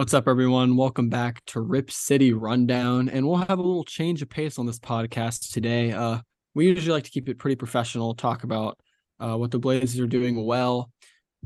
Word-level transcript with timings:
What's 0.00 0.14
up, 0.14 0.28
everyone? 0.28 0.78
Welcome 0.78 1.10
back 1.10 1.44
to 1.48 1.60
Rip 1.60 1.90
City 1.90 2.32
Rundown, 2.32 3.10
and 3.10 3.28
we'll 3.28 3.36
have 3.36 3.58
a 3.58 3.62
little 3.62 3.84
change 3.84 4.22
of 4.22 4.30
pace 4.30 4.58
on 4.58 4.64
this 4.64 4.78
podcast 4.78 5.52
today. 5.52 5.92
Uh, 5.92 6.20
we 6.54 6.68
usually 6.68 6.94
like 6.94 7.04
to 7.04 7.10
keep 7.10 7.28
it 7.28 7.38
pretty 7.38 7.56
professional, 7.56 8.14
talk 8.14 8.42
about 8.42 8.78
uh, 9.18 9.36
what 9.36 9.50
the 9.50 9.58
Blazers 9.58 10.00
are 10.00 10.06
doing 10.06 10.42
well, 10.42 10.90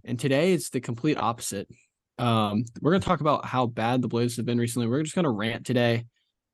and 0.05 0.21
today 0.21 0.53
it's 0.53 0.71
the 0.71 0.81
complete 0.81 1.19
opposite. 1.19 1.67
Um, 2.17 2.63
we're 2.81 2.93
going 2.93 3.01
to 3.01 3.09
talk 3.09 3.23
about 3.23 3.45
how 3.45 3.67
bad 3.67 4.03
the 4.03 4.07
Blazers 4.07 4.37
have 4.37 4.47
been 4.47 4.59
recently. 4.59 4.87
We're 4.87 5.03
just 5.03 5.17
going 5.17 5.25
to 5.25 5.31
rant 5.31 5.67
today, 5.67 6.05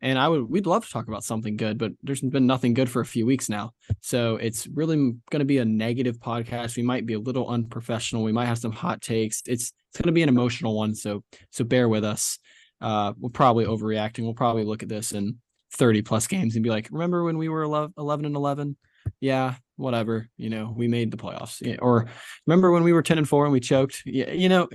and 0.03 0.19
I 0.19 0.29
would 0.29 0.49
we'd 0.49 0.67
love 0.67 0.85
to 0.85 0.91
talk 0.91 1.09
about 1.09 1.25
something 1.25 1.57
good, 1.57 1.79
but 1.79 1.93
there's 2.03 2.21
been 2.21 2.47
nothing 2.47 2.75
good 2.75 2.89
for 2.89 3.01
a 3.01 3.07
few 3.07 3.27
weeks 3.27 3.49
now, 3.49 3.73
so 4.01 4.37
it's 4.37 4.67
really 4.67 4.97
going 4.97 5.41
to 5.41 5.45
be 5.45 5.59
a 5.59 5.65
negative 5.65 6.19
podcast. 6.19 6.77
We 6.77 6.83
might 6.83 7.07
be 7.07 7.15
a 7.15 7.19
little 7.19 7.49
unprofessional. 7.49 8.23
We 8.23 8.33
might 8.33 8.47
have 8.47 8.59
some 8.59 8.73
hot 8.73 9.01
takes. 9.03 9.43
It's 9.47 9.73
it's 9.91 10.01
going 10.01 10.07
to 10.07 10.13
be 10.13 10.23
an 10.23 10.29
emotional 10.29 10.77
one, 10.77 10.95
so 10.95 11.25
so 11.51 11.65
bear 11.65 11.89
with 11.89 12.05
us. 12.05 12.39
Uh, 12.81 13.13
we're 13.19 13.31
probably 13.31 13.67
overreacting. 13.67 14.23
We'll 14.23 14.35
probably 14.35 14.65
look 14.65 14.83
at 14.83 14.89
this 14.89 15.13
in 15.13 15.39
30 15.75 16.03
plus 16.03 16.27
games 16.27 16.55
and 16.55 16.65
be 16.65 16.71
like, 16.71 16.89
remember 16.91 17.24
when 17.24 17.39
we 17.39 17.49
were 17.49 17.63
11, 17.63 17.95
11 17.99 18.27
and 18.27 18.37
11? 18.37 18.77
Yeah, 19.21 19.57
whatever. 19.77 20.29
You 20.37 20.51
know, 20.51 20.73
we 20.74 20.89
made 20.89 21.11
the 21.11 21.17
playoffs. 21.17 21.61
Yeah, 21.61 21.77
or 21.80 22.07
remember 22.46 22.71
when 22.71 22.83
we 22.83 22.93
were 22.93 23.02
10 23.02 23.19
and 23.19 23.29
4 23.29 23.45
and 23.45 23.52
we 23.52 23.61
choked? 23.61 24.02
Yeah, 24.07 24.30
you 24.30 24.49
know, 24.49 24.69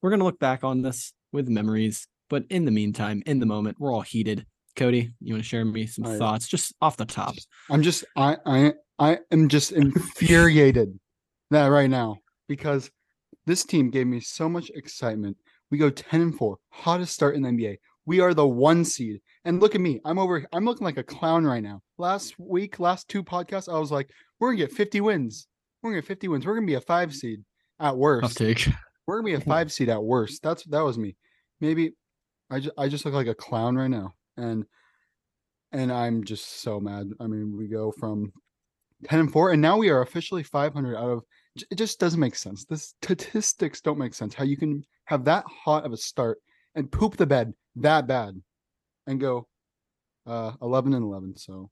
we're 0.00 0.10
going 0.10 0.20
to 0.20 0.24
look 0.24 0.38
back 0.38 0.64
on 0.64 0.82
this 0.82 1.12
with 1.32 1.48
memories. 1.48 2.06
But 2.28 2.44
in 2.48 2.64
the 2.64 2.70
meantime, 2.70 3.22
in 3.26 3.40
the 3.40 3.46
moment, 3.46 3.78
we're 3.78 3.92
all 3.92 4.00
heated. 4.00 4.46
Cody, 4.76 5.12
you 5.20 5.34
want 5.34 5.44
to 5.44 5.48
share 5.48 5.64
me 5.64 5.86
some 5.86 6.04
thoughts 6.04 6.48
just 6.48 6.74
off 6.80 6.96
the 6.96 7.04
top? 7.04 7.34
I'm 7.70 7.82
just 7.82 8.04
I 8.16 8.36
I 8.46 8.74
I 8.98 9.18
am 9.30 9.48
just 9.48 9.72
infuriated 9.72 10.98
that 11.50 11.66
right 11.66 11.90
now 11.90 12.18
because 12.48 12.90
this 13.46 13.64
team 13.64 13.90
gave 13.90 14.06
me 14.06 14.20
so 14.20 14.48
much 14.48 14.70
excitement. 14.74 15.36
We 15.70 15.78
go 15.78 15.90
10 15.90 16.20
and 16.20 16.36
4, 16.36 16.56
hottest 16.70 17.14
start 17.14 17.34
in 17.34 17.42
the 17.42 17.48
NBA. 17.48 17.78
We 18.04 18.20
are 18.20 18.34
the 18.34 18.46
one 18.46 18.84
seed. 18.84 19.20
And 19.44 19.60
look 19.60 19.74
at 19.74 19.80
me. 19.80 20.00
I'm 20.04 20.18
over 20.18 20.44
I'm 20.52 20.64
looking 20.64 20.84
like 20.84 20.98
a 20.98 21.02
clown 21.02 21.44
right 21.44 21.62
now. 21.62 21.80
Last 21.98 22.38
week, 22.38 22.80
last 22.80 23.08
two 23.08 23.22
podcasts, 23.22 23.72
I 23.72 23.78
was 23.78 23.92
like, 23.92 24.10
we're 24.38 24.48
gonna 24.48 24.66
get 24.66 24.72
50 24.72 25.00
wins. 25.00 25.46
We're 25.82 25.90
gonna 25.90 26.02
get 26.02 26.08
50 26.08 26.28
wins. 26.28 26.46
We're 26.46 26.54
gonna 26.54 26.66
be 26.66 26.74
a 26.74 26.80
five 26.80 27.14
seed 27.14 27.42
at 27.80 27.96
worst. 27.96 28.24
I'll 28.24 28.30
take. 28.30 28.68
We're 29.06 29.16
gonna 29.16 29.26
be 29.26 29.34
a 29.34 29.40
five 29.40 29.72
seed 29.72 29.88
at 29.88 30.02
worst. 30.02 30.42
That's 30.42 30.62
that 30.64 30.80
was 30.80 30.96
me. 30.96 31.16
Maybe 31.60 31.92
I 32.50 32.60
just 32.60 32.74
I 32.78 32.88
just 32.88 33.04
look 33.04 33.14
like 33.14 33.26
a 33.26 33.34
clown 33.34 33.76
right 33.76 33.90
now. 33.90 34.14
And 34.36 34.64
and 35.72 35.90
I'm 35.92 36.24
just 36.24 36.60
so 36.60 36.80
mad. 36.80 37.10
I 37.18 37.26
mean, 37.26 37.56
we 37.56 37.66
go 37.66 37.92
from 37.92 38.32
10 39.04 39.20
and 39.20 39.32
4 39.32 39.52
and 39.52 39.62
now 39.62 39.78
we 39.78 39.88
are 39.88 40.02
officially 40.02 40.42
500 40.42 40.96
out 40.96 41.10
of 41.10 41.22
it 41.70 41.76
just 41.76 42.00
doesn't 42.00 42.20
make 42.20 42.36
sense. 42.36 42.64
The 42.64 42.76
statistics 42.78 43.80
don't 43.80 43.98
make 43.98 44.14
sense. 44.14 44.34
How 44.34 44.44
you 44.44 44.56
can 44.56 44.84
have 45.06 45.24
that 45.24 45.44
hot 45.46 45.84
of 45.84 45.92
a 45.92 45.96
start 45.96 46.38
and 46.74 46.90
poop 46.90 47.16
the 47.16 47.26
bed 47.26 47.52
that 47.76 48.06
bad 48.06 48.40
and 49.06 49.20
go 49.20 49.46
uh 50.26 50.52
11 50.62 50.94
and 50.94 51.04
11. 51.04 51.36
So 51.36 51.70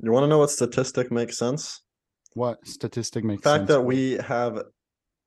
you 0.00 0.12
want 0.12 0.24
to 0.24 0.28
know 0.28 0.38
what 0.38 0.50
statistic 0.50 1.10
makes 1.10 1.38
sense? 1.38 1.82
What 2.34 2.66
statistic 2.66 3.24
makes 3.24 3.42
the 3.42 3.50
fact 3.50 3.60
sense? 3.62 3.68
that 3.68 3.82
we 3.82 4.12
have 4.18 4.56
a 4.58 4.64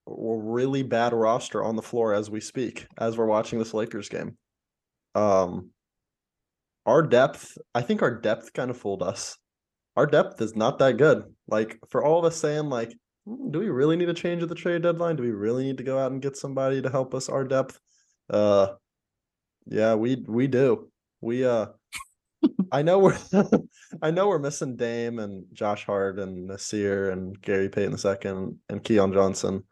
really 0.08 0.84
bad 0.84 1.14
roster 1.14 1.64
on 1.64 1.76
the 1.76 1.82
floor 1.82 2.14
as 2.14 2.30
we 2.30 2.42
speak, 2.42 2.88
as 2.98 3.18
we're 3.18 3.26
watching 3.26 3.60
this 3.60 3.74
Lakers 3.74 4.10
game. 4.10 4.38
Um 5.16 5.72
our 6.86 7.02
depth, 7.02 7.58
I 7.76 7.82
think 7.82 8.02
our 8.02 8.20
depth 8.20 8.54
kind 8.54 8.72
of 8.72 8.78
fooled 8.78 9.04
us. 9.04 9.38
Our 9.96 10.06
depth 10.06 10.42
is 10.42 10.56
not 10.56 10.80
that 10.80 10.98
good. 10.98 11.24
Like 11.48 11.78
for 11.90 12.04
all 12.04 12.20
of 12.20 12.26
us 12.26 12.38
saying 12.38 12.70
like 12.70 12.94
do 13.26 13.60
we 13.60 13.70
really 13.70 13.96
need 13.96 14.08
to 14.08 14.14
change 14.14 14.42
at 14.42 14.50
the 14.50 14.56
trade 14.56 14.82
deadline? 14.82 15.16
Do 15.16 15.24
we 15.24 15.32
really 15.32 15.64
need 15.64 15.78
to 15.78 15.84
go 15.84 16.00
out 16.00 16.12
and 16.12 16.22
get 16.22 16.36
somebody 16.36 16.82
to 16.82 16.90
help 16.90 17.14
us 17.14 17.30
our 17.30 17.44
depth? 17.44 17.80
Uh 18.30 18.70
yeah, 19.68 19.96
we 19.96 20.24
we 20.28 20.48
do. 20.48 20.90
We 21.20 21.46
uh 21.46 21.68
I 22.72 22.82
know 22.82 23.00
we're 23.00 23.18
I 24.02 24.12
know 24.12 24.28
we're 24.28 24.40
missing 24.40 24.76
Dame 24.76 25.20
and 25.20 25.46
Josh 25.54 25.86
Hart 25.86 26.18
and 26.18 26.50
Nassir 26.50 27.12
and 27.12 27.40
Gary 27.42 27.70
Payton 27.70 27.98
II 28.04 28.56
and 28.70 28.84
Keon 28.84 29.14
Johnson. 29.14 29.64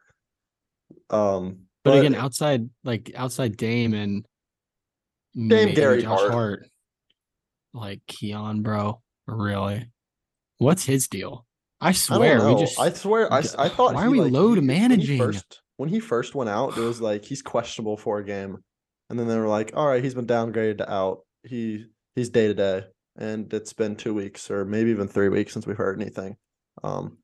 Um 1.09 1.61
but, 1.83 1.91
but 1.91 1.99
again, 1.99 2.15
outside 2.15 2.69
like 2.83 3.11
outside 3.15 3.57
Dame 3.57 3.93
and 3.93 4.25
Dame 5.33 5.73
Gary 5.73 6.03
Josh 6.03 6.19
Hart. 6.19 6.31
Hart, 6.31 6.67
like 7.73 8.01
Keon, 8.07 8.61
bro, 8.61 9.01
really, 9.27 9.89
what's 10.57 10.85
his 10.85 11.07
deal? 11.07 11.45
I 11.81 11.93
swear, 11.93 12.41
I 12.41 12.53
we 12.53 12.59
just. 12.59 12.79
I 12.79 12.91
swear, 12.91 13.31
I, 13.31 13.39
I 13.57 13.69
thought. 13.69 13.93
Why 13.93 14.05
are 14.05 14.09
we 14.09 14.21
like, 14.21 14.31
low 14.31 14.53
to 14.55 14.61
managing? 14.61 15.19
When 15.19 15.31
he, 15.31 15.37
first, 15.37 15.61
when 15.77 15.89
he 15.89 15.99
first 15.99 16.35
went 16.35 16.49
out, 16.49 16.77
it 16.77 16.81
was 16.81 16.99
like 16.99 17.23
he's 17.23 17.41
questionable 17.41 17.97
for 17.97 18.19
a 18.19 18.25
game, 18.25 18.57
and 19.09 19.17
then 19.17 19.27
they 19.27 19.37
were 19.37 19.47
like, 19.47 19.71
"All 19.75 19.87
right, 19.87 20.03
he's 20.03 20.13
been 20.13 20.27
downgraded 20.27 20.79
to 20.79 20.91
out. 20.91 21.19
He 21.43 21.85
he's 22.15 22.29
day 22.29 22.47
to 22.47 22.53
day." 22.53 22.83
And 23.17 23.51
it's 23.53 23.73
been 23.73 23.95
two 23.95 24.13
weeks, 24.13 24.49
or 24.49 24.65
maybe 24.65 24.91
even 24.91 25.07
three 25.07 25.29
weeks, 25.29 25.53
since 25.53 25.67
we've 25.67 25.77
heard 25.77 26.01
anything. 26.01 26.37
Um, 26.83 27.17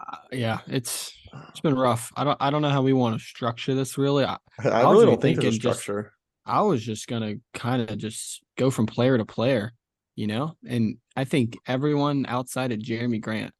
uh, 0.00 0.16
yeah, 0.32 0.60
it's 0.66 1.12
it's 1.50 1.60
been 1.60 1.74
rough. 1.76 2.12
I 2.16 2.24
don't 2.24 2.36
I 2.40 2.50
don't 2.50 2.62
know 2.62 2.70
how 2.70 2.82
we 2.82 2.92
want 2.92 3.18
to 3.18 3.24
structure 3.24 3.74
this. 3.74 3.96
Really, 3.96 4.24
I, 4.24 4.38
I, 4.58 4.68
I 4.68 4.90
really 4.90 5.06
don't 5.06 5.20
think 5.20 5.40
there's 5.40 5.54
a 5.54 5.58
structure. 5.58 6.12
I 6.46 6.62
was 6.62 6.84
just 6.84 7.06
gonna 7.06 7.36
kind 7.52 7.88
of 7.88 7.98
just 7.98 8.42
go 8.56 8.70
from 8.70 8.86
player 8.86 9.18
to 9.18 9.24
player, 9.24 9.72
you 10.16 10.26
know, 10.26 10.56
and 10.66 10.98
I 11.16 11.24
think 11.24 11.56
everyone 11.66 12.26
outside 12.28 12.72
of 12.72 12.80
Jerami 12.80 13.20
Grant 13.20 13.52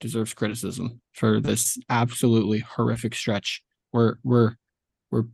deserves 0.00 0.34
criticism 0.34 1.00
for 1.12 1.40
this 1.40 1.78
absolutely 1.88 2.60
horrific 2.60 3.14
stretch. 3.14 3.62
We're 3.92 4.16
we're 4.22 4.56
we're 5.10 5.24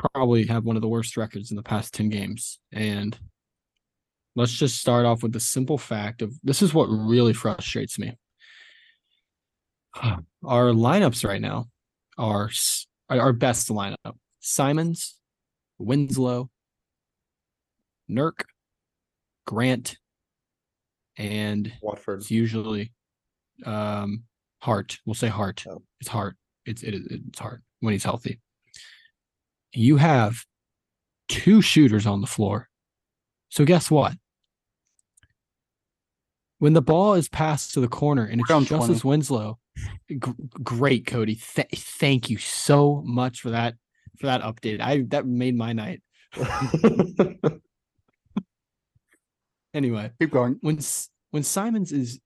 probably 0.00 0.46
have 0.46 0.64
one 0.64 0.76
of 0.76 0.82
the 0.82 0.88
worst 0.88 1.16
records 1.16 1.50
in 1.50 1.56
the 1.56 1.62
past 1.62 1.94
10 1.94 2.08
games. 2.08 2.58
And 2.72 3.18
let's 4.34 4.52
just 4.52 4.80
start 4.80 5.06
off 5.06 5.22
with 5.22 5.32
the 5.32 5.40
simple 5.40 5.78
fact 5.78 6.22
of 6.22 6.34
this 6.42 6.62
is 6.62 6.74
what 6.74 6.86
really 6.86 7.32
frustrates 7.32 7.98
me. 7.98 8.16
Our 10.44 10.68
lineups 10.68 11.26
right 11.26 11.40
now 11.40 11.66
are 12.16 12.50
our 13.10 13.32
best 13.32 13.68
lineup. 13.68 14.16
Simons, 14.40 15.16
Winslow, 15.80 16.50
Nurk, 18.10 18.42
Grant, 19.46 19.96
and 21.16 21.72
Watford. 21.82 22.20
It's 22.20 22.30
usually 22.30 22.92
um 23.64 24.24
Hart. 24.60 24.98
We'll 25.06 25.14
say 25.14 25.28
Hart. 25.28 25.64
Oh. 25.68 25.82
It's 26.00 26.08
Hart. 26.08 26.36
It's 26.66 26.82
it, 26.82 26.94
it's 27.10 27.38
Hart 27.38 27.62
when 27.80 27.92
he's 27.92 28.04
healthy. 28.04 28.40
You 29.72 29.96
have 29.96 30.44
two 31.28 31.62
shooters 31.62 32.06
on 32.06 32.20
the 32.20 32.26
floor. 32.26 32.68
So 33.48 33.64
guess 33.64 33.90
what? 33.90 34.14
When 36.58 36.74
the 36.74 36.82
ball 36.82 37.14
is 37.14 37.28
passed 37.28 37.72
to 37.74 37.80
the 37.80 37.88
corner 37.88 38.24
and 38.24 38.40
it's 38.40 38.48
Justise 38.50 38.86
20. 39.00 39.00
Winslow, 39.02 39.58
g- 40.08 40.18
great 40.62 41.06
Cody. 41.06 41.36
Th- 41.36 41.68
thank 41.74 42.28
you 42.28 42.36
so 42.36 43.02
much 43.06 43.40
for 43.40 43.50
that 43.50 43.76
for 44.20 44.26
that 44.26 44.42
update. 44.42 44.80
I 44.80 45.00
that 45.08 45.26
made 45.26 45.56
my 45.56 45.72
night. 45.72 46.02
anyway, 49.74 50.12
keep 50.20 50.30
going. 50.30 50.58
When 50.60 50.78
when 51.30 51.42
Simons 51.42 51.90
is 51.90 52.20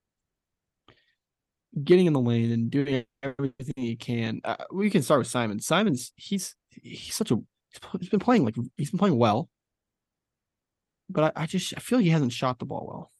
getting 1.81 2.05
in 2.05 2.13
the 2.13 2.19
lane 2.19 2.51
and 2.51 2.69
doing 2.69 3.05
everything 3.23 3.73
he 3.77 3.95
can, 3.95 4.41
uh, 4.43 4.57
we 4.71 4.89
can 4.89 5.01
start 5.01 5.19
with 5.19 5.27
Simons. 5.27 5.65
Simons, 5.65 6.11
he's 6.17 6.55
he's 6.69 7.15
such 7.15 7.31
a 7.31 7.37
he's 7.99 8.09
been 8.09 8.19
playing 8.19 8.43
like 8.43 8.55
he's 8.75 8.91
been 8.91 8.99
playing 8.99 9.17
well, 9.17 9.49
but 11.09 11.35
I, 11.35 11.43
I 11.43 11.45
just 11.45 11.73
I 11.77 11.79
feel 11.79 11.99
he 11.99 12.09
hasn't 12.09 12.33
shot 12.33 12.59
the 12.59 12.65
ball 12.65 12.85
well. 12.87 13.11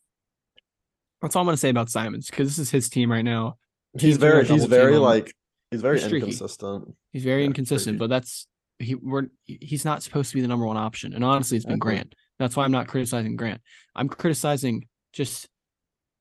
That's 1.22 1.36
all 1.36 1.42
I'm 1.42 1.48
gonna 1.48 1.58
say 1.58 1.70
about 1.70 1.90
Simons 1.90 2.30
because 2.30 2.50
this 2.50 2.60
is 2.60 2.70
his 2.70 2.90
team 2.90 3.10
right 3.10 3.26
now. 3.26 3.56
He's 3.98 4.18
very 4.18 4.46
he's 4.46 4.66
very 4.66 4.98
like 4.98 5.34
he's 5.72 5.82
very 5.82 6.02
inconsistent. 6.02 6.94
He's 7.14 7.24
very 7.24 7.44
yeah, 7.44 7.48
inconsistent, 7.48 8.00
but 8.00 8.10
that's 8.10 8.48
he 8.80 8.96
we're 8.96 9.28
he's 9.46 9.86
not 9.86 10.04
supposed 10.04 10.32
to 10.32 10.36
be 10.36 10.42
the 10.42 10.48
number 10.48 10.66
one 10.66 10.78
option. 10.78 11.14
And 11.14 11.24
honestly, 11.24 11.58
it's 11.58 11.66
been 11.66 11.80
Grant. 11.80 12.16
That's 12.40 12.56
why 12.56 12.66
I'm 12.66 12.72
not 12.72 12.88
criticizing 12.88 13.36
Grant. 13.36 13.62
I'm 13.96 14.10
criticizing 14.10 14.88
just 15.14 15.48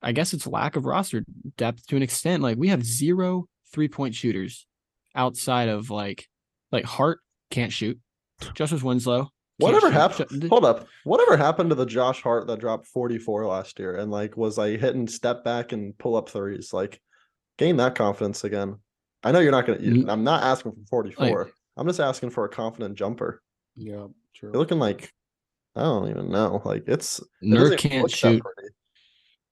I 0.03 0.12
guess 0.12 0.35
it's 0.35 0.47
lack 0.47 0.77
of 0.77 0.85
roster 0.85 1.25
depth 1.56 1.87
to 1.89 1.97
an 1.97 2.03
extent. 2.03 2.43
Like 2.43 2.59
we 2.59 2.69
have 2.69 2.85
zero 2.85 3.47
three 3.73 3.89
point 3.89 4.15
shooters 4.15 4.67
outside 5.15 5.69
of 5.69 5.91
like 5.91 6.29
like 6.71 6.85
Hart 6.85 7.21
can't 7.51 7.73
shoot. 7.73 7.99
Justise 8.55 8.83
Winslow. 8.83 9.31
Whatever 9.59 9.91
happened? 9.91 10.49
Hold 10.49 10.65
up. 10.65 10.89
Whatever 11.05 11.37
happened 11.37 11.71
to 11.71 11.77
the 11.77 11.87
Josh 11.87 12.21
Hart 12.21 12.49
that 12.49 12.59
dropped 12.59 12.87
44 12.89 13.47
last 13.47 13.79
year 13.79 13.97
and 13.97 14.11
like 14.11 14.37
was 14.37 14.59
like 14.59 14.81
hitting 14.81 15.07
step 15.07 15.45
back 15.45 15.71
and 15.73 15.97
pull 15.97 16.17
up 16.17 16.29
threes? 16.29 16.73
Like 16.73 17.00
gain 17.57 17.77
that 17.77 17.95
confidence 17.95 18.43
again. 18.43 18.77
I 19.23 19.33
know 19.33 19.39
you're 19.39 19.53
not 19.53 19.67
gonna. 19.67 19.81
You, 19.81 20.07
I'm 20.09 20.25
not 20.25 20.43
asking 20.43 20.73
for 20.73 20.87
44. 20.91 21.45
Like, 21.45 21.53
I'm 21.76 21.87
just 21.87 22.00
asking 22.00 22.31
for 22.31 22.44
a 22.44 22.49
confident 22.49 22.97
jumper. 22.97 23.43
Yeah, 23.76 24.06
true. 24.35 24.50
You're 24.53 24.61
looking 24.61 24.79
like 24.79 25.12
I 25.76 25.82
don't 25.82 26.09
even 26.09 26.31
know. 26.31 26.62
Like 26.65 26.85
it's 26.87 27.21
Nurk 27.43 27.79
can't 27.79 28.11
shoot. 28.11 28.43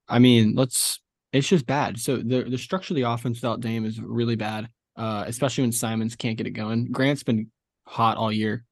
I 0.08 0.18
mean, 0.18 0.54
let's. 0.54 1.00
It's 1.32 1.48
just 1.48 1.66
bad. 1.66 1.98
So 1.98 2.18
the 2.18 2.44
the 2.44 2.58
structure 2.58 2.92
of 2.92 2.96
the 2.96 3.10
offense 3.10 3.38
without 3.38 3.60
Dame 3.60 3.84
is 3.84 4.00
really 4.00 4.36
bad. 4.36 4.68
Uh, 4.96 5.24
especially 5.26 5.62
when 5.62 5.72
Simons 5.72 6.14
can't 6.14 6.36
get 6.36 6.46
it 6.46 6.50
going. 6.50 6.92
Grant's 6.92 7.22
been 7.22 7.50
hot 7.86 8.18
all 8.18 8.30
year. 8.30 8.64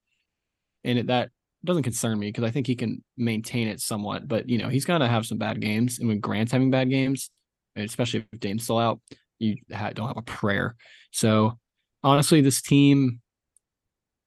and 0.85 0.99
it, 0.99 1.06
that 1.06 1.31
doesn't 1.64 1.82
concern 1.82 2.19
me 2.19 2.29
because 2.29 2.44
I 2.44 2.50
think 2.50 2.67
he 2.67 2.75
can 2.76 3.02
maintain 3.17 3.69
it 3.69 3.81
somewhat. 3.81 4.29
But 4.29 4.49
you 4.49 4.58
know, 4.58 4.69
he's 4.69 4.85
gonna 4.85 5.08
have 5.08 5.26
some 5.26 5.38
bad 5.38 5.61
games, 5.61 5.99
and 5.99 6.08
when 6.08 6.20
Grant's 6.20 6.52
having 6.52 6.70
bad 6.70 6.91
games, 6.91 7.31
and 7.75 7.85
especially 7.85 8.26
if 8.32 8.41
Dame's 8.41 8.64
still 8.64 8.79
out, 8.79 9.00
you 9.38 9.56
ha- 9.73 9.91
don't 9.94 10.08
have 10.08 10.17
a 10.19 10.23
prayer. 10.23 10.76
So 11.11 11.58
honestly, 12.02 12.41
this 12.43 12.62
team, 12.62 13.20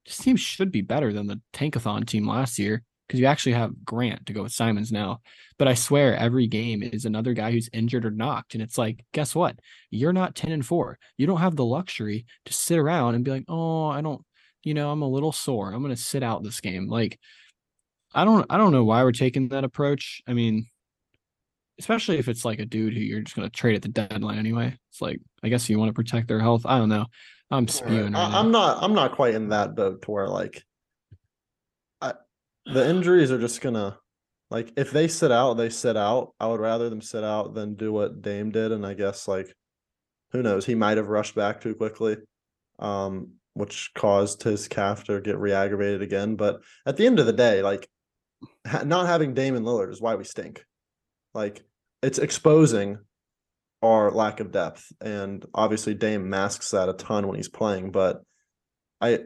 this 0.06 0.18
team 0.18 0.36
should 0.36 0.72
be 0.72 0.82
better 0.82 1.14
than 1.14 1.28
the 1.28 1.42
Tankathon 1.54 2.06
team 2.06 2.28
last 2.28 2.60
year 2.60 2.84
because 3.08 3.20
you 3.20 3.26
actually 3.26 3.54
have 3.54 3.86
Grant 3.86 4.26
to 4.26 4.34
go 4.34 4.44
with 4.44 4.52
Simons 4.52 4.92
now. 4.92 5.22
But 5.58 5.68
I 5.68 5.74
swear, 5.74 6.16
every 6.16 6.48
game 6.48 6.84
is 6.84 7.06
another 7.06 7.34
guy 7.34 7.52
who's 7.52 7.70
injured 7.74 8.06
or 8.06 8.12
knocked, 8.12 8.54
and 8.54 8.64
it's 8.64 8.78
like, 8.78 9.04
guess 9.14 9.36
what? 9.36 9.58
You're 9.90 10.14
not 10.14 10.36
ten 10.36 10.52
and 10.52 10.66
four. 10.66 10.98
You 11.18 11.28
don't 11.28 11.40
have 11.40 11.56
the 11.56 11.66
luxury 11.66 12.26
to 12.46 12.54
sit 12.54 12.80
around 12.80 13.16
and 13.16 13.24
be 13.24 13.32
like, 13.32 13.46
oh, 13.48 13.88
I 13.88 14.02
don't 14.02 14.24
you 14.64 14.74
know, 14.74 14.90
I'm 14.92 15.02
a 15.02 15.08
little 15.08 15.32
sore. 15.32 15.72
I'm 15.72 15.84
to 15.88 15.96
sit 15.96 16.24
out 16.24 16.44
this 16.44 16.62
game. 16.62 16.88
Like, 16.88 17.20
I 18.14 18.26
don't, 18.26 18.46
I 18.50 18.58
don't 18.58 18.72
know 18.72 18.86
why 18.86 19.04
we're 19.04 19.12
taking 19.12 19.50
that 19.50 19.64
approach. 19.64 20.22
I 20.28 20.34
mean, 20.34 20.68
especially 21.80 22.18
if 22.18 22.28
it's 22.28 22.46
like 22.46 22.60
a 22.60 22.66
dude 22.66 22.94
who 22.94 23.00
you're 23.00 23.22
just 23.22 23.36
to 23.36 23.50
trade 23.50 23.76
at 23.76 23.82
the 23.82 23.90
deadline 23.90 24.40
anyway. 24.40 24.78
It's 24.90 25.02
like, 25.02 25.20
I 25.44 25.50
guess 25.50 25.70
you 25.70 25.78
want 25.78 25.90
to 25.90 25.94
protect 25.94 26.28
their 26.28 26.40
health. 26.40 26.66
I 26.66 26.78
don't 26.78 26.90
know. 26.90 27.08
I'm 27.54 27.68
spewing. 27.68 28.16
I, 28.16 28.40
am 28.40 28.52
not. 28.52 28.82
I'm 28.82 28.94
not 28.94 29.16
quite 29.16 29.36
in 29.36 29.50
that 29.50 29.76
boat 29.76 30.02
to 30.04 30.12
where 30.12 30.28
like, 30.28 30.64
I, 32.02 32.14
the 32.66 32.90
injuries 32.90 33.32
are 33.32 33.40
just 33.40 33.62
gonna, 33.62 33.98
like, 34.50 34.74
if 34.76 34.92
they 34.92 35.08
sit 35.08 35.32
out, 35.32 35.54
they 35.54 35.70
sit 35.70 35.96
out. 35.96 36.34
I 36.40 36.48
would 36.48 36.60
rather 36.60 36.90
them 36.90 37.02
sit 37.02 37.24
out 37.24 37.54
than 37.54 37.76
do 37.76 37.94
what 37.94 38.22
Dame 38.22 38.52
did. 38.52 38.72
And 38.72 38.86
I 38.86 38.96
guess 38.96 39.28
like, 39.28 39.54
who 40.32 40.42
knows? 40.42 40.66
He 40.66 40.76
might 40.76 40.98
have 40.98 41.10
rushed 41.10 41.36
back 41.36 41.62
too 41.62 41.76
quickly. 41.76 42.18
Um, 42.80 43.34
which 43.54 43.92
caused 43.94 44.44
his 44.44 44.68
calf 44.68 45.04
to 45.06 45.22
get 45.22 45.38
re-aggravated 45.38 46.02
again. 46.02 46.36
But 46.36 46.62
at 46.86 46.98
the 46.98 47.06
end 47.06 47.20
of 47.20 47.26
the 47.26 47.34
day, 47.34 47.62
like 47.62 47.88
ha- 48.66 48.84
not 48.84 49.08
having 49.08 49.34
Dame 49.34 49.56
and 49.56 49.66
Lillard 49.66 49.92
is 49.92 50.02
why 50.02 50.16
we 50.16 50.24
stink. 50.24 50.66
Like 51.34 51.64
it's 52.02 52.20
exposing 52.20 52.98
our 53.84 54.12
lack 54.12 54.40
of 54.40 54.52
depth, 54.52 54.92
and 55.02 55.46
obviously 55.54 55.94
Dame 55.94 56.30
masks 56.30 56.72
that 56.72 56.90
a 56.90 56.94
ton 56.94 57.28
when 57.28 57.36
he's 57.36 57.50
playing. 57.50 57.92
But 57.92 58.22
I, 59.02 59.20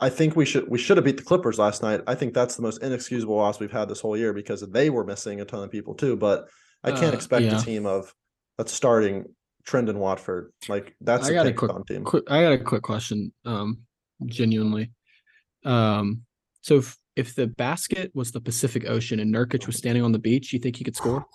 I 0.00 0.08
think 0.08 0.36
we 0.36 0.44
should 0.44 0.68
we 0.68 0.78
should 0.78 0.96
have 0.96 1.04
beat 1.04 1.16
the 1.16 1.24
Clippers 1.24 1.58
last 1.58 1.82
night. 1.82 2.02
I 2.06 2.14
think 2.14 2.32
that's 2.32 2.56
the 2.56 2.62
most 2.62 2.82
inexcusable 2.82 3.36
loss 3.36 3.58
we've 3.58 3.72
had 3.72 3.88
this 3.88 4.00
whole 4.00 4.16
year 4.16 4.32
because 4.32 4.60
they 4.60 4.88
were 4.88 5.04
missing 5.04 5.40
a 5.40 5.44
ton 5.44 5.64
of 5.64 5.70
people 5.70 5.94
too. 5.94 6.16
But 6.16 6.48
I 6.84 6.92
can't 6.92 7.12
uh, 7.12 7.16
expect 7.16 7.44
yeah. 7.44 7.58
a 7.58 7.62
team 7.62 7.84
of 7.84 8.14
that's 8.56 8.72
starting 8.72 9.24
Trendon 9.66 9.96
Watford. 9.96 10.52
Like 10.68 10.94
that's 11.00 11.28
I 11.28 11.32
got 11.32 11.46
a 11.46 11.52
quick, 11.52 11.72
team. 11.86 12.04
Quick, 12.04 12.24
I 12.30 12.42
got 12.42 12.52
a 12.52 12.58
quick 12.58 12.82
question. 12.82 13.32
Um, 13.44 13.80
genuinely. 14.24 14.92
Um, 15.64 16.22
so 16.62 16.76
if 16.76 16.96
if 17.16 17.34
the 17.34 17.48
basket 17.48 18.12
was 18.14 18.30
the 18.30 18.40
Pacific 18.40 18.88
Ocean 18.88 19.18
and 19.18 19.34
Nurkic 19.34 19.66
was 19.66 19.76
standing 19.76 20.04
on 20.04 20.12
the 20.12 20.20
beach, 20.20 20.52
you 20.52 20.60
think 20.60 20.76
he 20.76 20.84
could 20.84 20.94
score? 20.94 21.26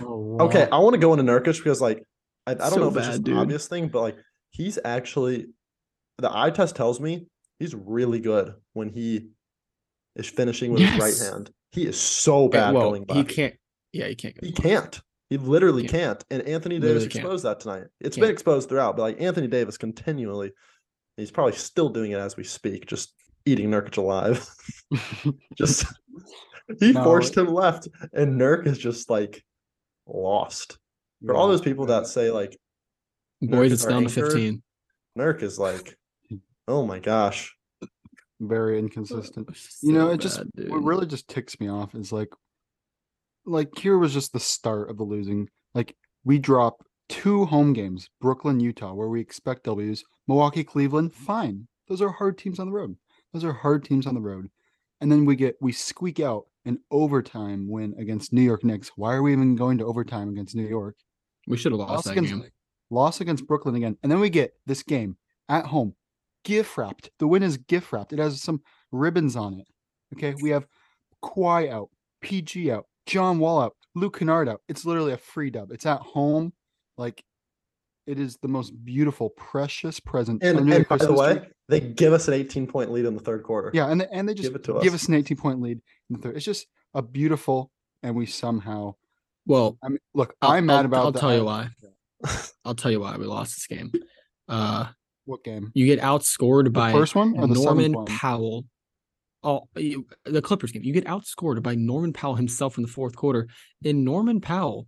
Oh, 0.00 0.16
wow. 0.16 0.46
Okay, 0.46 0.68
I 0.70 0.78
want 0.78 0.94
to 0.94 0.98
go 0.98 1.12
into 1.12 1.24
Nurkic 1.24 1.58
because 1.58 1.80
like 1.80 2.02
I, 2.46 2.52
I 2.52 2.54
don't 2.54 2.70
so 2.70 2.80
know 2.80 2.88
if 2.88 2.94
bad, 2.94 3.00
it's 3.00 3.16
just 3.18 3.28
an 3.28 3.36
obvious 3.36 3.68
thing, 3.68 3.88
but 3.88 4.00
like 4.00 4.16
he's 4.50 4.78
actually 4.84 5.46
the 6.18 6.36
eye 6.36 6.50
test 6.50 6.76
tells 6.76 7.00
me 7.00 7.26
he's 7.58 7.74
really 7.74 8.20
good 8.20 8.54
when 8.72 8.90
he 8.90 9.28
is 10.16 10.28
finishing 10.28 10.72
with 10.72 10.82
yes. 10.82 10.92
his 10.94 11.00
right 11.00 11.32
hand. 11.32 11.50
He 11.70 11.86
is 11.86 11.98
so 11.98 12.48
bad 12.48 12.74
well, 12.74 12.90
going 12.90 13.04
back. 13.04 13.16
He 13.16 13.24
can't. 13.24 13.54
Yeah, 13.92 14.08
he 14.08 14.14
can't. 14.14 14.36
He 14.42 14.52
can't. 14.52 15.00
He 15.30 15.38
literally 15.38 15.82
can't. 15.86 16.18
can't. 16.18 16.24
And 16.30 16.42
Anthony 16.42 16.78
Davis 16.78 17.04
exposed 17.04 17.44
can't. 17.44 17.58
that 17.58 17.60
tonight. 17.60 17.86
It's 18.00 18.16
can't. 18.16 18.26
been 18.26 18.30
exposed 18.30 18.68
throughout, 18.68 18.96
but 18.96 19.02
like 19.02 19.20
Anthony 19.20 19.46
Davis 19.46 19.78
continually, 19.78 20.52
he's 21.16 21.30
probably 21.30 21.54
still 21.54 21.88
doing 21.88 22.10
it 22.10 22.18
as 22.18 22.36
we 22.36 22.44
speak, 22.44 22.86
just 22.86 23.14
eating 23.46 23.70
Nurkic 23.70 23.96
alive. 23.96 24.46
just 25.56 25.86
he 26.78 26.92
no. 26.92 27.04
forced 27.04 27.36
him 27.36 27.48
left, 27.52 27.88
and 28.12 28.40
Nurk 28.40 28.66
is 28.66 28.78
just 28.78 29.08
like 29.08 29.42
lost. 30.06 30.78
For 31.24 31.34
yeah. 31.34 31.38
all 31.38 31.48
those 31.48 31.60
people 31.60 31.86
that 31.86 32.06
say 32.06 32.30
like 32.30 32.56
boys, 33.40 33.72
it's 33.72 33.84
down 33.84 34.04
anchor, 34.04 34.14
to 34.14 34.22
15. 34.22 34.62
Nurk 35.18 35.42
is 35.42 35.58
like, 35.58 35.96
oh 36.68 36.86
my 36.86 36.98
gosh. 36.98 37.54
Very 38.40 38.78
inconsistent. 38.78 39.56
So 39.56 39.86
you 39.86 39.92
know, 39.92 40.08
it 40.08 40.14
bad, 40.14 40.20
just 40.20 40.42
dude. 40.56 40.70
what 40.70 40.82
really 40.82 41.06
just 41.06 41.28
ticks 41.28 41.58
me 41.60 41.68
off 41.68 41.94
is 41.94 42.12
like 42.12 42.30
like 43.44 43.76
here 43.78 43.98
was 43.98 44.12
just 44.12 44.32
the 44.32 44.40
start 44.40 44.90
of 44.90 44.96
the 44.96 45.04
losing. 45.04 45.48
Like 45.74 45.96
we 46.24 46.38
drop 46.38 46.84
two 47.08 47.44
home 47.44 47.72
games, 47.72 48.08
Brooklyn, 48.20 48.58
Utah, 48.58 48.94
where 48.94 49.08
we 49.08 49.20
expect 49.20 49.64
W's, 49.64 50.04
Milwaukee, 50.26 50.64
Cleveland, 50.64 51.12
fine. 51.12 51.66
Those 51.88 52.02
are 52.02 52.10
hard 52.10 52.38
teams 52.38 52.58
on 52.58 52.66
the 52.66 52.72
road. 52.72 52.96
Those 53.32 53.44
are 53.44 53.52
hard 53.52 53.84
teams 53.84 54.06
on 54.06 54.14
the 54.14 54.20
road. 54.20 54.50
And 55.02 55.10
then 55.10 55.24
we 55.24 55.34
get 55.34 55.56
we 55.60 55.72
squeak 55.72 56.20
out 56.20 56.46
an 56.64 56.78
overtime 56.92 57.68
win 57.68 57.92
against 57.98 58.32
New 58.32 58.40
York 58.40 58.62
Knicks. 58.62 58.92
Why 58.94 59.14
are 59.14 59.22
we 59.22 59.32
even 59.32 59.56
going 59.56 59.78
to 59.78 59.84
overtime 59.84 60.28
against 60.28 60.54
New 60.54 60.66
York? 60.66 60.96
We 61.48 61.56
should 61.56 61.72
have 61.72 61.80
lost, 61.80 61.90
lost 61.90 62.04
that 62.04 62.12
against, 62.12 62.30
game. 62.30 62.50
Loss 62.88 63.20
against 63.20 63.48
Brooklyn 63.48 63.74
again. 63.74 63.96
And 64.04 64.12
then 64.12 64.20
we 64.20 64.30
get 64.30 64.52
this 64.64 64.84
game 64.84 65.16
at 65.48 65.66
home. 65.66 65.96
Gift 66.44 66.78
wrapped. 66.78 67.10
The 67.18 67.26
win 67.26 67.42
is 67.42 67.56
gift 67.56 67.92
wrapped. 67.92 68.12
It 68.12 68.20
has 68.20 68.40
some 68.40 68.62
ribbons 68.92 69.34
on 69.34 69.54
it. 69.54 69.66
Okay. 70.14 70.40
We 70.40 70.50
have 70.50 70.66
Kawhi 71.24 71.68
out, 71.68 71.90
PG 72.20 72.70
out, 72.70 72.86
John 73.06 73.40
Wall 73.40 73.60
out, 73.60 73.74
Luke 73.96 74.20
Kennard 74.20 74.48
out. 74.48 74.60
It's 74.68 74.84
literally 74.84 75.14
a 75.14 75.18
free 75.18 75.50
dub. 75.50 75.72
It's 75.72 75.86
at 75.86 76.00
home. 76.00 76.52
Like 76.96 77.24
it 78.06 78.20
is 78.20 78.36
the 78.36 78.48
most 78.48 78.72
beautiful, 78.84 79.30
precious 79.30 79.98
present. 80.00 80.42
And, 80.42 80.72
and 80.72 80.88
by 80.88 80.96
the 80.96 81.12
way, 81.12 81.48
they 81.72 81.80
give 81.80 82.12
us 82.12 82.28
an 82.28 82.34
18 82.34 82.66
point 82.66 82.92
lead 82.92 83.06
in 83.06 83.14
the 83.14 83.20
third 83.20 83.42
quarter. 83.42 83.70
Yeah, 83.72 83.88
and 83.88 84.00
they, 84.00 84.06
and 84.12 84.28
they 84.28 84.34
just 84.34 84.48
give, 84.48 84.56
it 84.56 84.64
to 84.64 84.76
us. 84.76 84.82
give 84.82 84.94
us 84.94 85.08
an 85.08 85.14
18 85.14 85.36
point 85.36 85.60
lead 85.60 85.80
in 86.10 86.16
the 86.16 86.18
third. 86.18 86.36
It's 86.36 86.44
just 86.44 86.66
a 86.94 87.02
beautiful, 87.02 87.70
and 88.02 88.14
we 88.14 88.26
somehow. 88.26 88.94
Well, 89.46 89.78
I 89.82 89.88
mean, 89.88 89.98
look, 90.14 90.34
i 90.42 90.58
am 90.58 90.66
mad 90.66 90.80
I'll, 90.80 90.84
about. 90.84 91.04
I'll 91.06 91.12
tell 91.12 91.34
you 91.34 91.44
why. 91.44 91.68
I'll 92.64 92.74
tell 92.74 92.90
you 92.90 93.00
why 93.00 93.16
we 93.16 93.24
lost 93.24 93.56
this 93.56 93.66
game. 93.66 93.90
Uh, 94.48 94.86
what 95.24 95.42
game? 95.44 95.72
You 95.74 95.86
get 95.86 96.00
outscored 96.00 96.64
the 96.64 96.70
by 96.70 96.92
first 96.92 97.14
one 97.14 97.32
Norman 97.32 98.04
Powell 98.04 98.64
oh, 99.42 99.68
the 99.74 100.42
Clippers 100.42 100.72
game. 100.72 100.82
You 100.82 100.92
get 100.92 101.06
outscored 101.06 101.62
by 101.62 101.74
Norman 101.74 102.12
Powell 102.12 102.34
himself 102.34 102.76
in 102.76 102.82
the 102.82 102.88
fourth 102.88 103.16
quarter. 103.16 103.48
And 103.84 104.04
Norman 104.04 104.40
Powell 104.40 104.86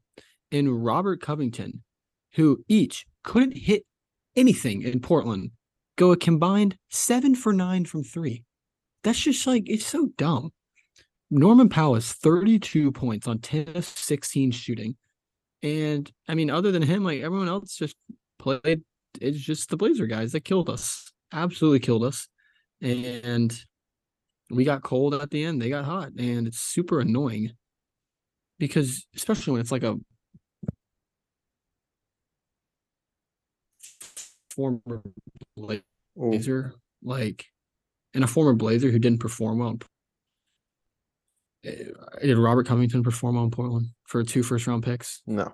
and 0.53 0.85
Robert 0.85 1.21
Covington, 1.21 1.83
who 2.35 2.65
each 2.69 3.07
couldn't 3.23 3.57
hit 3.57 3.85
anything 4.37 4.83
in 4.83 5.01
Portland, 5.01 5.51
go 5.97 6.13
a 6.13 6.17
combined 6.17 6.77
seven 6.91 7.35
for 7.35 7.53
nine 7.53 7.85
from 7.85 8.03
three. 8.03 8.45
That's 9.03 9.21
just 9.21 9.47
like, 9.47 9.65
it's 9.69 9.87
so 9.87 10.09
dumb. 10.17 10.53
Norman 11.31 11.69
Powell 11.69 11.95
has 11.95 12.13
32 12.13 12.93
points 12.93 13.27
on 13.27 13.39
10 13.39 13.77
of 13.77 13.85
16 13.85 14.51
shooting. 14.53 14.97
And 15.63 16.11
I 16.29 16.35
mean, 16.35 16.51
other 16.51 16.73
than 16.73 16.83
him, 16.83 17.05
like 17.05 17.21
everyone 17.23 17.49
else 17.49 17.77
just 17.77 17.97
played. 18.39 18.83
It's 19.21 19.39
just 19.39 19.71
the 19.71 19.77
Blazer 19.77 20.07
guys 20.07 20.33
that 20.33 20.45
killed 20.45 20.69
us, 20.69 21.13
absolutely 21.33 21.81
killed 21.81 22.05
us. 22.05 22.29
And 22.81 23.53
we 24.51 24.65
got 24.65 24.83
cold 24.83 25.15
at 25.15 25.31
the 25.31 25.45
end, 25.45 25.63
they 25.63 25.71
got 25.71 25.85
hot, 25.85 26.11
and 26.19 26.47
it's 26.47 26.59
super 26.59 27.01
annoying 27.01 27.53
because 28.59 29.07
especially 29.17 29.53
when 29.53 29.61
it's 29.61 29.73
like 29.73 29.83
a 29.83 29.97
former 34.55 35.03
blazer, 35.57 36.75
like 37.03 37.47
and 38.15 38.25
a 38.25 38.29
former 38.29 38.55
blazer 38.55 38.91
who 38.91 38.99
didn't 38.99 39.21
perform 39.21 39.59
well. 39.59 39.79
Eh, 41.65 41.85
did 42.23 42.39
Robert 42.39 42.67
Covington 42.67 43.03
perform 43.03 43.35
well 43.35 43.45
in 43.45 43.51
Portland 43.51 43.89
for 44.05 44.23
two 44.23 44.43
first 44.43 44.67
round 44.67 44.83
picks? 44.85 45.23
No. 45.27 45.53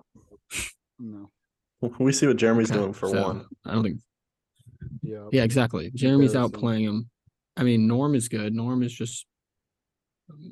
no. 0.98 1.30
We 1.98 2.12
see 2.12 2.26
what 2.26 2.36
Jerami's 2.36 2.70
okay, 2.70 2.80
doing 2.80 2.92
for 2.92 3.08
so 3.08 3.22
one. 3.22 3.46
I 3.64 3.72
don't 3.72 3.82
think. 3.82 4.00
Yeah. 5.02 5.28
Yeah, 5.32 5.44
exactly. 5.44 5.90
Jerami's 5.92 6.34
outplaying 6.34 6.82
him. 6.82 7.10
I 7.56 7.62
mean, 7.62 7.86
Norm 7.86 8.14
is 8.14 8.28
good. 8.28 8.54
Norm 8.54 8.82
is 8.82 8.92
just 8.92 9.26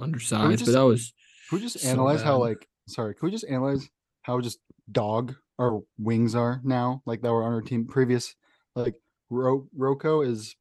undersized, 0.01 0.61
just, 0.61 0.67
but 0.67 0.79
that 0.79 0.87
was. 0.87 1.13
Can 1.49 1.59
we 1.59 1.63
just 1.63 1.81
so 1.81 1.89
analyze 1.89 2.21
bad. 2.21 2.27
how 2.27 2.39
like? 2.39 2.67
Sorry, 2.87 3.15
can 3.15 3.27
we 3.27 3.31
just 3.31 3.45
analyze 3.47 3.89
how 4.23 4.41
just 4.41 4.59
dog 4.91 5.35
our 5.59 5.81
wings 5.99 6.35
are 6.35 6.61
now? 6.65 7.03
Like 7.05 7.21
that 7.23 7.31
were 7.31 7.45
on 7.45 7.53
our 7.53 7.63
team 7.63 7.87
previous. 7.87 8.35
Like 8.75 8.95
Ro- 9.31 9.69
RoCo 9.77 10.27
is 10.27 10.57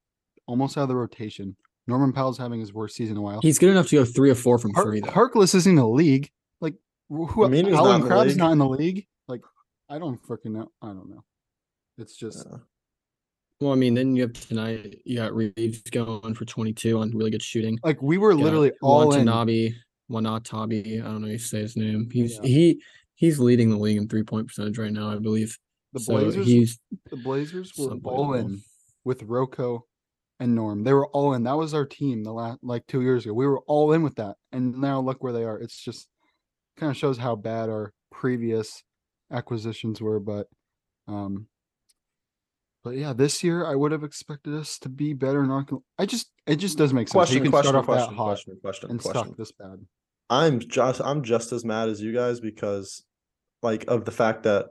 almost 0.45 0.77
out 0.77 0.83
of 0.83 0.89
the 0.89 0.95
rotation. 0.95 1.55
Norman 1.87 2.11
Powell's 2.11 2.37
having 2.37 2.59
his 2.59 2.73
worst 2.73 2.95
season 2.95 3.15
in 3.15 3.19
a 3.19 3.21
while. 3.21 3.39
He's 3.41 3.57
good 3.57 3.69
enough 3.69 3.87
to 3.87 3.97
go 3.97 4.05
three 4.05 4.29
or 4.29 4.35
four 4.35 4.57
from 4.57 4.73
Har- 4.73 4.83
three. 4.83 4.99
Though. 4.99 5.09
Harkless 5.09 5.55
is 5.55 5.67
in 5.67 5.75
the 5.75 5.87
league. 5.87 6.29
Like 6.59 6.75
who? 7.09 7.45
I 7.45 7.47
mean, 7.47 7.73
Allen 7.73 8.01
not 8.01 8.07
Crabbe's 8.07 8.37
not 8.37 8.51
in 8.51 8.57
the 8.57 8.67
league. 8.67 9.05
Like 9.27 9.41
I 9.89 9.97
don't 9.97 10.21
freaking 10.21 10.51
know. 10.51 10.71
I 10.81 10.87
don't 10.87 11.09
know. 11.09 11.23
It's 11.97 12.15
just. 12.15 12.45
Yeah. 12.49 12.57
Well, 13.59 13.71
I 13.71 13.75
mean, 13.75 13.95
then 13.95 14.15
you 14.15 14.21
have 14.23 14.33
tonight. 14.33 14.99
You 15.03 15.17
got 15.17 15.33
Reaves 15.33 15.81
going 15.89 16.35
for 16.35 16.45
22 16.45 16.99
on 16.99 17.09
really 17.11 17.31
good 17.31 17.41
shooting. 17.41 17.79
Like 17.83 18.01
we 18.03 18.19
were 18.19 18.35
literally 18.35 18.71
all 18.83 19.07
Watanabe, 19.07 19.73
Wanatabi. 20.11 21.01
I 21.01 21.05
don't 21.05 21.21
know 21.21 21.27
how 21.27 21.31
you 21.31 21.39
say 21.39 21.61
his 21.61 21.75
name. 21.75 22.07
He's 22.11 22.35
yeah. 22.35 22.41
he 22.43 22.81
he's 23.15 23.39
leading 23.39 23.71
the 23.71 23.77
league 23.77 23.97
in 23.97 24.07
three 24.07 24.23
point 24.23 24.47
percentage 24.47 24.77
right 24.77 24.91
now, 24.91 25.09
I 25.09 25.17
believe. 25.17 25.57
The 25.97 26.03
so 26.03 26.13
Blazers. 26.13 26.45
He's 26.45 26.79
the 27.09 27.17
Blazers 27.17 27.73
were 27.77 27.95
all 28.03 28.33
in 28.33 28.61
with 29.03 29.27
RoCo 29.27 29.81
and 30.39 30.55
Norm. 30.55 30.83
They 30.83 30.93
were 30.93 31.07
all 31.07 31.33
in. 31.33 31.43
That 31.43 31.57
was 31.57 31.73
our 31.73 31.85
team 31.85 32.23
the 32.23 32.31
last 32.31 32.59
like 32.61 32.85
two 32.87 33.01
years 33.01 33.25
ago. 33.25 33.33
We 33.33 33.47
were 33.47 33.61
all 33.61 33.93
in 33.93 34.03
with 34.03 34.15
that, 34.15 34.35
and 34.51 34.77
now 34.77 34.99
look 34.99 35.23
where 35.23 35.33
they 35.33 35.43
are. 35.43 35.59
It's 35.59 35.81
just 35.81 36.07
kind 36.77 36.91
of 36.91 36.97
shows 36.97 37.17
how 37.17 37.35
bad 37.35 37.69
our 37.69 37.93
previous 38.11 38.83
acquisitions 39.31 39.99
were. 39.99 40.19
But, 40.19 40.47
um, 41.07 41.47
but 42.83 42.95
yeah, 42.95 43.13
this 43.13 43.43
year 43.43 43.65
I 43.65 43.75
would 43.75 43.91
have 43.91 44.03
expected 44.03 44.53
us 44.53 44.77
to 44.79 44.89
be 44.89 45.13
better. 45.13 45.45
Not, 45.45 45.67
gonna- 45.67 45.81
I 45.97 46.05
just 46.05 46.31
it 46.45 46.57
just 46.57 46.77
doesn't 46.77 46.95
make 46.95 47.07
sense. 47.07 47.13
how 47.13 47.19
Question, 47.19 47.37
you 47.37 47.41
can 47.43 47.51
question, 47.51 47.69
start 47.69 47.81
off 47.81 47.85
question, 47.85 48.09
that 48.11 48.15
hot 48.15 48.25
question, 48.25 48.57
question, 48.61 48.89
and 48.91 49.01
question. 49.01 49.27
suck 49.29 49.37
this 49.37 49.51
bad. 49.51 49.79
I'm 50.29 50.59
just 50.59 51.01
I'm 51.01 51.23
just 51.23 51.51
as 51.51 51.65
mad 51.65 51.89
as 51.89 52.01
you 52.01 52.13
guys 52.13 52.39
because 52.39 53.03
like 53.63 53.85
of 53.87 54.05
the 54.05 54.11
fact 54.11 54.43
that 54.43 54.67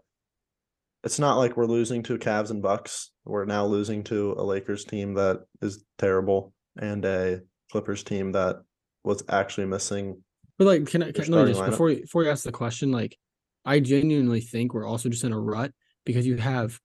it's 1.07 1.21
not 1.21 1.37
like 1.37 1.57
we're 1.57 1.67
losing 1.67 2.03
to 2.03 2.19
Cavs 2.19 2.51
and 2.51 2.61
Bucks. 2.61 3.13
We're 3.25 3.45
now 3.45 3.65
losing 3.65 4.03
to 4.05 4.35
a 4.37 4.43
Lakers 4.43 4.85
team 4.85 5.15
that 5.15 5.45
is 5.63 5.85
terrible 5.99 6.53
and 6.77 7.05
a 7.05 7.43
Clippers 7.71 8.03
team 8.03 8.33
that 8.33 8.57
was 9.05 9.23
actually 9.29 9.69
missing. 9.69 10.21
But 10.59 10.67
like, 10.67 10.87
can 10.89 11.05
I 11.05 11.13
can, 11.13 11.25
starting 11.25 11.55
just 11.55 11.61
lineup. 11.61 11.71
before 11.71 11.91
you, 11.91 12.01
before 12.01 12.25
you 12.25 12.31
ask 12.31 12.43
the 12.43 12.51
question, 12.51 12.91
like, 12.91 13.17
I 13.65 13.79
genuinely 13.79 14.41
think 14.41 14.75
we're 14.75 14.87
also 14.87 15.09
just 15.09 15.23
in 15.23 15.33
a 15.33 15.39
rut 15.39 15.73
because 16.05 16.27
you 16.27 16.39
have 16.39 16.81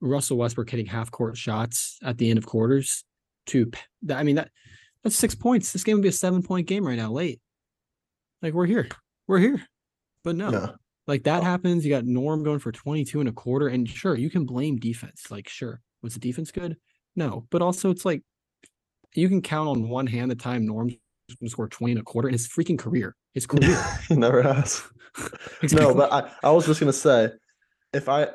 Russell 0.00 0.36
Westbrook 0.36 0.68
hitting 0.68 0.86
half 0.86 1.12
court 1.12 1.36
shots 1.36 1.98
at 2.02 2.18
the 2.18 2.30
end 2.30 2.38
of 2.38 2.46
quarters. 2.46 3.04
To 3.48 3.70
that, 4.02 4.18
I 4.18 4.24
mean 4.24 4.36
that 4.36 4.50
that's 5.04 5.16
six 5.16 5.36
points. 5.36 5.72
This 5.72 5.84
game 5.84 5.96
would 5.96 6.02
be 6.02 6.08
a 6.08 6.12
seven 6.12 6.42
point 6.42 6.66
game 6.66 6.84
right 6.84 6.96
now. 6.96 7.12
Late, 7.12 7.40
like 8.42 8.52
we're 8.52 8.66
here, 8.66 8.88
we're 9.28 9.38
here, 9.38 9.62
but 10.24 10.34
no, 10.34 10.50
Yeah. 10.50 10.70
Like 11.06 11.24
that 11.24 11.42
oh. 11.42 11.44
happens. 11.44 11.84
You 11.84 11.90
got 11.90 12.04
Norm 12.04 12.42
going 12.42 12.58
for 12.58 12.72
22 12.72 13.20
and 13.20 13.28
a 13.28 13.32
quarter. 13.32 13.68
And 13.68 13.88
sure, 13.88 14.16
you 14.16 14.30
can 14.30 14.44
blame 14.44 14.76
defense. 14.76 15.30
Like, 15.30 15.48
sure, 15.48 15.80
was 16.02 16.14
the 16.14 16.20
defense 16.20 16.50
good? 16.50 16.76
No. 17.16 17.46
But 17.50 17.62
also, 17.62 17.90
it's 17.90 18.04
like 18.04 18.22
you 19.14 19.28
can 19.28 19.42
count 19.42 19.68
on 19.68 19.88
one 19.88 20.06
hand 20.06 20.30
the 20.30 20.36
time 20.36 20.66
Norm's 20.66 20.94
going 21.28 21.46
to 21.46 21.50
score 21.50 21.68
20 21.68 21.92
and 21.92 22.00
a 22.00 22.04
quarter 22.04 22.28
in 22.28 22.34
his 22.34 22.48
freaking 22.48 22.78
career. 22.78 23.16
His 23.34 23.46
career. 23.46 23.82
he 24.08 24.14
never 24.14 24.42
has. 24.42 24.82
No, 25.70 25.94
but 25.94 26.12
I, 26.12 26.28
I 26.42 26.50
was 26.50 26.66
just 26.66 26.80
gonna 26.80 26.92
say, 26.92 27.30
if 27.92 28.08
I 28.08 28.26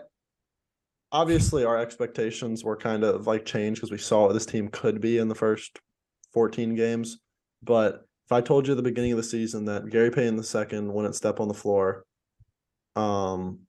obviously 1.11 1.65
our 1.65 1.77
expectations 1.77 2.63
were 2.63 2.77
kind 2.77 3.03
of 3.03 3.27
like 3.27 3.45
changed 3.45 3.81
because 3.81 3.91
we 3.91 3.97
saw 3.97 4.27
what 4.27 4.33
this 4.33 4.45
team 4.45 4.69
could 4.69 5.01
be 5.01 5.17
in 5.17 5.27
the 5.27 5.35
first 5.35 5.79
14 6.33 6.75
games. 6.75 7.19
But 7.63 8.05
if 8.25 8.31
I 8.31 8.41
told 8.41 8.67
you 8.67 8.73
at 8.73 8.77
the 8.77 8.83
beginning 8.83 9.11
of 9.11 9.17
the 9.17 9.23
season 9.23 9.65
that 9.65 9.89
Gary 9.89 10.11
Payton 10.11 10.37
the 10.37 10.43
second 10.43 10.93
wouldn't 10.93 11.15
step 11.15 11.39
on 11.39 11.47
the 11.47 11.53
floor, 11.53 12.05
um 12.95 13.59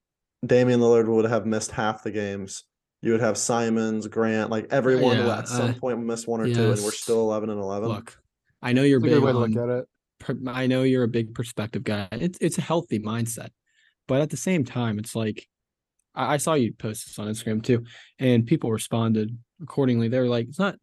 Damian 0.45 0.81
Lillard 0.81 1.07
would 1.07 1.27
have 1.27 1.47
missed 1.47 1.71
half 1.71 2.03
the 2.03 2.11
games. 2.11 2.65
You 3.03 3.13
would 3.13 3.21
have 3.21 3.37
Simons, 3.37 4.07
Grant, 4.07 4.51
like 4.51 4.67
everyone 4.71 5.17
Yeah, 5.17 5.39
at 5.39 5.49
some 5.49 5.71
uh, 5.71 5.75
point 5.75 6.03
missed 6.03 6.29
one 6.29 6.41
or 6.41 6.47
two, 6.47 6.73
and 6.73 6.83
we're 6.83 6.93
still 6.93 7.21
11 7.21 7.51
and 7.51 7.59
11. 7.61 7.89
Look, 7.89 8.19
I 8.63 8.73
know 8.73 8.83
you're 8.83 8.99
It's 8.99 9.07
a 9.07 9.09
good 9.09 9.15
big 9.17 9.25
way 9.25 9.33
to 9.33 9.39
look 9.39 9.57
at 9.57 9.69
it. 9.69 9.85
per- 10.19 10.39
I 10.49 10.67
know 10.67 10.83
you're 10.83 11.05
a 11.05 11.09
big 11.09 11.35
perspective 11.35 11.83
guy. 11.83 12.09
It's 12.13 12.39
it's 12.41 12.59
a 12.59 12.63
healthy 12.63 12.99
mindset, 12.99 13.51
but 14.07 14.21
at 14.21 14.31
the 14.31 14.37
same 14.37 14.65
time, 14.65 14.99
it's 14.99 15.15
like 15.15 15.47
I, 16.15 16.35
I 16.35 16.37
saw 16.37 16.55
you 16.55 16.73
post 16.75 17.07
this 17.07 17.19
on 17.19 17.29
Instagram 17.29 17.63
too, 17.63 17.85
and 18.19 18.47
people 18.47 18.71
responded 18.71 19.37
accordingly. 19.63 20.09
They're 20.09 20.27
like, 20.29 20.49
it's 20.49 20.59
not. 20.59 20.77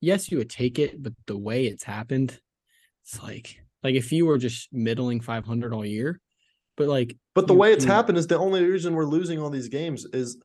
Yes, 0.00 0.30
you 0.30 0.38
would 0.38 0.50
take 0.50 0.78
it, 0.78 1.02
but 1.02 1.14
the 1.26 1.38
way 1.38 1.66
it's 1.66 1.84
happened, 1.84 2.38
it's 3.04 3.22
like 3.22 3.58
like 3.82 3.94
if 3.94 4.12
you 4.12 4.26
were 4.26 4.38
just 4.38 4.72
middling 4.72 5.20
500 5.20 5.72
all 5.72 5.84
year, 5.84 6.20
but 6.76 6.88
like 6.88 7.16
But 7.34 7.46
the 7.46 7.54
you- 7.54 7.60
way 7.60 7.72
it's 7.72 7.84
you- 7.84 7.90
happened 7.90 8.18
is 8.18 8.26
the 8.26 8.38
only 8.38 8.64
reason 8.64 8.94
we're 8.94 9.04
losing 9.04 9.40
all 9.40 9.50
these 9.50 9.68
games 9.68 10.06
is 10.12 10.38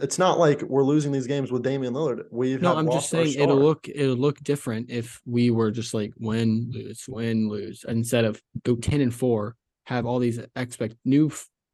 it's 0.00 0.18
not 0.18 0.38
like 0.38 0.62
we're 0.62 0.84
losing 0.84 1.10
these 1.10 1.26
games 1.26 1.50
with 1.50 1.64
Damian 1.64 1.92
Lillard. 1.92 2.22
We've 2.30 2.62
No, 2.62 2.76
I'm 2.76 2.88
just 2.90 3.10
saying 3.10 3.34
it'll 3.36 3.56
look 3.58 3.88
it'll 3.88 4.16
look 4.16 4.38
different 4.40 4.90
if 4.90 5.20
we 5.26 5.50
were 5.50 5.70
just 5.72 5.92
like 5.92 6.12
win 6.18 6.70
lose 6.72 7.04
win 7.08 7.48
lose 7.48 7.84
instead 7.88 8.24
of 8.24 8.40
go 8.64 8.76
ten 8.76 9.00
and 9.00 9.12
four 9.12 9.56
have 9.86 10.06
all 10.06 10.18
these 10.20 10.38
expect 10.54 10.94
new 11.04 11.32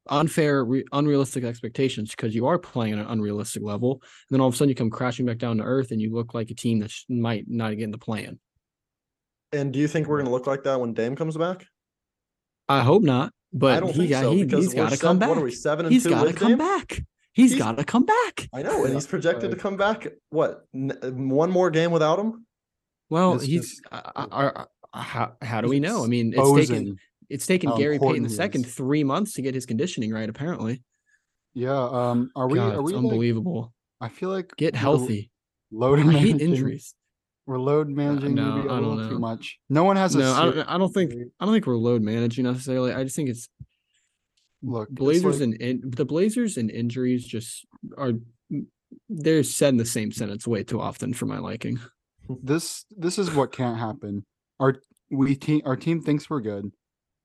unfair 0.08 0.64
re- 0.64 0.84
unrealistic 0.92 1.44
expectations 1.44 2.10
because 2.10 2.34
you 2.34 2.46
are 2.46 2.58
playing 2.58 2.92
at 2.94 2.98
an 3.00 3.06
unrealistic 3.06 3.62
level 3.62 3.92
and 4.02 4.02
then 4.30 4.40
all 4.40 4.48
of 4.48 4.54
a 4.54 4.56
sudden 4.56 4.68
you 4.70 4.74
come 4.74 4.90
crashing 4.90 5.26
back 5.26 5.38
down 5.38 5.56
to 5.58 5.62
earth 5.64 5.90
and 5.90 6.00
you 6.00 6.12
look 6.14 6.32
like 6.34 6.50
a 6.50 6.54
team 6.54 6.78
that 6.78 6.90
sh- 6.90 7.04
might 7.08 7.44
not 7.48 7.70
get 7.70 7.84
in 7.84 7.90
the 7.90 7.98
plan. 7.98 8.38
And 9.52 9.72
do 9.72 9.78
you 9.78 9.88
think 9.88 10.06
we're 10.06 10.16
going 10.18 10.26
to 10.26 10.32
look 10.32 10.46
like 10.46 10.64
that 10.64 10.80
when 10.80 10.94
Dame 10.94 11.14
comes 11.16 11.36
back? 11.36 11.66
I 12.68 12.82
hope 12.82 13.02
not, 13.02 13.28
I 13.28 13.30
but 13.52 13.80
don't 13.80 13.88
he 13.92 13.98
think 13.98 14.10
got 14.10 14.22
so 14.22 14.32
he, 14.32 14.44
because 14.44 14.64
he's 14.64 14.74
we're 14.74 14.84
got 14.84 14.92
to 14.92 14.98
come 14.98 15.18
back. 15.18 15.28
What 15.28 15.38
are 15.38 15.42
we 15.44 15.50
seven 15.52 15.86
and 15.86 15.92
He's 15.92 16.02
two 16.04 16.10
got 16.10 16.24
to 16.24 16.32
come 16.32 16.48
Dame? 16.50 16.58
back. 16.58 17.02
He's 17.32 17.50
He's- 17.52 17.62
got 17.62 17.76
to 17.78 17.84
come 17.84 18.04
back. 18.04 18.48
I 18.54 18.62
know, 18.62 18.84
and 18.84 18.94
he's 18.94 19.06
projected 19.06 19.50
to 19.50 19.56
come 19.56 19.76
back. 19.76 20.06
What 20.30 20.64
n- 20.74 20.96
one 21.28 21.50
more 21.50 21.70
game 21.70 21.90
without 21.90 22.18
him? 22.18 22.46
Well, 23.10 23.34
It's 23.34 23.44
he's 23.44 23.70
just- 23.70 23.82
uh, 23.92 24.00
uh, 24.16 24.26
uh, 24.30 24.64
uh, 24.94 24.98
how 25.00 25.32
how 25.42 25.60
do 25.60 25.68
we 25.68 25.80
know? 25.80 26.04
I 26.04 26.06
mean, 26.06 26.32
it's 26.36 26.68
taken 26.68 26.96
it's 27.28 27.46
taken 27.46 27.70
how 27.70 27.76
Gary 27.76 27.98
Payton 27.98 28.22
the 28.22 28.30
second 28.30 28.66
three 28.66 29.02
months 29.04 29.32
to 29.34 29.42
get 29.42 29.54
his 29.54 29.66
conditioning 29.66 30.12
right. 30.12 30.28
Apparently, 30.28 30.82
Yeah. 31.54 31.76
Um. 31.76 32.30
Are 32.36 32.48
we? 32.48 32.54
God, 32.58 32.74
are 32.74 32.80
it's 32.80 32.82
we? 32.84 32.92
Like, 32.92 33.04
unbelievable. 33.04 33.72
I 34.00 34.08
feel 34.08 34.28
like 34.30 34.52
Get 34.56 34.74
healthy. 34.76 35.30
Load 35.72 35.98
I 35.98 36.02
hate 36.02 36.12
managing- 36.12 36.40
injuries. 36.40 36.94
We're 37.46 37.58
load 37.58 37.88
managing 37.88 38.34
no, 38.34 38.56
maybe 38.56 38.68
a 38.68 38.72
little 38.72 39.08
too 39.08 39.18
much. 39.18 39.58
No 39.68 39.84
one 39.84 39.96
has 39.96 40.14
a. 40.14 40.18
No, 40.18 40.32
I 40.32 40.44
don't, 40.46 40.58
I 40.70 40.78
don't 40.78 40.92
think 40.92 41.12
I 41.38 41.44
don't 41.44 41.52
think 41.54 41.66
we're 41.66 41.76
load 41.76 42.00
managing 42.02 42.44
necessarily. 42.44 42.92
I 42.92 43.04
just 43.04 43.16
think 43.16 43.28
it's 43.28 43.48
Look, 44.62 44.88
it's 44.88 44.98
Blazers 44.98 45.40
like- 45.40 45.42
and 45.42 45.54
in, 45.54 45.82
the 45.84 46.06
Blazers 46.06 46.56
and 46.56 46.70
injuries 46.70 47.26
just 47.26 47.66
are 47.98 48.12
they're 49.10 49.42
said 49.42 49.70
in 49.70 49.76
the 49.76 49.84
same 49.84 50.10
sentence 50.10 50.46
way 50.46 50.62
too 50.62 50.80
often 50.80 51.12
for 51.12 51.26
my 51.26 51.38
liking. 51.38 51.78
this 52.42 52.86
this 52.96 53.18
is 53.18 53.30
what 53.30 53.52
can't 53.52 53.78
happen. 53.78 54.24
Our 54.58 54.76
we 55.10 55.34
team 55.36 55.60
our 55.66 55.76
team 55.76 56.00
thinks 56.00 56.30
we're 56.30 56.40
good. 56.40 56.72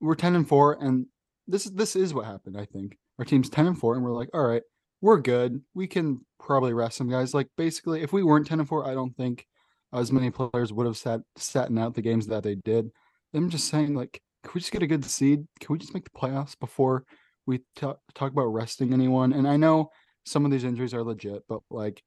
We're 0.02 0.16
ten 0.16 0.36
and 0.36 0.48
four, 0.48 0.78
and 0.82 1.06
this 1.48 1.66
is 1.66 1.72
this 1.72 1.96
is 1.96 2.14
what 2.14 2.26
happened. 2.26 2.58
I 2.60 2.66
think 2.66 2.98
our 3.20 3.26
team's 3.26 3.50
ten 3.50 3.68
and 3.68 3.80
four, 3.80 3.96
and 3.96 4.04
we're 4.04 4.12
like, 4.16 4.30
all 4.34 4.44
right, 4.46 4.64
we're 5.00 5.20
good. 5.22 5.62
We 5.74 5.88
can 5.88 6.26
probably 6.42 6.74
rest 6.74 6.98
some 6.98 7.10
guys. 7.10 7.34
Like 7.34 7.48
basically, 7.58 8.02
if 8.02 8.12
we 8.12 8.24
weren't 8.24 8.48
ten 8.48 8.60
and 8.60 8.68
four, 8.68 8.86
I 8.86 8.94
don't 8.94 9.16
think 9.16 9.46
as 9.94 10.12
many 10.12 10.30
players 10.30 10.72
would 10.72 10.86
have 10.86 10.98
sat 10.98 11.22
sat 11.36 11.76
out 11.78 11.96
the 11.96 12.02
games 12.02 12.28
that 12.28 12.44
they 12.44 12.56
did. 12.56 12.90
I'm 13.34 13.50
just 13.50 13.68
saying, 13.68 13.96
like, 13.96 14.22
can 14.44 14.52
we 14.56 14.62
just 14.62 14.72
get 14.72 14.84
a 14.84 14.88
good 14.88 15.06
seed? 15.06 15.46
Can 15.60 15.74
we 15.74 15.80
just 15.80 15.94
make 15.94 16.06
the 16.06 16.20
playoffs 16.20 16.58
before 16.60 17.04
we 17.46 17.62
talk 17.76 18.00
talk 18.14 18.32
about 18.32 18.46
resting 18.48 18.94
anyone? 18.94 19.34
And 19.34 19.48
I 19.48 19.58
know 19.58 19.90
some 20.26 20.46
of 20.46 20.52
these 20.52 20.64
injuries 20.64 20.94
are 20.94 21.04
legit, 21.04 21.44
but 21.48 21.62
like, 21.70 22.04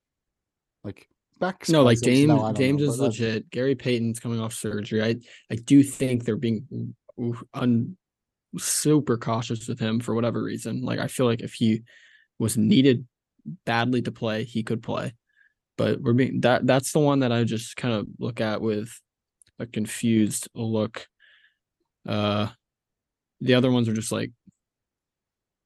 like 0.84 1.08
back 1.38 1.68
No, 1.68 1.82
like 1.82 2.00
James 2.00 2.28
no, 2.28 2.52
James 2.52 2.82
know, 2.82 2.88
is 2.88 3.00
legit. 3.00 3.50
Gary 3.50 3.74
Payton's 3.74 4.20
coming 4.20 4.40
off 4.40 4.54
surgery. 4.54 5.02
I 5.02 5.16
I 5.50 5.56
do 5.56 5.82
think 5.82 6.24
they're 6.24 6.36
being 6.36 6.94
un, 7.54 7.96
super 8.58 9.16
cautious 9.16 9.68
with 9.68 9.78
him 9.78 10.00
for 10.00 10.14
whatever 10.14 10.42
reason. 10.42 10.82
Like 10.82 10.98
I 10.98 11.08
feel 11.08 11.26
like 11.26 11.40
if 11.40 11.54
he 11.54 11.82
was 12.38 12.56
needed 12.56 13.06
badly 13.66 14.02
to 14.02 14.12
play, 14.12 14.44
he 14.44 14.62
could 14.62 14.82
play. 14.82 15.14
But 15.78 16.00
we're 16.00 16.12
being 16.12 16.40
that 16.42 16.66
that's 16.66 16.92
the 16.92 16.98
one 17.00 17.20
that 17.20 17.32
I 17.32 17.44
just 17.44 17.76
kind 17.76 17.94
of 17.94 18.06
look 18.18 18.40
at 18.40 18.60
with 18.60 18.90
a 19.58 19.66
confused 19.66 20.48
look. 20.54 21.06
Uh 22.06 22.48
the 23.40 23.54
other 23.54 23.70
ones 23.70 23.88
are 23.88 23.94
just 23.94 24.12
like 24.12 24.30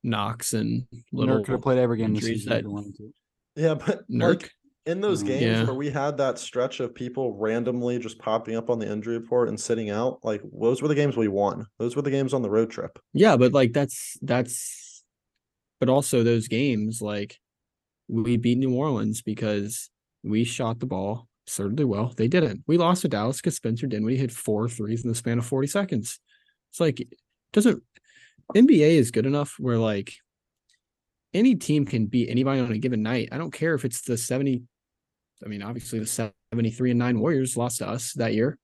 knocks 0.03 0.53
and 0.53 0.87
little 1.13 1.39
Nurk 1.39 1.45
could 1.47 1.53
have 1.53 1.63
played 1.63 1.79
every 1.79 1.99
game 1.99 2.15
this 2.15 2.25
season 2.25 2.51
that- 2.51 2.67
wanted 2.67 2.97
to. 2.97 3.13
Yeah, 3.57 3.75
but 3.75 4.09
Nurk. 4.11 4.43
like 4.43 4.51
in 4.87 5.01
those 5.01 5.23
Mm. 5.25 5.27
games 5.27 5.43
Yeah. 5.43 5.65
where 5.65 5.75
we 5.75 5.91
had 5.91 6.17
that 6.19 6.39
stretch 6.39 6.79
of 6.79 6.95
people 6.95 7.35
randomly 7.37 7.99
just 7.99 8.19
popping 8.19 8.55
up 8.55 8.71
on 8.71 8.79
the 8.79 8.91
injury 8.91 9.19
report 9.19 9.49
and 9.49 9.59
sitting 9.59 9.91
out, 9.91 10.21
like 10.25 10.43
those 10.53 10.81
were 10.81 10.89
the 10.89 10.95
games 10.95 11.17
we 11.17 11.27
won. 11.29 11.67
Those 11.79 11.97
were 11.97 12.03
the 12.03 12.11
games 12.11 12.33
on 12.33 12.43
the 12.43 12.51
road 12.51 12.71
trip. 12.71 12.99
Yeah, 13.13 13.37
but 13.37 13.53
like 13.53 13.73
that's 13.73 14.17
that's 14.23 15.03
but 15.81 15.89
also 15.89 16.23
those 16.23 16.47
games 16.49 17.03
like 17.03 17.39
we 18.09 18.37
beat 18.37 18.59
New 18.59 18.75
Orleans 18.75 19.23
because 19.23 19.91
we 20.29 20.45
shot 20.45 20.81
the 20.81 20.87
ball 20.87 21.29
certainly 21.47 21.85
well. 21.85 22.13
They 22.17 22.29
didn't. 22.29 22.63
We 22.67 22.77
lost 22.77 23.03
to 23.03 23.09
Dallas 23.09 23.37
because 23.37 23.57
Spencer 23.57 23.87
Dinwiddie 23.87 24.17
hit 24.17 24.33
four 24.33 24.69
threes 24.69 25.05
in 25.05 25.09
the 25.09 25.15
span 25.15 25.39
of 25.39 25.47
40 25.47 25.69
seconds. 25.69 26.19
It's 26.71 26.81
like 26.81 27.01
it 27.01 27.09
doesn't 27.53 27.83
NBA 28.55 28.91
is 28.91 29.11
good 29.11 29.27
enough 29.27 29.55
where 29.59 29.79
like 29.79 30.15
any 31.35 31.55
team 31.55 31.85
can 31.85 32.07
beat 32.07 32.31
anybody 32.31 32.61
on 32.61 32.73
a 32.73 32.79
given 32.79 33.03
night. 33.03 33.29
I 33.33 33.39
don't 33.39 33.53
care 33.53 33.75
if 33.75 33.85
it's 33.85 34.03
the 34.03 34.17
70 34.17 34.63
I 35.45 35.49
mean, 35.49 35.63
obviously 35.63 35.99
the 35.99 36.07
73 36.07 36.93
and 36.93 36.99
9 36.99 37.21
Warriors 37.21 37.57
lost 37.57 37.79
to 37.79 37.89
us 37.89 38.15
that 38.15 38.35
year. 38.35 38.59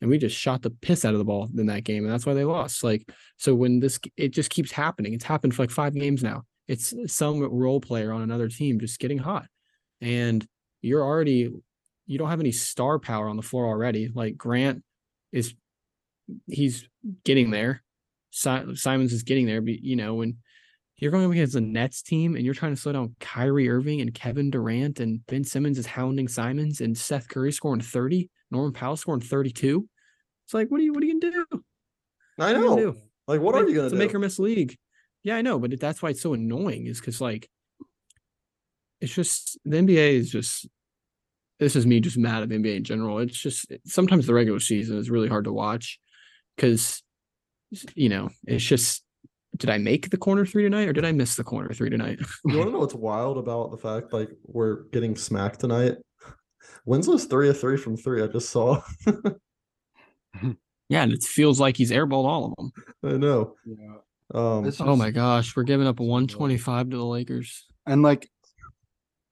And 0.00 0.10
we 0.10 0.18
just 0.18 0.36
shot 0.36 0.60
the 0.60 0.70
piss 0.70 1.04
out 1.04 1.14
of 1.14 1.18
the 1.18 1.24
ball 1.24 1.48
in 1.56 1.66
that 1.66 1.84
game. 1.84 2.04
And 2.04 2.12
that's 2.12 2.26
why 2.26 2.34
they 2.34 2.44
lost. 2.44 2.84
Like, 2.84 3.08
so 3.38 3.54
when 3.54 3.80
this, 3.80 3.98
it 4.16 4.28
just 4.28 4.50
keeps 4.50 4.70
happening. 4.70 5.14
It's 5.14 5.24
happened 5.24 5.54
for 5.54 5.62
like 5.62 5.70
five 5.70 5.94
games 5.94 6.22
now. 6.22 6.42
It's 6.68 6.92
some 7.06 7.40
role 7.40 7.80
player 7.80 8.12
on 8.12 8.22
another 8.22 8.48
team 8.48 8.80
just 8.80 8.98
getting 8.98 9.18
hot. 9.18 9.46
And 10.00 10.46
you're 10.82 11.02
already, 11.04 11.50
you 12.06 12.18
don't 12.18 12.30
have 12.30 12.40
any 12.40 12.52
star 12.52 12.98
power 12.98 13.28
on 13.28 13.36
the 13.36 13.42
floor 13.42 13.66
already. 13.66 14.10
Like 14.14 14.36
Grant 14.36 14.82
is, 15.32 15.54
he's 16.48 16.88
getting 17.24 17.50
there. 17.50 17.82
Si- 18.30 18.74
Simons 18.76 19.12
is 19.12 19.22
getting 19.22 19.46
there. 19.46 19.60
But, 19.60 19.80
you 19.80 19.96
know, 19.96 20.14
when 20.14 20.36
You're 20.98 21.10
going 21.10 21.24
up 21.26 21.30
against 21.32 21.56
a 21.56 21.60
Nets 21.60 22.00
team 22.02 22.36
and 22.36 22.44
you're 22.44 22.54
trying 22.54 22.74
to 22.74 22.80
slow 22.80 22.92
down 22.92 23.16
Kyrie 23.20 23.68
Irving 23.68 24.00
and 24.00 24.14
Kevin 24.14 24.50
Durant 24.50 24.98
and 25.00 25.24
Ben 25.26 25.44
Simmons 25.44 25.78
is 25.78 25.86
hounding 25.86 26.26
Simons 26.28 26.80
and 26.80 26.96
Seth 26.96 27.28
Curry 27.28 27.52
scoring 27.52 27.82
30, 27.82 28.30
Norman 28.50 28.72
Powell 28.72 28.96
scoring 28.96 29.20
32. 29.20 29.86
It's 30.46 30.54
like, 30.54 30.70
what 30.70 30.80
are 30.80 30.84
you 30.84 30.92
what 30.94 31.02
are 31.02 31.06
you 31.06 31.20
gonna 31.20 31.32
do? 31.32 31.62
I 32.38 32.52
What 32.52 32.54
are 32.54 32.60
you 32.60 32.64
gonna 32.68 32.80
know. 32.82 32.92
do? 32.92 32.98
Like, 33.26 33.40
what 33.40 33.54
are 33.56 33.68
you 33.68 33.74
gonna 33.74 33.86
it's 33.86 33.92
a 33.92 33.96
do? 33.96 33.98
make 33.98 34.14
or 34.14 34.18
miss 34.18 34.38
league? 34.38 34.76
Yeah, 35.22 35.36
I 35.36 35.42
know, 35.42 35.58
but 35.58 35.78
that's 35.80 36.02
why 36.02 36.10
it's 36.10 36.22
so 36.22 36.32
annoying. 36.34 36.86
Is 36.86 37.00
because 37.00 37.20
like, 37.20 37.48
it's 39.00 39.14
just 39.14 39.58
the 39.64 39.76
NBA 39.78 40.14
is 40.14 40.30
just. 40.30 40.68
This 41.58 41.74
is 41.74 41.86
me 41.86 42.00
just 42.00 42.18
mad 42.18 42.42
at 42.42 42.50
the 42.50 42.58
NBA 42.58 42.76
in 42.76 42.84
general. 42.84 43.18
It's 43.18 43.38
just 43.38 43.72
sometimes 43.86 44.26
the 44.26 44.34
regular 44.34 44.60
season 44.60 44.98
is 44.98 45.08
really 45.08 45.28
hard 45.28 45.44
to 45.44 45.52
watch 45.54 45.98
because, 46.54 47.02
you 47.94 48.08
know, 48.08 48.28
it's 48.46 48.64
just. 48.64 49.02
Did 49.56 49.70
I 49.70 49.78
make 49.78 50.10
the 50.10 50.18
corner 50.18 50.44
three 50.44 50.64
tonight, 50.64 50.86
or 50.86 50.92
did 50.92 51.06
I 51.06 51.12
miss 51.12 51.34
the 51.34 51.44
corner 51.44 51.72
three 51.72 51.88
tonight? 51.88 52.18
You 52.44 52.58
want 52.58 52.68
to 52.68 52.72
know 52.72 52.80
what's 52.80 52.94
wild 52.94 53.38
about 53.38 53.70
the 53.70 53.78
fact 53.78 54.12
like 54.12 54.28
we're 54.44 54.82
getting 54.92 55.16
smacked 55.16 55.60
tonight? 55.60 55.94
Winslow's 56.84 57.24
three 57.24 57.48
of 57.48 57.58
three 57.58 57.78
from 57.78 57.96
three. 57.96 58.22
I 58.22 58.26
just 58.26 58.50
saw. 58.50 58.82
yeah, 60.88 61.02
and 61.02 61.12
it 61.12 61.22
feels 61.22 61.58
like 61.58 61.76
he's 61.76 61.90
airballed 61.90 62.26
all 62.26 62.46
of 62.46 62.54
them. 62.56 62.72
I 63.02 63.16
know. 63.16 63.54
Yeah. 63.64 63.96
Um, 64.34 64.66
It's 64.66 64.80
Oh 64.80 64.96
my 64.96 65.10
gosh, 65.10 65.56
we're 65.56 65.62
giving 65.64 65.86
up 65.86 65.98
so 65.98 66.04
low. 66.04 66.10
125 66.10 66.90
to 66.90 66.96
the 66.96 67.04
Lakers. 67.04 67.66
And 67.86 68.02
like 68.02 68.28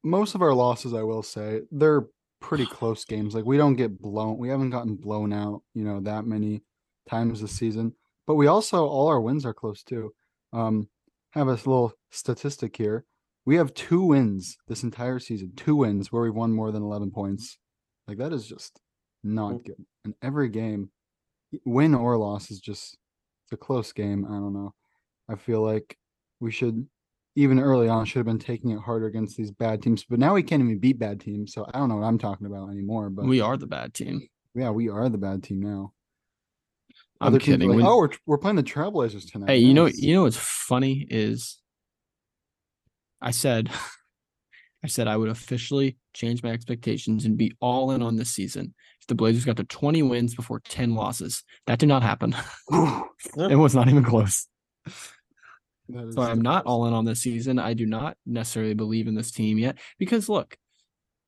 most 0.04 0.34
of 0.34 0.42
our 0.42 0.52
losses, 0.54 0.94
I 0.94 1.02
will 1.02 1.22
say, 1.22 1.62
they're 1.72 2.06
pretty 2.40 2.66
close 2.66 3.04
games. 3.04 3.34
Like 3.34 3.46
we 3.46 3.56
don't 3.56 3.74
get 3.74 3.98
blown. 4.00 4.36
We 4.38 4.48
haven't 4.50 4.70
gotten 4.70 4.96
blown 4.96 5.32
out, 5.32 5.62
you 5.74 5.82
know, 5.84 6.00
that 6.00 6.26
many 6.26 6.62
times 7.08 7.40
this 7.40 7.52
season. 7.52 7.94
But 8.26 8.34
we 8.34 8.46
also 8.46 8.86
all 8.86 9.08
our 9.08 9.20
wins 9.20 9.44
are 9.46 9.54
close 9.54 9.82
too. 9.82 10.12
Um, 10.52 10.88
have 11.32 11.48
a 11.48 11.52
little 11.52 11.92
statistic 12.10 12.76
here. 12.76 13.04
We 13.46 13.56
have 13.56 13.74
two 13.74 14.02
wins 14.02 14.56
this 14.68 14.82
entire 14.82 15.18
season. 15.18 15.52
Two 15.56 15.76
wins 15.76 16.12
where 16.12 16.22
we've 16.22 16.34
won 16.34 16.52
more 16.52 16.70
than 16.70 16.82
eleven 16.82 17.10
points. 17.10 17.58
Like 18.06 18.18
that 18.18 18.32
is 18.32 18.46
just 18.46 18.80
not 19.22 19.54
Mm. 19.54 19.64
good. 19.64 19.86
And 20.04 20.14
every 20.22 20.48
game, 20.48 20.90
win 21.64 21.94
or 21.94 22.16
loss, 22.18 22.50
is 22.50 22.60
just 22.60 22.96
it's 23.44 23.52
a 23.52 23.56
close 23.56 23.92
game. 23.92 24.24
I 24.26 24.30
don't 24.30 24.52
know. 24.54 24.74
I 25.28 25.36
feel 25.36 25.62
like 25.62 25.98
we 26.40 26.50
should 26.50 26.86
even 27.36 27.58
early 27.58 27.88
on 27.88 28.04
should 28.04 28.18
have 28.18 28.26
been 28.26 28.38
taking 28.38 28.70
it 28.70 28.80
harder 28.80 29.06
against 29.06 29.36
these 29.36 29.50
bad 29.50 29.82
teams. 29.82 30.04
But 30.04 30.18
now 30.18 30.34
we 30.34 30.42
can't 30.42 30.62
even 30.62 30.78
beat 30.78 30.98
bad 30.98 31.20
teams. 31.20 31.52
So 31.52 31.66
I 31.72 31.78
don't 31.78 31.88
know 31.88 31.96
what 31.96 32.06
I'm 32.06 32.18
talking 32.18 32.46
about 32.46 32.70
anymore. 32.70 33.10
But 33.10 33.26
We 33.26 33.40
are 33.40 33.56
the 33.56 33.66
bad 33.66 33.94
team. 33.94 34.28
yeah, 34.54 34.70
we 34.70 34.88
are 34.88 35.08
the 35.08 35.18
bad 35.18 35.42
team 35.42 35.60
now. 35.60 35.92
I'm 37.20 37.28
Other 37.28 37.38
kidding. 37.38 37.70
like, 37.70 37.86
oh, 37.86 37.98
we're, 37.98 38.10
we're 38.26 38.38
playing 38.38 38.56
the 38.56 38.62
Trailblazers 38.62 39.30
tonight. 39.30 39.50
Hey, 39.50 39.58
you 39.58 39.74
know, 39.74 39.86
you 39.86 40.14
know 40.14 40.24
what's 40.24 40.36
funny 40.36 41.06
is 41.10 41.58
I 43.20 43.30
said 43.30 43.70
I 44.84 44.86
said 44.86 45.08
I 45.08 45.16
would 45.16 45.30
officially 45.30 45.96
change 46.12 46.42
my 46.42 46.50
expectations 46.50 47.24
and 47.24 47.38
be 47.38 47.52
all 47.58 47.92
in 47.92 48.02
on 48.02 48.16
this 48.16 48.28
season 48.30 48.74
if 49.00 49.06
the 49.06 49.14
Blazers 49.14 49.46
got 49.46 49.56
to 49.56 49.64
20 49.64 50.02
wins 50.02 50.34
before 50.34 50.60
10 50.60 50.94
losses. 50.94 51.42
That 51.66 51.78
did 51.78 51.88
not 51.88 52.02
happen. 52.02 52.36
it 52.70 53.56
was 53.56 53.74
not 53.74 53.88
even 53.88 54.04
close. 54.04 54.46
That 55.88 56.08
is 56.08 56.14
So 56.14 56.22
I'm 56.22 56.40
not 56.40 56.64
all 56.66 56.86
in 56.86 56.94
on 56.94 57.04
this 57.04 57.20
season. 57.20 57.58
I 57.58 57.74
do 57.74 57.86
not 57.86 58.16
necessarily 58.26 58.74
believe 58.74 59.06
in 59.06 59.14
this 59.14 59.30
team 59.30 59.58
yet 59.58 59.76
because 59.98 60.28
look, 60.28 60.56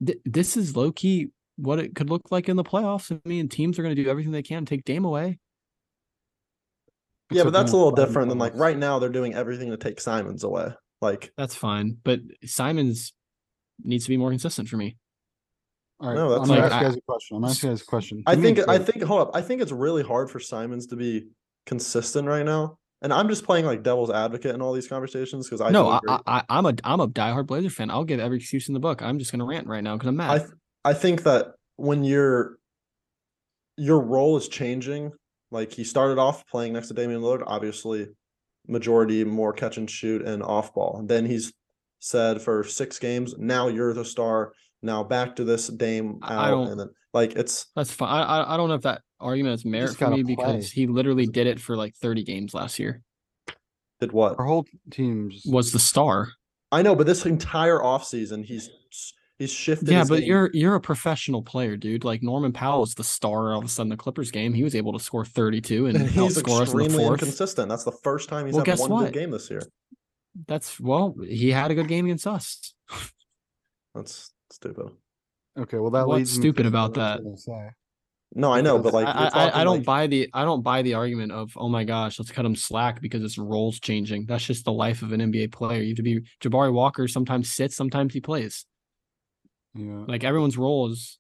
th- 0.04 0.18
this 0.24 0.56
is 0.56 0.76
low 0.76 0.92
key 0.92 1.28
what 1.56 1.78
it 1.78 1.94
could 1.94 2.10
look 2.10 2.30
like 2.30 2.48
in 2.48 2.56
the 2.56 2.64
playoffs. 2.64 3.10
I 3.12 3.26
mean, 3.28 3.48
teams 3.48 3.78
are 3.78 3.82
going 3.82 3.94
to 3.94 4.02
do 4.02 4.08
everything 4.10 4.32
they 4.32 4.42
can 4.42 4.64
to 4.64 4.68
take 4.70 4.84
Dame 4.84 5.04
away. 5.04 5.38
yeah, 7.30 7.44
but 7.44 7.52
that's 7.52 7.72
a 7.72 7.76
little 7.76 7.92
different 7.92 8.28
than 8.28 8.38
like 8.38 8.54
right 8.54 8.76
now 8.76 8.98
they're 8.98 9.08
doing 9.08 9.34
everything 9.34 9.70
to 9.70 9.76
take 9.76 10.00
Simons 10.00 10.44
away. 10.44 10.68
Like, 11.02 11.32
That's 11.36 11.54
fine, 11.54 11.98
but 12.04 12.20
Simons 12.44 13.12
needs 13.84 14.04
to 14.04 14.10
be 14.10 14.16
more 14.16 14.30
consistent 14.30 14.68
for 14.68 14.76
me. 14.78 14.96
All 16.00 16.08
right, 16.08 16.14
No, 16.14 16.30
that's 16.30 16.42
I'm 16.42 16.48
gonna 16.48 16.60
like- 16.62 16.72
ask 16.72 16.80
you 16.82 16.88
guys 16.88 16.96
a 16.96 17.00
question. 17.02 17.36
I'm 17.36 17.40
gonna 17.42 17.50
ask 17.52 17.62
you 17.62 17.68
guys 17.70 17.82
a 17.82 17.84
question. 17.84 18.22
I 18.26 18.34
Give 18.34 18.44
me 18.44 18.50
a 18.50 18.54
think 18.54 18.68
I 18.68 18.78
think 18.78 19.02
hold 19.02 19.20
up. 19.22 19.30
I 19.34 19.42
think 19.42 19.60
it's 19.60 19.72
really 19.72 20.02
hard 20.02 20.30
for 20.30 20.40
Simons 20.40 20.86
to 20.88 20.96
be 20.96 21.26
consistent 21.66 22.26
right 22.28 22.44
now. 22.44 22.78
And 23.02 23.12
I'm 23.12 23.28
just 23.28 23.44
playing 23.44 23.66
like 23.66 23.82
devil's 23.82 24.10
advocate 24.10 24.54
in 24.54 24.62
all 24.62 24.72
these 24.72 24.88
conversations 24.88 25.46
because 25.46 25.60
I 25.60 25.70
no, 25.70 26.00
I, 26.08 26.20
I, 26.26 26.42
I'm 26.48 26.64
a 26.66 26.74
I'm 26.82 27.00
a 27.00 27.08
diehard 27.08 27.46
Blazer 27.46 27.68
fan. 27.70 27.90
I'll 27.90 28.04
give 28.04 28.20
every 28.20 28.38
excuse 28.38 28.68
in 28.68 28.74
the 28.74 28.80
book. 28.80 29.02
I'm 29.02 29.18
just 29.18 29.30
gonna 29.32 29.44
rant 29.44 29.66
right 29.66 29.84
now 29.84 29.96
because 29.96 30.08
I'm 30.08 30.16
mad. 30.16 30.30
I 30.30 30.38
th- 30.38 30.50
I 30.84 30.94
think 30.94 31.22
that 31.24 31.52
when 31.76 32.04
your 32.04 32.58
your 33.76 34.00
role 34.00 34.36
is 34.38 34.48
changing, 34.48 35.12
like 35.50 35.72
he 35.72 35.84
started 35.84 36.18
off 36.18 36.46
playing 36.46 36.72
next 36.72 36.88
to 36.88 36.94
Damian 36.94 37.20
Lillard, 37.20 37.42
obviously 37.46 38.08
majority 38.66 39.24
more 39.24 39.52
catch 39.52 39.76
and 39.76 39.88
shoot 39.90 40.22
and 40.22 40.42
off 40.42 40.74
ball. 40.74 40.96
And 40.98 41.08
then 41.08 41.26
he's 41.26 41.52
said 42.00 42.40
for 42.40 42.64
six 42.64 42.98
games, 42.98 43.34
now 43.38 43.68
you're 43.68 43.92
the 43.92 44.04
star. 44.04 44.52
Now 44.82 45.04
back 45.04 45.36
to 45.36 45.44
this 45.44 45.68
Dame 45.68 46.18
out, 46.22 46.50
don't- 46.50 46.68
and 46.68 46.80
then 46.80 46.88
like 47.12 47.36
it's 47.36 47.66
That's 47.76 47.90
fine. 47.92 48.08
I, 48.08 48.22
I 48.22 48.54
I 48.54 48.56
don't 48.56 48.68
know 48.68 48.74
if 48.74 48.82
that 48.82 49.02
argument 49.20 49.52
has 49.52 49.64
merit 49.64 49.86
just 49.86 49.98
for 49.98 50.06
gotta 50.06 50.16
me 50.16 50.22
play. 50.22 50.34
because 50.36 50.70
he 50.70 50.86
literally 50.86 51.26
did 51.26 51.46
it 51.46 51.60
for 51.60 51.76
like 51.76 51.94
30 51.96 52.22
games 52.24 52.54
last 52.54 52.78
year. 52.78 53.02
did 54.00 54.12
what 54.12 54.38
our 54.38 54.44
whole 54.44 54.66
team 54.90 55.30
Was 55.46 55.72
the 55.72 55.78
star. 55.78 56.28
I 56.72 56.82
know, 56.82 56.94
but 56.94 57.06
this 57.06 57.24
entire 57.26 57.78
offseason 57.78 58.44
he's 58.44 58.68
he's 59.38 59.52
shifted. 59.52 59.88
Yeah, 59.88 60.00
his 60.00 60.08
but 60.08 60.18
game. 60.20 60.28
you're 60.28 60.50
you're 60.52 60.74
a 60.74 60.80
professional 60.80 61.42
player, 61.42 61.76
dude. 61.76 62.04
Like 62.04 62.22
Norman 62.22 62.52
Powell 62.52 62.82
is 62.82 62.94
the 62.94 63.04
star. 63.04 63.52
All 63.52 63.58
of 63.60 63.64
a 63.64 63.68
sudden, 63.68 63.88
the 63.90 63.96
Clippers 63.96 64.30
game, 64.30 64.52
he 64.52 64.64
was 64.64 64.74
able 64.74 64.92
to 64.92 64.98
score 64.98 65.24
32 65.24 65.86
and 65.86 65.96
And 65.96 66.08
he's 66.10 66.36
outscore 66.36 66.62
us 66.62 66.72
in 66.72 66.78
the 66.78 66.84
extremely 66.84 67.04
fourth. 67.04 67.20
inconsistent. 67.22 67.68
That's 67.68 67.84
the 67.84 67.92
first 68.02 68.28
time 68.28 68.46
he's 68.46 68.54
Well, 68.54 68.60
had 68.64 68.66
guess 68.66 68.80
one 68.80 68.90
what? 68.90 69.04
good 69.04 69.14
game 69.14 69.30
this 69.30 69.48
year. 69.50 69.62
That's 70.46 70.78
well, 70.80 71.14
he 71.26 71.50
had 71.52 71.70
a 71.70 71.74
good 71.74 71.88
game 71.88 72.04
against 72.06 72.26
us. 72.26 72.74
That's 73.94 74.32
stupid. 74.52 74.90
okay. 75.58 75.78
Well, 75.78 75.90
that 75.92 76.06
What's 76.06 76.18
leads 76.18 76.36
me 76.38 76.42
stupid 76.42 76.66
about 76.66 76.90
what 76.90 76.98
I 77.00 77.14
was 77.16 77.18
that? 77.18 77.24
gonna 77.24 77.38
say. 77.38 77.70
No, 78.38 78.52
I 78.52 78.60
know, 78.60 78.78
but 78.78 78.92
like 78.92 79.06
I, 79.08 79.30
I, 79.32 79.60
I 79.62 79.64
don't 79.64 79.78
like- 79.78 79.86
buy 79.86 80.06
the 80.06 80.28
I 80.34 80.44
don't 80.44 80.62
buy 80.62 80.82
the 80.82 80.92
argument 80.94 81.32
of 81.32 81.52
oh 81.56 81.70
my 81.70 81.84
gosh 81.84 82.18
let's 82.18 82.30
cut 82.30 82.44
him 82.44 82.54
slack 82.54 83.00
because 83.00 83.22
his 83.22 83.38
role's 83.38 83.80
changing. 83.80 84.26
That's 84.26 84.44
just 84.44 84.66
the 84.66 84.72
life 84.72 85.00
of 85.00 85.12
an 85.12 85.20
NBA 85.20 85.52
player. 85.52 85.80
You 85.80 85.88
have 85.88 85.96
to 85.96 86.02
be 86.02 86.20
Jabari 86.42 86.72
Walker. 86.72 87.08
Sometimes 87.08 87.50
sits, 87.50 87.74
sometimes 87.74 88.12
he 88.12 88.20
plays. 88.20 88.66
Yeah. 89.74 90.04
Like 90.06 90.22
everyone's 90.22 90.58
role 90.58 90.90
is. 90.92 91.18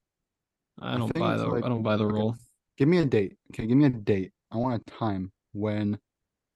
I 0.78 0.94
I 0.94 0.98
don't 0.98 1.08
think 1.10 1.24
buy 1.24 1.36
the 1.38 1.46
like- 1.46 1.64
I 1.64 1.68
don't 1.70 1.82
buy 1.82 1.96
the 1.96 2.04
okay. 2.04 2.14
role. 2.14 2.36
Give 2.76 2.86
me 2.88 2.98
a 2.98 3.06
date. 3.06 3.36
Okay, 3.52 3.66
give 3.66 3.78
me 3.78 3.86
a 3.86 3.90
date. 3.90 4.32
I 4.52 4.58
want 4.58 4.82
a 4.86 4.90
time 4.90 5.32
when 5.54 5.98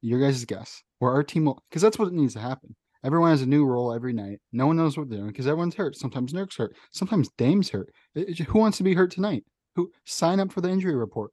your 0.03 0.21
guys' 0.21 0.45
guess 0.45 0.83
where 0.99 1.13
our 1.13 1.23
team 1.25 1.47
will, 1.47 1.63
because 1.71 1.81
that's 1.81 1.99
what 1.99 2.13
needs 2.13 2.35
to 2.35 2.41
happen. 2.41 2.77
Everyone 3.03 3.31
has 3.31 3.41
a 3.41 3.47
new 3.47 3.65
role 3.65 3.95
every 3.95 4.13
night. 4.13 4.41
No 4.53 4.67
one 4.67 4.77
knows 4.77 4.99
what 4.99 5.09
they're 5.09 5.19
doing 5.21 5.31
because 5.31 5.47
everyone's 5.47 5.75
hurt. 5.75 5.97
Sometimes 5.97 6.35
Nurk's 6.35 6.57
hurt. 6.57 6.77
Sometimes 6.93 7.31
Dame's 7.39 7.71
hurt. 7.71 7.91
It- 8.15 8.29
it- 8.29 8.39
who 8.41 8.59
wants 8.59 8.77
to 8.77 8.85
be 8.85 8.93
hurt 8.93 9.11
tonight? 9.11 9.45
Who 9.77 9.91
sign 10.05 10.41
up 10.41 10.53
for 10.53 10.61
the 10.61 10.69
injury 10.71 10.95
report? 10.95 11.33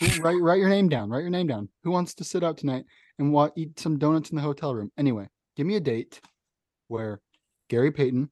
Who, 0.00 0.06
write 0.22 0.40
write 0.40 0.58
your 0.58 0.68
name 0.68 0.88
down. 0.88 1.10
Write 1.10 1.20
your 1.22 1.30
name 1.30 1.46
down. 1.46 1.68
Who 1.84 1.90
wants 1.90 2.14
to 2.14 2.24
sit 2.24 2.42
out 2.44 2.56
tonight 2.58 2.84
and 3.18 3.32
wa- 3.32 3.50
eat 3.56 3.78
some 3.78 3.98
donuts 3.98 4.30
in 4.30 4.36
the 4.36 4.42
hotel 4.42 4.74
room? 4.74 4.90
Anyway, 4.98 5.28
give 5.56 5.66
me 5.66 5.76
a 5.76 5.80
date 5.80 6.20
where 6.88 7.20
Gary 7.70 7.90
Payton, 7.92 8.30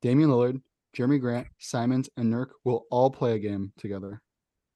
Damian 0.00 0.30
Lillard, 0.30 0.60
Jerami 0.96 1.20
Grant, 1.20 1.46
Simons, 1.58 2.08
and 2.16 2.32
Nurk 2.32 2.48
will 2.64 2.84
all 2.90 3.10
play 3.10 3.32
a 3.34 3.38
game 3.38 3.72
together. 3.78 4.20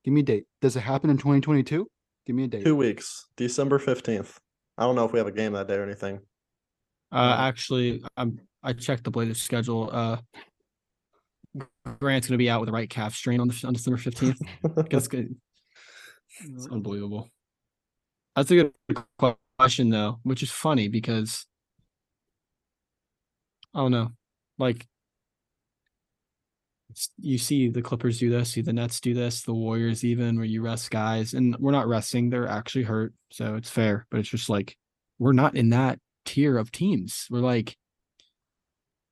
Give 0.05 0.15
me 0.15 0.21
a 0.21 0.25
date. 0.25 0.45
Does 0.63 0.77
it 0.77 0.81
happen 0.81 1.11
in 1.11 1.17
2022? 1.19 1.89
Give 2.27 2.37
me 2.37 2.45
a 2.45 2.49
date. 2.49 2.65
two 2.65 2.77
weeks, 2.77 3.27
December 3.37 3.79
fifteenth. 3.79 4.39
I 4.79 4.83
don't 4.85 4.95
know 4.95 5.05
if 5.05 5.13
we 5.13 5.19
have 5.19 5.27
a 5.29 5.33
game 5.33 5.53
that 5.53 5.69
day 5.69 5.75
or 5.77 5.83
anything. 5.85 6.21
Uh, 7.13 7.17
Um, 7.17 7.41
actually, 7.41 8.03
I'm 8.17 8.41
I 8.63 8.73
checked 8.73 9.05
the 9.05 9.11
Blazers 9.11 9.41
schedule. 9.41 9.89
Uh, 9.93 10.19
Grant's 12.01 12.29
gonna 12.29 12.39
be 12.39 12.51
out 12.51 12.61
with 12.61 12.69
a 12.69 12.73
right 12.73 12.89
calf 12.91 13.15
strain 13.15 13.41
on 13.41 13.49
the 13.49 13.65
on 13.67 13.73
December 13.73 13.99
fifteenth. 13.99 14.41
That's 14.91 15.09
good. 15.09 15.35
It's 16.41 16.67
unbelievable. 16.67 17.31
That's 18.35 18.51
a 18.51 18.55
good 18.55 19.05
question 19.59 19.91
though, 19.91 20.19
which 20.23 20.43
is 20.43 20.51
funny 20.51 20.89
because 20.89 21.47
I 23.75 23.81
don't 23.81 23.93
know, 23.93 24.13
like 24.59 24.87
you 27.19 27.37
see 27.39 27.69
the 27.69 27.83
Clippers 27.83 28.19
do 28.19 28.31
this, 28.31 28.53
see 28.53 28.63
the 28.63 28.73
Nets 28.73 29.01
do 29.01 29.13
this, 29.13 29.43
the 29.43 29.53
Warriors 29.53 30.05
even, 30.05 30.37
where 30.37 30.45
you 30.45 30.63
rest 30.63 30.91
guys, 30.91 31.35
and 31.35 31.57
we're 31.59 31.73
not 31.73 31.89
resting; 31.89 32.31
they're 32.31 32.49
actually 32.49 32.85
hurt, 32.85 33.13
so 33.31 33.55
it's 33.57 33.71
fair. 33.71 34.07
But 34.11 34.21
it's 34.21 34.29
just 34.29 34.49
like 34.49 34.77
we're 35.19 35.33
not 35.33 35.57
in 35.57 35.71
that 35.71 35.99
tier 36.25 36.59
of 36.59 36.73
teams. 36.73 37.27
We're 37.31 37.41
like, 37.41 37.77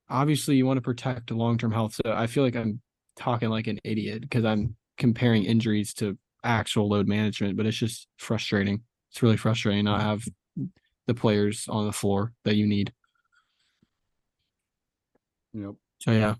obviously, 0.09 0.57
you 0.57 0.67
want 0.67 0.79
to 0.79 0.83
protect 0.83 1.31
long 1.31 1.59
term 1.59 1.73
health. 1.73 1.95
So 1.95 2.13
I 2.13 2.27
feel 2.27 2.45
like 2.45 2.57
I'm 2.57 2.81
talking 3.17 3.49
like 3.49 3.67
an 3.67 3.81
idiot 3.85 4.23
because 4.23 4.45
I'm 4.45 4.77
comparing 4.99 5.45
injuries 5.45 5.95
to 5.95 6.17
actual 6.43 6.89
load 6.89 7.09
management, 7.09 7.57
but 7.57 7.67
it's 7.67 7.77
just 7.77 8.09
frustrating. 8.19 8.83
It's 9.11 9.23
really 9.23 9.37
frustrating 9.37 9.85
not 9.85 10.01
have 10.01 10.25
the 11.07 11.15
players 11.15 11.67
on 11.69 11.87
the 11.87 11.93
floor 11.93 12.33
that 12.45 12.57
you 12.57 12.67
need. 12.67 12.93
Yep. 15.53 15.75
So 16.01 16.11
yeah, 16.11 16.35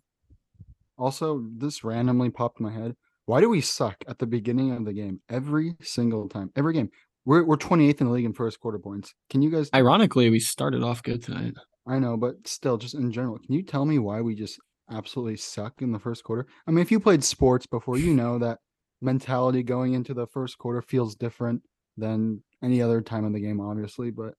Also, 0.99 1.45
this 1.57 1.85
randomly 1.85 2.31
popped 2.31 2.61
in 2.61 2.67
my 2.67 2.73
head. 2.73 2.97
Why 3.27 3.41
do 3.41 3.49
we 3.49 3.61
suck 3.61 3.97
at 4.07 4.19
the 4.19 4.27
beginning 4.27 4.73
of 4.73 4.85
the 4.85 4.93
game 4.93 5.21
every 5.31 5.77
single 5.81 6.29
time? 6.29 6.51
Every 6.57 6.75
game. 6.75 6.91
We're 7.25 7.45
we're 7.45 7.57
28th 7.57 8.01
in 8.01 8.07
the 8.09 8.13
league 8.13 8.27
in 8.27 8.35
first 8.35 8.61
quarter 8.61 8.79
points. 8.79 9.15
Can 9.31 9.41
you 9.41 9.51
guys? 9.51 9.71
Ironically, 9.75 10.29
we 10.29 10.41
started 10.41 10.83
off 10.83 11.03
good 11.03 11.23
tonight. 11.23 11.55
I 11.87 11.99
know, 11.99 12.17
but 12.17 12.47
still, 12.47 12.79
just 12.79 12.95
in 12.95 13.13
general, 13.13 13.39
can 13.39 13.55
you 13.55 13.63
tell 13.63 13.85
me 13.85 13.99
why 13.99 14.21
we 14.21 14.35
just 14.35 14.59
absolutely 14.91 15.37
suck 15.37 15.83
in 15.83 15.93
the 15.93 15.99
first 15.99 16.25
quarter? 16.25 16.47
I 16.67 16.71
mean, 16.71 16.81
if 16.81 16.91
you 16.91 16.99
played 16.99 17.23
sports 17.23 17.67
before, 17.67 17.99
you 17.99 18.15
know 18.15 18.39
that 18.39 18.59
mentality 19.03 19.63
going 19.63 19.93
into 19.93 20.15
the 20.15 20.27
first 20.27 20.57
quarter 20.59 20.81
feels 20.81 21.15
different 21.15 21.63
than 21.97 22.43
any 22.63 22.81
other 22.81 23.01
time 23.03 23.25
in 23.27 23.33
the 23.33 23.41
game, 23.41 23.61
obviously. 23.61 24.11
But 24.11 24.35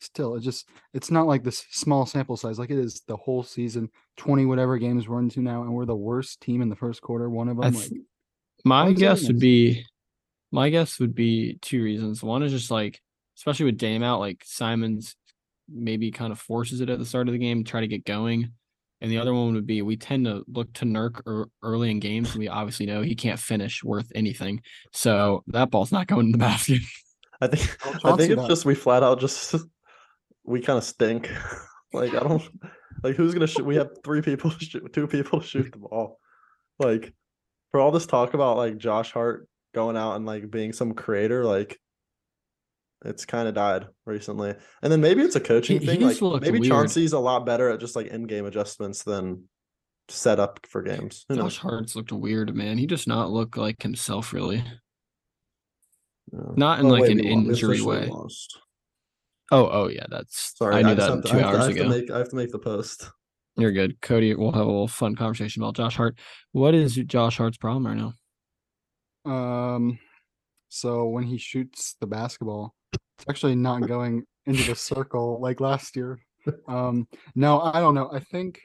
still, 0.00 0.34
it 0.34 0.40
just 0.40 0.68
it's 0.92 1.10
not 1.10 1.26
like 1.26 1.44
this 1.44 1.64
small 1.70 2.04
sample 2.04 2.36
size 2.36 2.58
like 2.58 2.70
it 2.70 2.78
is 2.78 3.02
the 3.06 3.16
whole 3.16 3.42
season, 3.42 3.90
20 4.16 4.46
whatever 4.46 4.76
games 4.78 5.08
we're 5.08 5.20
into 5.20 5.40
now, 5.40 5.62
and 5.62 5.72
we're 5.72 5.86
the 5.86 5.96
worst 5.96 6.40
team 6.40 6.62
in 6.62 6.68
the 6.68 6.76
first 6.76 7.00
quarter. 7.00 7.30
One 7.30 7.48
of 7.48 7.58
them, 7.58 7.72
th- 7.72 7.90
like 7.92 8.00
My 8.64 8.84
Why 8.84 8.90
is 8.90 8.94
that 8.94 9.00
guess 9.00 9.26
would 9.28 9.38
be, 9.38 9.84
my 10.50 10.68
guess 10.70 10.98
would 10.98 11.14
be 11.14 11.58
two 11.62 11.82
reasons. 11.82 12.24
One 12.24 12.42
is 12.42 12.50
just 12.50 12.72
like, 12.72 13.00
especially 13.36 13.66
with 13.66 13.78
Dame 13.78 14.02
out, 14.02 14.18
like 14.18 14.42
Simons 14.44 15.14
maybe 15.72 16.10
kind 16.10 16.32
of 16.32 16.38
forces 16.38 16.80
it 16.80 16.90
at 16.90 16.98
the 16.98 17.06
start 17.06 17.28
of 17.28 17.32
the 17.32 17.38
game, 17.38 17.64
try 17.64 17.80
to 17.80 17.88
get 17.88 18.04
going. 18.04 18.52
And 19.00 19.10
the 19.10 19.18
other 19.18 19.32
one 19.32 19.54
would 19.54 19.66
be 19.66 19.82
we 19.82 19.96
tend 19.96 20.24
to 20.26 20.44
look 20.48 20.72
to 20.74 20.84
Nurk 20.84 21.20
er, 21.26 21.48
early 21.62 21.90
in 21.90 22.00
games. 22.00 22.34
We 22.34 22.48
obviously 22.48 22.86
know 22.86 23.02
he 23.02 23.14
can't 23.14 23.38
finish 23.38 23.84
worth 23.84 24.10
anything. 24.14 24.62
So 24.92 25.44
that 25.48 25.70
ball's 25.70 25.92
not 25.92 26.08
going 26.08 26.26
in 26.26 26.32
the 26.32 26.38
basket. 26.50 26.80
I 27.40 27.46
think 27.46 27.86
I 28.04 28.16
think 28.16 28.32
it's 28.32 28.40
does. 28.40 28.48
just 28.48 28.64
we 28.64 28.74
flat 28.74 29.02
out 29.02 29.20
just 29.20 29.54
we 30.44 30.60
kind 30.60 30.78
of 30.78 30.84
stink. 30.84 31.30
like 31.92 32.14
I 32.14 32.20
don't 32.20 32.42
like 33.02 33.14
who's 33.14 33.34
gonna 33.34 33.46
shoot. 33.46 33.64
We 33.64 33.76
have 33.76 33.90
three 34.04 34.22
people 34.22 34.50
shoot, 34.50 34.92
two 34.92 35.06
people 35.06 35.40
shoot 35.40 35.70
the 35.70 35.78
ball. 35.78 36.18
Like 36.80 37.12
for 37.70 37.80
all 37.80 37.92
this 37.92 38.06
talk 38.06 38.34
about 38.34 38.56
like 38.56 38.78
Josh 38.78 39.12
Hart 39.12 39.48
going 39.74 39.96
out 39.96 40.16
and 40.16 40.26
like 40.26 40.50
being 40.50 40.72
some 40.72 40.94
creator, 40.94 41.44
like 41.44 41.78
it's 43.04 43.24
kind 43.24 43.48
of 43.48 43.54
died 43.54 43.86
recently. 44.06 44.54
And 44.82 44.92
then 44.92 45.00
maybe 45.00 45.22
it's 45.22 45.36
a 45.36 45.40
coaching 45.40 45.80
He- 45.80 45.86
thing. 45.86 46.00
he 46.00 46.06
Like 46.20 46.42
maybe 46.42 46.60
weird. 46.60 46.70
Chauncey's 46.72 47.12
a 47.12 47.18
lot 47.18 47.46
better 47.46 47.70
at 47.70 47.80
just 47.80 47.94
like 47.96 48.08
in 48.08 48.24
game 48.24 48.44
adjustments 48.46 49.04
than 49.04 49.44
set 50.08 50.40
up 50.40 50.66
for 50.68 50.82
games. 50.82 51.24
Who 51.28 51.36
knows? 51.36 51.54
Josh 51.54 51.58
Hart's 51.62 51.96
looked 51.96 52.12
weird, 52.12 52.54
man. 52.54 52.78
He 52.78 52.86
does 52.86 53.06
not 53.06 53.30
look 53.30 53.56
like 53.56 53.82
himself, 53.82 54.32
really. 54.32 54.64
Yeah. 56.32 56.40
Not 56.56 56.80
in 56.80 56.86
Oh, 56.86 56.88
like 56.90 57.02
wait, 57.02 57.12
an 57.12 57.16
we 57.18 57.30
lo- 57.30 57.40
we 57.40 57.48
injury 57.50 57.80
way. 57.82 58.06
lost. 58.06 58.58
Oh, 59.50 59.68
oh 59.70 59.88
yeah, 59.88 60.04
that's. 60.10 60.56
Sorry, 60.58 60.76
I 60.76 60.82
knew 60.82 60.94
just 60.94 61.08
that 61.08 61.14
have 61.14 61.22
to- 61.24 61.30
two 61.30 61.36
I 61.36 61.40
have 61.40 61.50
to- 61.52 61.56
I 61.56 61.60
hours 61.60 61.66
have 61.68 61.76
ago. 61.76 61.88
make- 61.88 62.10
I 62.10 62.18
have 62.18 62.28
to 62.30 62.36
make 62.36 62.50
the 62.52 62.58
post. 62.58 63.10
You're 63.56 63.72
good, 63.72 64.00
Cody. 64.00 64.34
We'll 64.34 64.52
have 64.52 64.62
a 64.66 64.70
little 64.70 64.88
fun 64.88 65.16
conversation 65.16 65.62
about 65.62 65.74
Josh 65.74 65.96
Hart. 65.96 66.18
What 66.52 66.74
is 66.74 66.94
Josh 66.96 67.38
Hart's 67.38 67.56
problem 67.56 67.86
right 67.86 67.96
now? 67.96 69.32
Um, 69.32 69.98
so 70.68 71.06
when 71.06 71.24
he 71.24 71.38
shoots 71.38 71.96
the 72.00 72.06
basketball, 72.06 72.74
it's 72.92 73.24
actually 73.28 73.54
not 73.56 73.86
going 73.86 74.22
into 74.46 74.62
the 74.64 74.74
circle 74.76 75.40
like 75.40 75.60
last 75.60 75.96
year. 75.96 76.18
Um, 76.66 77.06
no, 77.34 77.60
I 77.60 77.80
don't 77.80 77.94
know. 77.94 78.08
I 78.12 78.20
think 78.20 78.60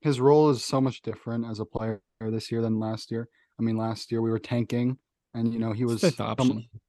his 0.00 0.20
role 0.20 0.50
is 0.50 0.64
so 0.64 0.80
much 0.80 1.02
different 1.02 1.46
as 1.46 1.60
a 1.60 1.64
player 1.64 2.02
this 2.20 2.50
year 2.52 2.60
than 2.60 2.78
last 2.78 3.10
year. 3.10 3.28
I 3.58 3.62
mean, 3.62 3.76
last 3.76 4.10
year 4.10 4.20
we 4.20 4.30
were 4.30 4.38
tanking, 4.38 4.98
and 5.34 5.52
you 5.52 5.58
know 5.60 5.72
he 5.72 5.84
was 5.84 6.00
Fifth 6.00 6.20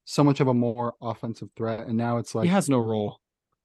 so, 0.06 0.24
much 0.24 0.40
of 0.40 0.48
a 0.48 0.54
more 0.54 0.96
offensive 1.02 1.50
threat, 1.56 1.88
and 1.88 1.96
now 1.98 2.18
it's 2.18 2.34
like 2.36 2.46
he 2.46 2.50
has 2.52 2.68
no 2.70 2.80
role. 2.80 3.20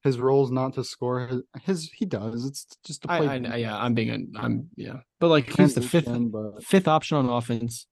his 0.05 0.19
role 0.19 0.45
is 0.45 0.51
not 0.51 0.75
to 0.75 0.85
score. 0.85 1.27
His, 1.27 1.43
his 1.63 1.91
he 1.93 2.05
does. 2.05 2.45
It's 2.45 2.67
just 2.85 3.03
to 3.03 3.09
play. 3.09 3.27
I, 3.27 3.35
I- 3.37 3.57
yeah, 3.57 3.77
I'm 3.77 3.95
being, 3.95 4.11
a, 4.37 4.39
I'm 4.39 4.69
yeah, 4.77 4.99
but 5.21 5.29
like 5.29 5.47
he's 5.57 5.75
the 5.75 5.81
fifth, 5.83 6.07
but 6.31 6.63
fifth 6.63 6.87
option 6.87 7.17
on 7.17 7.29
offense. 7.29 7.87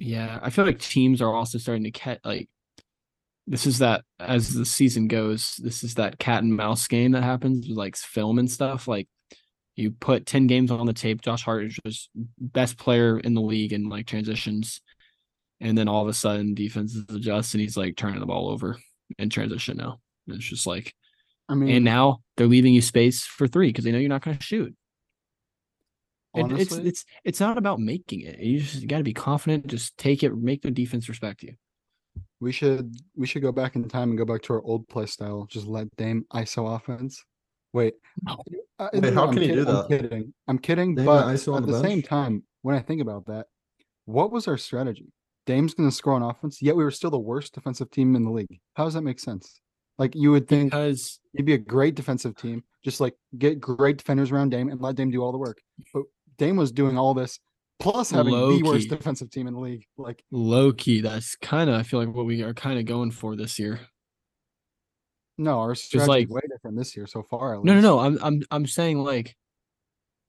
Yeah, 0.00 0.40
I 0.42 0.48
feel 0.48 0.64
like 0.64 0.80
teams 0.80 1.20
are 1.20 1.32
also 1.32 1.58
starting 1.58 1.84
to 1.84 1.90
catch 1.90 2.20
like. 2.24 2.48
This 3.46 3.66
is 3.66 3.78
that 3.78 4.04
as 4.18 4.54
the 4.54 4.64
season 4.64 5.08
goes, 5.08 5.56
this 5.56 5.82
is 5.82 5.94
that 5.94 6.18
cat 6.18 6.42
and 6.42 6.54
mouse 6.54 6.86
game 6.86 7.12
that 7.12 7.24
happens 7.24 7.68
with 7.68 7.76
like 7.76 7.96
film 7.96 8.38
and 8.38 8.50
stuff. 8.50 8.86
Like 8.86 9.08
you 9.74 9.90
put 9.90 10.26
10 10.26 10.46
games 10.46 10.70
on 10.70 10.86
the 10.86 10.92
tape, 10.92 11.20
Josh 11.20 11.44
Hart 11.44 11.64
is 11.64 11.78
just 11.84 12.10
best 12.38 12.78
player 12.78 13.18
in 13.18 13.34
the 13.34 13.40
league 13.40 13.72
in 13.72 13.88
like 13.88 14.06
transitions. 14.06 14.80
And 15.60 15.76
then 15.76 15.88
all 15.88 16.02
of 16.02 16.08
a 16.08 16.12
sudden 16.12 16.54
defenses 16.54 17.04
adjust 17.08 17.54
and 17.54 17.60
he's 17.60 17.76
like 17.76 17.96
turning 17.96 18.20
the 18.20 18.26
ball 18.26 18.50
over 18.50 18.78
in 19.18 19.30
transition 19.30 19.76
now. 19.78 19.98
And 20.28 20.36
it's 20.36 20.46
just 20.46 20.66
like 20.66 20.94
I 21.48 21.54
mean, 21.54 21.74
and 21.74 21.84
now 21.84 22.20
they're 22.36 22.46
leaving 22.46 22.72
you 22.72 22.82
space 22.82 23.24
for 23.24 23.48
three 23.48 23.68
because 23.68 23.84
they 23.84 23.90
know 23.90 23.98
you're 23.98 24.08
not 24.08 24.22
going 24.22 24.36
to 24.36 24.42
shoot. 24.42 24.74
And 26.34 26.52
it's 26.58 26.72
it's 26.76 27.04
it's 27.24 27.40
not 27.40 27.58
about 27.58 27.80
making 27.80 28.20
it. 28.20 28.38
You 28.38 28.60
just 28.60 28.86
got 28.86 28.98
to 28.98 29.02
be 29.02 29.12
confident. 29.12 29.66
Just 29.66 29.96
take 29.98 30.22
it. 30.22 30.34
Make 30.36 30.62
the 30.62 30.70
defense 30.70 31.08
respect 31.08 31.42
you. 31.42 31.54
We 32.40 32.52
should 32.52 32.94
we 33.16 33.26
should 33.26 33.42
go 33.42 33.52
back 33.52 33.76
in 33.76 33.86
time 33.88 34.10
and 34.10 34.18
go 34.18 34.24
back 34.24 34.42
to 34.42 34.54
our 34.54 34.62
old 34.62 34.88
play 34.88 35.06
style. 35.06 35.46
Just 35.50 35.66
let 35.66 35.94
Dame 35.96 36.24
ISO 36.32 36.74
offense. 36.76 37.22
Wait, 37.72 37.94
No. 38.22 38.42
uh, 38.78 38.88
Wait, 38.92 39.02
no, 39.02 39.12
how 39.14 39.26
I'm 39.28 39.34
can 39.34 39.42
you 39.42 39.48
do 39.48 39.64
kidding, 39.64 39.64
that? 39.64 39.82
I'm 39.84 39.88
kidding. 39.88 40.34
I'm 40.48 40.58
kidding. 40.58 40.94
Dame 40.94 41.06
but 41.06 41.26
ISO 41.26 41.56
at 41.56 41.66
the 41.66 41.72
the 41.72 41.80
same 41.80 42.02
time, 42.02 42.42
when 42.62 42.74
I 42.74 42.80
think 42.80 43.00
about 43.00 43.26
that, 43.26 43.46
what 44.06 44.32
was 44.32 44.48
our 44.48 44.56
strategy? 44.58 45.12
Dame's 45.46 45.74
going 45.74 45.88
to 45.88 45.94
score 45.94 46.14
on 46.14 46.22
offense, 46.22 46.60
yet 46.62 46.76
we 46.76 46.84
were 46.84 46.90
still 46.90 47.10
the 47.10 47.18
worst 47.18 47.54
defensive 47.54 47.90
team 47.90 48.14
in 48.16 48.24
the 48.24 48.30
league. 48.30 48.60
How 48.74 48.84
does 48.84 48.94
that 48.94 49.02
make 49.02 49.20
sense? 49.20 49.60
Like 49.98 50.14
you 50.16 50.30
would 50.30 50.48
think 50.48 50.70
Because 50.72 51.20
you'd 51.32 51.46
be 51.46 51.54
a 51.54 51.58
great 51.58 51.94
defensive 51.94 52.34
team, 52.36 52.64
just 52.82 53.00
like 53.00 53.14
get 53.36 53.60
great 53.60 53.98
defenders 53.98 54.32
around 54.32 54.50
Dame 54.50 54.70
and 54.70 54.80
let 54.80 54.96
Dame 54.96 55.10
do 55.10 55.22
all 55.22 55.30
the 55.32 55.38
work. 55.38 55.60
But 55.92 56.04
Dame 56.38 56.56
was 56.56 56.72
doing 56.72 56.98
all 56.98 57.14
this 57.14 57.38
plus 57.80 58.10
having 58.10 58.32
the 58.32 58.62
worst 58.64 58.88
defensive 58.88 59.30
team 59.30 59.46
in 59.46 59.54
the 59.54 59.60
league. 59.60 59.84
Like 59.96 60.22
low 60.30 60.72
key, 60.72 61.00
that's 61.00 61.36
kind 61.36 61.70
of 61.70 61.76
I 61.76 61.82
feel 61.82 62.00
like 62.00 62.14
what 62.14 62.26
we 62.26 62.42
are 62.42 62.54
kind 62.54 62.78
of 62.78 62.84
going 62.84 63.10
for 63.10 63.36
this 63.36 63.58
year. 63.58 63.80
no, 65.38 65.60
our 65.60 65.74
strategy 65.74 66.08
like- 66.08 66.28
is 66.28 66.30
way 66.30 66.42
different 66.50 66.76
this 66.76 66.96
year 66.96 67.06
so 67.06 67.22
far. 67.22 67.54
No, 67.62 67.74
no, 67.74 67.80
no. 67.80 67.98
I'm 67.98 68.18
I'm 68.22 68.42
I'm 68.50 68.66
saying 68.66 69.02
like 69.02 69.34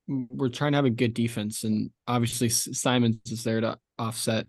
we're 0.08 0.50
trying 0.50 0.72
to 0.74 0.78
have 0.78 0.86
a 0.86 0.90
good 0.90 1.14
defense, 1.14 1.64
and 1.64 1.92
obviously 2.08 2.50
Simons 2.50 3.18
is 3.30 3.44
there 3.44 3.62
to 3.62 3.78
offset 4.00 4.48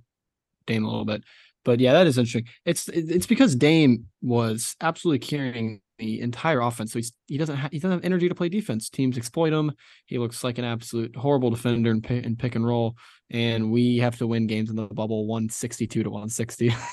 Dame 0.67 0.85
a 0.85 0.89
little 0.89 1.05
bit. 1.05 1.25
But 1.65 1.79
yeah, 1.79 1.93
that 1.93 2.07
is 2.07 2.19
interesting. 2.19 2.49
It's 2.65 2.89
it's 2.89 3.27
because 3.27 3.55
Dame 3.55 4.07
was 4.23 4.75
absolutely 4.81 5.21
carrying 5.21 5.81
the 6.03 6.21
entire 6.21 6.61
offense, 6.61 6.93
so 6.93 6.99
he's 6.99 7.13
he 7.27 7.39
doesn't 7.39 7.57
ha- 7.57 7.69
he 7.71 7.79
doesn't 7.79 7.99
have 7.99 8.05
energy 8.05 8.29
to 8.29 8.35
play 8.35 8.49
defense. 8.49 8.91
Teams 8.91 9.17
exploit 9.17 9.53
him. 9.53 9.71
He 10.07 10.19
looks 10.19 10.43
like 10.43 10.59
an 10.59 10.65
absolute 10.65 11.15
horrible 11.15 11.51
defender 11.51 11.91
in, 11.93 12.03
pi- 12.03 12.15
in 12.17 12.35
pick 12.37 12.57
and 12.57 12.67
roll, 12.67 12.97
and 13.31 13.71
we 13.71 13.99
have 13.99 14.19
to 14.19 14.27
win 14.27 14.49
games 14.49 14.69
in 14.69 14.77
the 14.77 14.87
bubble, 14.89 15.27
one 15.27 15.49
sixty 15.49 15.87
two 15.87 16.03
to 16.03 16.11
one 16.11 16.29
sixty. 16.29 16.75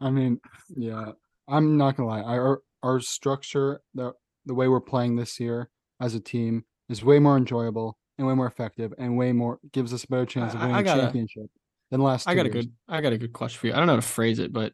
I 0.00 0.10
mean, 0.10 0.40
yeah, 0.76 1.12
I'm 1.48 1.76
not 1.76 1.96
gonna 1.96 2.08
lie. 2.08 2.22
Our 2.22 2.62
our 2.82 3.00
structure, 3.00 3.80
the 3.94 4.12
the 4.46 4.54
way 4.54 4.68
we're 4.68 4.80
playing 4.80 5.16
this 5.16 5.38
year 5.38 5.68
as 6.00 6.14
a 6.14 6.20
team 6.20 6.64
is 6.88 7.04
way 7.04 7.18
more 7.18 7.36
enjoyable 7.36 7.98
and 8.18 8.26
way 8.26 8.34
more 8.34 8.46
effective 8.46 8.92
and 8.98 9.16
way 9.16 9.32
more 9.32 9.58
gives 9.72 9.92
us 9.92 10.04
a 10.04 10.08
better 10.08 10.26
chance 10.26 10.54
of 10.54 10.60
I- 10.60 10.64
I 10.64 10.66
winning 10.68 10.88
a 10.88 10.94
championship 11.02 11.46
than 11.90 12.00
last. 12.00 12.26
I 12.28 12.34
got 12.34 12.46
a 12.46 12.50
good 12.50 12.72
I 12.88 13.00
got 13.02 13.12
a 13.12 13.18
good 13.18 13.32
question 13.34 13.58
for 13.60 13.66
you. 13.66 13.74
I 13.74 13.76
don't 13.76 13.86
know 13.86 13.94
how 13.94 14.00
to 14.00 14.06
phrase 14.06 14.38
it, 14.38 14.52
but 14.52 14.72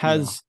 has 0.00 0.42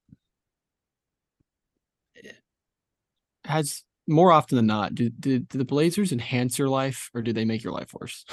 has 3.44 3.84
more 4.08 4.32
often 4.32 4.56
than 4.56 4.66
not, 4.66 4.96
do, 4.96 5.10
do, 5.10 5.40
do 5.40 5.58
the 5.58 5.66
Blazers 5.66 6.14
enhance 6.14 6.58
your 6.58 6.70
life 6.70 7.10
or 7.14 7.22
do 7.22 7.34
they 7.34 7.44
make 7.44 7.64
your 7.64 7.74
life 7.74 7.94
worse? 7.94 8.26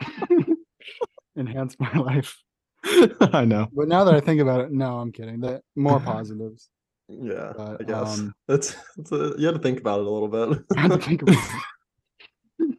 Enhance 1.36 1.76
my 1.78 1.92
life. 1.94 2.36
I 3.20 3.44
know. 3.44 3.68
But 3.72 3.88
now 3.88 4.04
that 4.04 4.14
I 4.14 4.20
think 4.20 4.40
about 4.40 4.60
it, 4.60 4.70
no, 4.70 4.98
I'm 4.98 5.10
kidding. 5.10 5.40
That 5.40 5.62
more 5.74 5.98
positives. 6.04 6.68
Yeah, 7.08 7.52
I 7.80 7.82
guess 7.82 8.20
um, 8.20 8.32
it's, 8.48 8.76
it's 8.98 9.10
a, 9.10 9.34
you 9.36 9.46
had 9.46 9.56
to 9.56 9.60
think 9.60 9.80
about 9.80 9.98
it 9.98 10.06
a 10.06 10.10
little 10.10 10.28
bit. 10.28 10.62
I 10.76 10.80
had 10.80 10.92
to 10.92 10.98
think 10.98 11.22
about 11.22 11.34
it. 11.34 12.78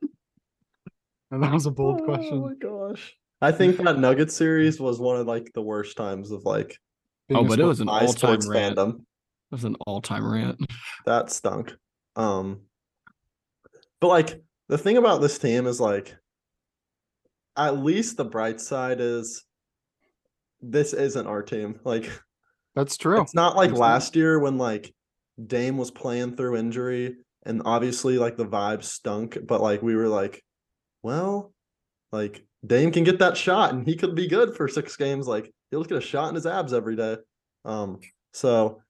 And 1.32 1.44
that 1.44 1.52
was 1.52 1.66
a 1.66 1.72
bold 1.72 2.04
question. 2.06 2.34
Oh 2.34 2.48
my 2.48 2.56
gosh. 2.56 3.14
I 3.42 3.52
think 3.52 3.78
that 3.78 4.00
Nugget 4.00 4.32
series 4.32 4.80
was 4.80 5.00
one 5.00 5.18
of 5.18 5.28
like 5.28 5.52
the 5.54 5.62
worst 5.62 5.98
times 5.98 6.32
of 6.32 6.44
like 6.46 6.70
Being 6.70 6.78
Oh, 7.30 7.44
but 7.44 7.60
it 7.60 7.66
was 7.66 7.80
an 7.80 7.90
all 7.90 8.14
time 8.14 8.40
rant. 8.48 8.78
It 8.78 8.96
was 9.52 9.64
an 9.64 9.76
all 9.86 10.02
time 10.02 10.30
rant. 10.30 10.60
That 11.06 11.32
stunk. 11.32 11.74
Um 12.16 12.62
but 14.00 14.08
like 14.08 14.42
the 14.70 14.78
thing 14.78 14.98
about 14.98 15.22
this 15.22 15.38
team 15.38 15.68
is 15.68 15.80
like 15.80 16.16
at 17.58 17.78
least 17.78 18.18
the 18.18 18.26
bright 18.26 18.60
side 18.62 19.00
is 19.00 19.44
this 20.62 20.94
isn't 20.94 21.28
our 21.28 21.44
team. 21.44 21.80
Like 21.84 22.12
That's 22.76 22.98
true. 22.98 23.22
It's 23.22 23.36
not 23.36 23.56
like 23.56 23.72
last 23.72 24.16
year 24.16 24.40
when 24.40 24.58
like 24.58 24.94
Dame 25.48 25.78
was 25.78 25.92
playing 25.92 26.36
through 26.36 26.58
injury 26.58 27.18
and 27.46 27.62
obviously 27.66 28.18
like 28.18 28.38
the 28.38 28.46
vibe 28.46 28.84
stunk, 28.84 29.38
but 29.46 29.62
like 29.62 29.82
we 29.82 29.96
were 29.96 30.08
like, 30.08 30.44
well, 31.04 31.54
like 32.12 32.44
Dame 32.66 32.92
can 32.92 33.04
get 33.04 33.20
that 33.20 33.38
shot 33.38 33.74
and 33.74 33.86
he 33.86 33.96
could 33.96 34.16
be 34.16 34.28
good 34.28 34.56
for 34.56 34.68
six 34.68 34.96
games. 34.96 35.28
Like 35.28 35.52
he'll 35.72 35.84
get 35.84 35.98
a 35.98 36.02
shot 36.02 36.30
in 36.30 36.36
his 36.36 36.46
abs 36.46 36.74
every 36.74 36.96
day. 36.96 37.18
Um, 37.66 38.00
so 38.34 38.82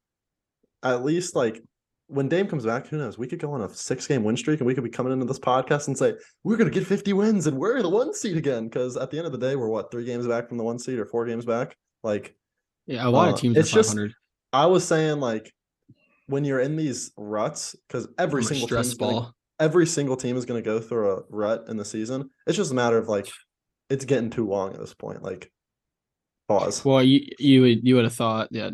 at 0.83 1.03
least 1.05 1.35
like 1.35 1.61
when 2.07 2.27
Dame 2.27 2.47
comes 2.47 2.65
back, 2.65 2.87
who 2.87 2.97
knows? 2.97 3.17
We 3.17 3.27
could 3.27 3.39
go 3.39 3.53
on 3.53 3.61
a 3.61 3.69
six 3.69 4.05
game 4.05 4.23
win 4.23 4.35
streak 4.35 4.59
and 4.59 4.67
we 4.67 4.73
could 4.73 4.83
be 4.83 4.89
coming 4.89 5.13
into 5.13 5.25
this 5.25 5.39
podcast 5.39 5.87
and 5.87 5.97
say, 5.97 6.13
we're 6.43 6.57
going 6.57 6.69
to 6.69 6.77
get 6.77 6.85
50 6.85 7.13
wins 7.13 7.47
and 7.47 7.57
we're 7.57 7.81
the 7.81 7.87
one 7.89 8.13
seed 8.13 8.35
again. 8.35 8.65
Because 8.67 8.97
at 8.97 9.11
the 9.11 9.17
end 9.17 9.27
of 9.27 9.31
the 9.31 9.37
day, 9.37 9.55
we're 9.55 9.69
what, 9.69 9.91
three 9.91 10.03
games 10.03 10.27
back 10.27 10.49
from 10.49 10.57
the 10.57 10.63
one 10.63 10.77
seed 10.77 10.99
or 10.99 11.05
four 11.05 11.25
games 11.25 11.45
back? 11.45 11.73
Like, 12.03 12.35
Yeah, 12.87 13.07
a 13.07 13.09
lot 13.09 13.29
Uh, 13.29 13.33
of 13.33 13.39
teams 13.39 13.55
it's 13.55 13.71
are 13.71 13.75
just- 13.75 13.97
I 14.51 14.65
was 14.65 14.83
saying, 14.83 15.21
like, 15.21 15.53
when 16.25 16.43
you're 16.43 16.59
in 16.59 16.75
these 16.75 17.11
ruts, 17.15 17.75
because 17.87 18.09
every 18.17 18.41
much 18.41 18.49
single 18.49 18.67
team's 18.67 18.93
gonna- 18.95 19.11
ball. 19.13 19.35
every 19.61 19.85
single 19.85 20.17
team 20.17 20.35
is 20.35 20.43
going 20.45 20.61
to 20.61 20.65
go 20.65 20.79
through 20.81 21.11
a 21.11 21.23
rut 21.29 21.65
in 21.69 21.77
the 21.77 21.85
season. 21.85 22.29
It's 22.47 22.57
just 22.57 22.71
a 22.71 22.75
matter 22.75 22.97
of 22.97 23.07
like, 23.07 23.29
it's 23.89 24.03
getting 24.03 24.29
too 24.31 24.47
long 24.47 24.73
at 24.73 24.79
this 24.79 24.93
point. 24.93 25.23
Like, 25.23 25.49
pause. 26.59 26.85
Well, 26.85 27.03
you 27.03 27.25
you 27.39 27.61
would 27.61 27.87
you 27.87 27.95
would 27.95 28.03
have 28.05 28.13
thought, 28.13 28.47
yeah. 28.51 28.71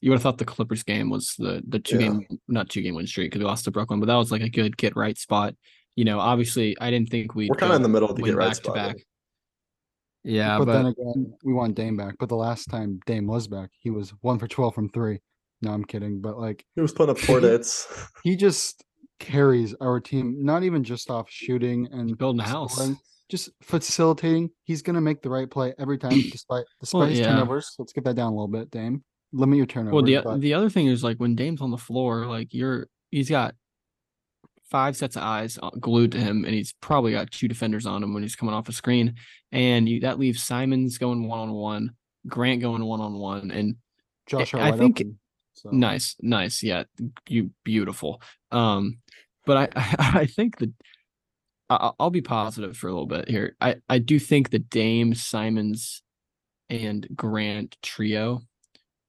You 0.00 0.10
would 0.10 0.16
have 0.16 0.22
thought 0.22 0.38
the 0.38 0.44
Clippers 0.44 0.84
game 0.84 1.10
was 1.10 1.34
the 1.36 1.62
the 1.66 1.80
two 1.80 1.96
Yeah. 1.98 2.08
game, 2.08 2.26
not 2.46 2.68
two 2.68 2.80
game 2.82 2.94
win 2.94 3.06
streak 3.08 3.30
because 3.32 3.40
we 3.40 3.44
lost 3.46 3.64
to 3.64 3.70
Brooklyn, 3.72 3.98
but 4.00 4.06
that 4.06 4.14
was 4.14 4.30
like 4.30 4.42
a 4.42 4.48
good 4.48 4.76
get 4.76 4.94
right 4.96 5.18
spot. 5.18 5.54
You 5.96 6.04
know, 6.04 6.20
obviously, 6.20 6.76
I 6.80 6.90
didn't 6.90 7.10
think 7.10 7.34
we'd 7.34 7.50
We're 7.50 7.56
kind 7.56 7.72
of 7.72 7.76
in 7.76 7.82
the 7.82 7.88
middle 7.88 8.08
of 8.08 8.16
the 8.16 8.22
win 8.22 8.32
get 8.32 8.38
right 8.38 8.46
back 8.48 8.56
to 8.56 8.62
spot. 8.62 8.74
back. 8.76 8.96
though. 8.96 9.02
Yeah, 10.30 10.58
but, 10.58 10.66
but, 10.66 10.72
then 10.72 10.86
again, 10.86 11.34
we 11.44 11.52
want 11.52 11.74
Dame 11.74 11.96
back. 11.96 12.14
But 12.18 12.28
the 12.30 12.36
last 12.36 12.66
time 12.70 12.98
Dame 13.04 13.26
was 13.26 13.46
back, 13.46 13.70
he 13.80 13.90
was 13.90 14.10
one 14.20 14.38
for 14.38 14.46
twelve 14.48 14.74
from 14.74 14.88
three. 14.88 15.20
No, 15.60 15.72
I'm 15.72 15.84
kidding. 15.84 16.20
But 16.20 16.38
like 16.38 16.64
He 16.76 16.80
was 16.80 16.92
putting 16.92 17.10
up 17.10 17.18
four 17.18 17.40
dates. 17.40 17.86
he 18.22 18.36
just 18.36 18.84
carries 19.18 19.74
our 19.80 20.00
team, 20.00 20.36
not 20.44 20.62
even 20.62 20.84
just 20.84 21.10
off 21.10 21.28
shooting 21.30 21.88
and 21.92 22.16
building 22.16 22.40
a 22.40 22.44
house. 22.48 22.74
scoring, 22.74 22.98
just 23.28 23.50
facilitating. 23.62 24.50
He's 24.64 24.82
gonna 24.82 25.00
make 25.00 25.22
the 25.22 25.30
right 25.30 25.50
play 25.50 25.74
every 25.78 25.98
time, 25.98 26.20
despite 26.30 26.64
despite 26.80 26.98
Well, 26.98 27.08
his 27.08 27.18
yeah. 27.20 27.26
turnovers. 27.26 27.74
Let's 27.78 27.92
get 27.92 28.04
that 28.04 28.14
down 28.16 28.28
a 28.32 28.34
little 28.36 28.48
bit, 28.48 28.70
Dame. 28.70 29.02
Limit 29.32 29.56
your 29.56 29.66
turnovers. 29.66 29.94
Well, 29.94 30.02
the 30.04 30.20
but- 30.22 30.40
the 30.40 30.54
other 30.54 30.70
thing 30.70 30.86
is 30.86 31.02
like 31.02 31.16
when 31.18 31.34
Dame's 31.34 31.60
on 31.60 31.70
the 31.70 31.78
floor, 31.78 32.26
like 32.26 32.52
you're 32.52 32.86
he's 33.10 33.28
got 33.30 33.54
five 34.70 34.96
sets 34.96 35.16
of 35.16 35.22
eyes 35.22 35.58
uh, 35.62 35.70
glued 35.80 36.12
to 36.12 36.18
him, 36.18 36.44
and 36.44 36.54
he's 36.54 36.72
probably 36.80 37.12
got 37.12 37.30
two 37.30 37.48
defenders 37.48 37.86
on 37.86 38.02
him 38.02 38.12
when 38.14 38.22
he's 38.22 38.36
coming 38.36 38.54
off 38.54 38.68
a 38.68 38.72
screen, 38.72 39.14
and 39.52 39.88
you, 39.88 40.00
that 40.00 40.18
leaves 40.18 40.42
Simons 40.42 40.98
going 40.98 41.26
one 41.28 41.38
on 41.38 41.52
one, 41.52 41.90
Grant 42.26 42.60
going 42.60 42.84
one 42.84 43.00
on 43.00 43.14
one, 43.14 43.50
and 43.50 43.76
Josh, 44.26 44.54
I- 44.54 44.68
I 44.68 44.72
think- 44.72 45.00
open, 45.00 45.18
so. 45.54 45.70
nice, 45.70 46.16
nice, 46.20 46.62
yeah, 46.62 46.84
you 47.28 47.50
beautiful. 47.64 48.20
Um, 48.50 48.98
but 49.46 49.56
I 49.76 49.84
I 50.22 50.26
think 50.26 50.58
that 50.58 50.70
I- 50.70 50.84
I'll 51.70 52.10
be 52.10 52.20
positive 52.20 52.76
for 52.76 52.88
a 52.88 52.92
little 52.92 53.06
bit 53.06 53.28
here. 53.28 53.56
I 53.60 53.76
I 53.88 53.98
do 53.98 54.18
think 54.18 54.50
the 54.50 54.58
Dame 54.58 55.14
Simons 55.14 56.02
and 56.70 57.06
Grant 57.14 57.76
trio, 57.82 58.42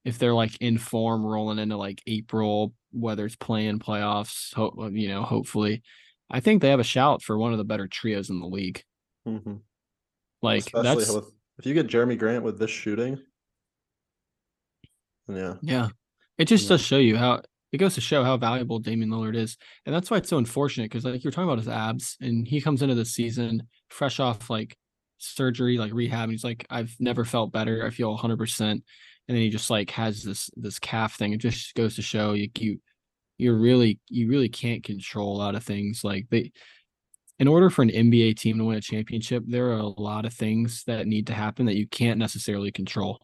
if 0.06 0.18
they're 0.20 0.34
like 0.34 0.58
in 0.62 0.78
form 0.78 1.26
rolling 1.26 1.60
into 1.60 1.78
like 1.78 2.02
April, 2.08 2.74
whether 2.92 3.26
it's 3.26 3.36
playing 3.36 3.80
playoffs, 3.80 4.54
ho- 4.54 4.90
you 4.92 5.08
know, 5.10 5.24
hopefully, 5.24 5.84
I 6.30 6.40
think 6.40 6.62
they 6.62 6.70
have 6.70 6.80
a 6.80 6.84
shout 6.84 7.22
for 7.22 7.38
one 7.38 7.52
of 7.52 7.58
the 7.58 7.64
better 7.66 7.88
trios 7.88 8.30
in 8.30 8.40
the 8.40 8.48
league. 8.48 8.84
Mhm. 9.28 9.62
Like 10.42 10.66
Especially 10.68 10.84
that's 10.84 11.12
with 11.14 11.32
if 11.60 11.66
you 11.66 11.74
get 11.74 11.88
Jerami 11.88 12.18
Grant 12.18 12.44
with 12.44 12.58
this 12.60 12.72
shooting. 12.72 13.22
Yeah. 15.28 15.56
yeah, 15.62 15.90
it 16.38 16.46
just 16.46 16.66
Yeah. 16.66 16.70
does 16.70 16.82
show 16.82 16.98
you 16.98 17.18
how 17.18 17.42
it 17.76 17.80
goes 17.80 17.96
to 17.96 18.02
show 18.02 18.24
how 18.24 18.38
valuable 18.38 18.80
Damian 18.80 19.10
Lillard 19.10 19.36
is, 19.36 19.58
and 19.86 19.94
that's 19.94 20.10
why 20.10 20.18
it's 20.18 20.30
so 20.30 20.38
unfortunate 20.38 20.90
because 20.90 21.06
like 21.06 21.24
you're 21.24 21.32
talking 21.32 21.50
about 21.50 21.60
his 21.60 21.68
abs, 21.68 22.18
and 22.22 22.48
he 22.48 22.62
comes 22.62 22.82
into 22.82 22.96
the 22.96 23.06
season 23.06 23.64
fresh 23.90 24.20
off 24.20 24.50
like 24.50 24.76
surgery, 25.18 25.78
like 25.78 25.94
rehab, 25.94 26.24
and 26.24 26.32
he's 26.32 26.44
like, 26.44 26.66
I've 26.70 26.96
never 27.00 27.26
felt 27.26 27.52
better. 27.52 27.86
I 27.86 27.90
feel 27.90 28.10
100, 28.12 28.38
percent 28.38 28.84
and 29.28 29.36
then 29.36 29.42
he 29.42 29.50
just 29.50 29.70
like 29.70 29.90
has 29.92 30.24
this 30.24 30.50
this 30.56 30.80
calf 30.80 31.16
thing. 31.18 31.34
It 31.34 31.38
just 31.38 31.74
goes 31.76 31.96
to 31.96 32.02
show 32.02 32.34
you 32.34 32.50
you 32.58 32.80
you're 33.38 33.58
really 33.58 34.00
you 34.08 34.30
really 34.30 34.50
can't 34.50 34.84
control 34.84 35.36
a 35.36 35.40
lot 35.40 35.56
of 35.56 35.64
things. 35.64 36.04
Like 36.04 36.28
they, 36.30 36.52
in 37.40 37.48
order 37.48 37.70
for 37.70 37.82
an 37.82 37.90
NBA 37.90 38.38
team 38.38 38.58
to 38.58 38.64
win 38.64 38.78
a 38.78 38.82
championship, 38.82 39.44
there 39.46 39.72
are 39.72 39.80
a 39.80 40.02
lot 40.02 40.26
of 40.26 40.34
things 40.34 40.84
that 40.86 41.08
need 41.08 41.28
to 41.28 41.34
happen 41.34 41.66
that 41.66 41.76
you 41.76 41.88
can't 41.88 42.20
necessarily 42.20 42.72
control, 42.72 43.20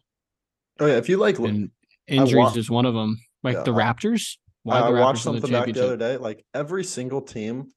Oh 0.80 0.86
yeah. 0.86 0.96
If 0.96 1.08
you 1.08 1.16
like, 1.16 1.38
and 1.38 1.70
injuries 2.08 2.34
wa- 2.34 2.52
is 2.56 2.70
one 2.70 2.86
of 2.86 2.94
them. 2.94 3.20
Like 3.42 3.56
Yeah, 3.56 3.62
the 3.62 3.72
Raptors. 3.72 4.36
Why 4.64 4.80
I 4.80 4.90
the 4.92 4.98
watched 5.00 5.22
Raptors 5.22 5.26
win 5.26 5.34
the 5.36 5.40
something 5.40 5.52
back 5.52 5.64
the 5.66 5.70
other 5.82 5.90
championship? 5.90 5.98
day. 5.98 6.16
Like 6.22 6.44
every 6.54 6.84
single 6.84 7.20
team 7.22 7.70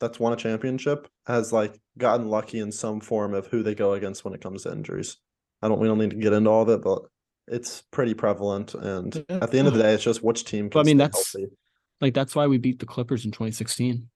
that's 0.00 0.20
won 0.20 0.32
a 0.32 0.36
championship 0.36 1.08
has 1.26 1.52
like 1.52 1.78
gotten 1.98 2.28
lucky 2.28 2.60
in 2.60 2.70
some 2.70 3.00
form 3.00 3.34
of 3.34 3.46
who 3.48 3.62
they 3.62 3.74
go 3.74 3.94
against 3.94 4.24
when 4.24 4.34
it 4.34 4.40
comes 4.40 4.62
to 4.62 4.72
injuries. 4.72 5.16
I 5.62 5.68
don't. 5.68 5.80
We 5.80 5.88
don't 5.88 5.98
need 5.98 6.10
to 6.10 6.16
get 6.16 6.32
into 6.32 6.48
all 6.50 6.62
of 6.62 6.68
it, 6.68 6.82
but 6.82 7.02
it's 7.48 7.82
pretty 7.90 8.14
prevalent. 8.14 8.74
And 8.74 9.24
Yeah. 9.28 9.38
at 9.42 9.50
the 9.50 9.58
end 9.58 9.66
of 9.66 9.74
the 9.74 9.82
day, 9.82 9.94
it's 9.94 10.04
just 10.04 10.22
which 10.22 10.44
team. 10.44 10.70
Can 10.70 10.80
I 10.80 10.84
mean, 10.84 10.98
stay 10.98 11.04
that's- 11.04 11.32
healthy. 11.34 11.52
Like 12.00 12.14
that's 12.14 12.36
why 12.36 12.46
we 12.46 12.58
beat 12.58 12.78
the 12.78 12.86
Clippers 12.86 13.24
in 13.24 13.32
2016. 13.32 14.08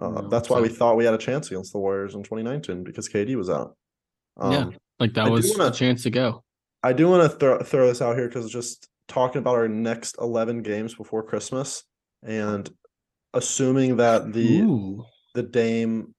Uh, 0.00 0.08
No, 0.10 0.28
that's 0.28 0.48
why 0.48 0.60
we 0.60 0.68
thought 0.68 0.96
we 0.96 1.04
had 1.04 1.14
a 1.14 1.18
chance 1.18 1.50
against 1.50 1.72
the 1.72 1.78
Warriors 1.78 2.14
in 2.14 2.22
2019 2.22 2.84
because 2.84 3.08
KD 3.08 3.34
was 3.36 3.50
out. 3.50 3.76
Um, 4.36 4.52
Yeah. 4.52 4.70
Like 5.00 5.14
that 5.14 5.22
I 5.22 5.26
do 5.26 5.32
was 5.32 5.50
wanna- 5.56 5.70
a 5.70 5.74
chance 5.74 6.02
to 6.04 6.10
go. 6.10 6.44
I 6.82 6.92
do 6.92 7.08
want 7.08 7.28
to 7.30 7.36
throw 7.38 7.58
throw 7.62 7.86
this 7.88 8.00
out 8.00 8.16
here 8.16 8.28
because 8.28 8.48
just 8.50 8.88
talking 9.08 9.38
about 9.40 9.56
our 9.56 9.68
next 9.68 10.16
11 10.20 10.62
games 10.62 10.94
before 10.94 11.22
Christmas 11.22 11.84
and 12.22 12.70
assuming 13.34 13.96
that 13.96 14.32
the 14.32 14.60
Ooh. 14.60 15.04
the 15.34 15.42
Dame 15.42 16.14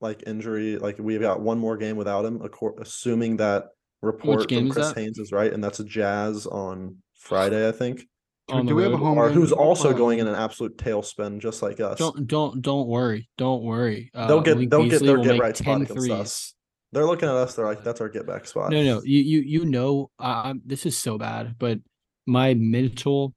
like 0.00 0.22
injury, 0.26 0.76
like 0.76 0.98
we've 0.98 1.20
got 1.20 1.40
one 1.40 1.58
more 1.58 1.76
game 1.76 1.96
without 1.96 2.24
him, 2.24 2.42
assuming 2.80 3.38
that 3.38 3.64
report 4.02 4.48
from 4.50 4.70
Chris 4.70 4.88
that? 4.88 4.96
Haynes 4.98 5.18
is 5.18 5.32
right, 5.32 5.52
and 5.52 5.62
that's 5.64 5.80
a 5.80 5.84
Jazz 5.84 6.46
on 6.46 6.96
Friday, 7.18 7.68
I 7.68 7.72
think. 7.72 8.00
Do- 8.48 8.54
on 8.54 8.66
do 8.66 8.68
the 8.70 8.74
we 8.76 8.82
have 8.84 8.92
a 8.92 8.96
road. 8.96 9.02
home 9.02 9.18
Or 9.18 9.28
who's 9.30 9.50
also 9.50 9.92
going 9.92 10.20
in 10.20 10.28
an 10.28 10.36
absolute 10.36 10.76
tailspin, 10.78 11.40
just 11.40 11.62
like 11.62 11.80
us. 11.80 11.98
Don't 11.98 12.26
don't 12.28 12.62
don't 12.62 12.86
worry. 12.86 13.28
Don't 13.38 13.64
worry. 13.64 14.10
Uh, 14.14 14.28
They'll 14.28 14.40
get 14.40 14.54
Malik 14.56 14.70
they'll 14.70 14.88
get 14.88 15.02
their 15.02 15.16
get 15.16 15.26
make 15.32 15.42
right 15.42 15.56
spot 15.56 15.78
10 15.78 15.82
against 15.82 15.92
threes. 15.94 16.12
us. 16.12 16.54
They're 16.92 17.06
looking 17.06 17.28
at 17.28 17.34
us. 17.34 17.54
They're 17.56 17.66
like, 17.66 17.82
"That's 17.82 18.00
our 18.00 18.08
get 18.08 18.24
back 18.26 18.46
spot." 18.46 18.70
No, 18.70 18.84
no, 18.84 19.02
you 19.02 19.20
you 19.20 19.40
you 19.40 19.64
know, 19.64 20.10
I, 20.20 20.50
I'm 20.50 20.62
this 20.64 20.86
is 20.86 20.96
so 20.96 21.18
bad, 21.18 21.56
but 21.58 21.80
my 22.26 22.54
mental 22.54 23.34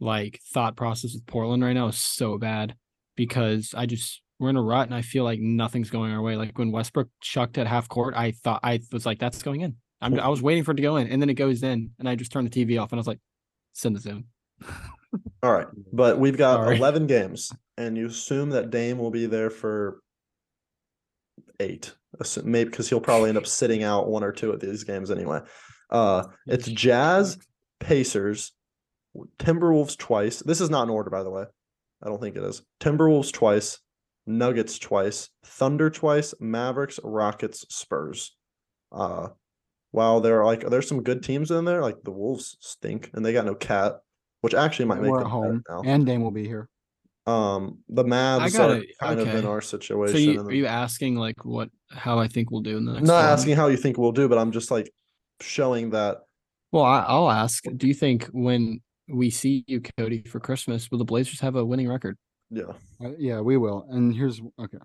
like 0.00 0.40
thought 0.52 0.76
process 0.76 1.12
with 1.14 1.26
Portland 1.26 1.62
right 1.62 1.74
now 1.74 1.88
is 1.88 1.98
so 1.98 2.38
bad 2.38 2.74
because 3.16 3.74
I 3.76 3.86
just 3.86 4.22
we're 4.38 4.48
in 4.48 4.56
a 4.56 4.62
rut 4.62 4.86
and 4.86 4.94
I 4.94 5.02
feel 5.02 5.24
like 5.24 5.38
nothing's 5.38 5.90
going 5.90 6.12
our 6.12 6.22
way. 6.22 6.36
Like 6.36 6.58
when 6.58 6.72
Westbrook 6.72 7.08
chucked 7.20 7.58
at 7.58 7.66
half 7.66 7.88
court, 7.88 8.14
I 8.16 8.30
thought 8.30 8.60
I 8.62 8.80
was 8.90 9.04
like, 9.04 9.18
that's 9.18 9.42
going 9.42 9.60
in. 9.60 9.76
I'm, 10.00 10.18
I 10.18 10.28
was 10.28 10.40
waiting 10.40 10.64
for 10.64 10.70
it 10.72 10.76
to 10.76 10.82
go 10.82 10.96
in, 10.96 11.08
and 11.08 11.20
then 11.20 11.28
it 11.28 11.34
goes 11.34 11.62
in, 11.62 11.90
and 11.98 12.08
I 12.08 12.14
just 12.14 12.32
turned 12.32 12.50
the 12.50 12.64
TV 12.66 12.80
off, 12.80 12.90
and 12.90 12.98
I 12.98 13.00
was 13.00 13.06
like, 13.06 13.20
send 13.74 13.94
this 13.94 14.06
in. 14.06 14.24
All 15.42 15.52
right, 15.52 15.66
but 15.92 16.18
we've 16.18 16.38
got 16.38 16.54
Sorry. 16.54 16.78
11 16.78 17.06
games, 17.06 17.52
and 17.76 17.98
you 17.98 18.06
assume 18.06 18.50
that 18.50 18.70
Dame 18.70 18.96
will 18.96 19.10
be 19.10 19.26
there 19.26 19.50
for 19.50 20.00
eight, 21.58 21.94
maybe 22.42 22.70
because 22.70 22.88
he'll 22.88 23.00
probably 23.00 23.28
end 23.28 23.36
up 23.36 23.46
sitting 23.46 23.82
out 23.82 24.08
one 24.08 24.24
or 24.24 24.32
two 24.32 24.52
of 24.52 24.60
these 24.60 24.84
games 24.84 25.10
anyway. 25.10 25.40
Uh, 25.90 26.24
it's 26.46 26.68
Jazz, 26.68 27.36
Pacers, 27.80 28.52
Timberwolves 29.38 29.96
twice. 29.96 30.38
This 30.40 30.60
is 30.60 30.70
not 30.70 30.84
in 30.84 30.90
order, 30.90 31.10
by 31.10 31.22
the 31.22 31.30
way. 31.30 31.44
I 32.02 32.08
don't 32.08 32.20
think 32.20 32.36
it 32.36 32.42
is. 32.44 32.62
Timberwolves 32.80 33.32
twice, 33.32 33.78
Nuggets 34.26 34.78
twice, 34.78 35.28
Thunder 35.44 35.90
twice, 35.90 36.34
Mavericks, 36.40 37.00
Rockets, 37.02 37.66
Spurs. 37.74 38.36
Uh, 38.92 39.28
while 39.92 40.20
there 40.20 40.40
are 40.40 40.44
like 40.46 40.68
there's 40.68 40.86
some 40.88 41.02
good 41.02 41.22
teams 41.22 41.50
in 41.50 41.64
there, 41.64 41.82
like 41.82 41.96
the 42.04 42.12
Wolves 42.12 42.56
stink 42.60 43.10
and 43.12 43.24
they 43.26 43.32
got 43.32 43.44
no 43.44 43.54
KAT, 43.56 43.98
which 44.40 44.54
actually 44.54 44.84
might 44.86 45.00
make 45.00 45.10
We're 45.10 45.18
them 45.18 45.24
better 45.26 45.30
home, 45.30 45.62
now. 45.68 45.82
and 45.84 46.06
Dame 46.06 46.22
will 46.22 46.30
be 46.30 46.46
here. 46.46 46.68
Um, 47.26 47.78
the 47.88 48.04
Mavs 48.04 48.52
got 48.56 48.70
are 48.70 48.82
kind 49.00 49.20
of 49.20 49.28
in 49.28 49.36
Okay. 49.38 49.46
our 49.46 49.60
So 49.60 49.78
situation. 49.78 50.20
you, 50.34 50.40
are 50.40 50.52
you 50.52 50.66
asking 50.66 51.16
like 51.16 51.44
what 51.44 51.70
how 51.90 52.18
I 52.18 52.28
think 52.28 52.50
we'll 52.50 52.60
do 52.62 52.76
in 52.76 52.84
the 52.84 52.92
next? 52.92 53.06
Not 53.06 53.18
11? 53.20 53.32
asking 53.32 53.56
how 53.56 53.66
you 53.66 53.76
think 53.76 53.98
we'll 53.98 54.12
do, 54.12 54.28
but 54.28 54.38
I'm 54.38 54.52
just 54.52 54.70
like 54.70 54.90
showing 55.40 55.90
that 55.90 56.18
Well, 56.72 56.84
I, 56.84 57.00
I'll 57.00 57.30
ask. 57.30 57.64
Do 57.76 57.86
you 57.86 57.94
think 57.94 58.26
when 58.26 58.80
we 59.08 59.30
see 59.30 59.64
you, 59.66 59.80
Cody, 59.98 60.22
for 60.22 60.38
Christmas, 60.40 60.90
will 60.90 60.98
the 60.98 61.04
Blazers 61.04 61.40
have 61.40 61.56
a 61.56 61.64
winning 61.64 61.88
record? 61.88 62.16
yeah. 62.50 62.72
Uh, 63.02 63.12
yeah, 63.18 63.40
we 63.40 63.56
will. 63.56 63.86
And 63.90 64.14
here's 64.14 64.40
okay. 64.58 64.78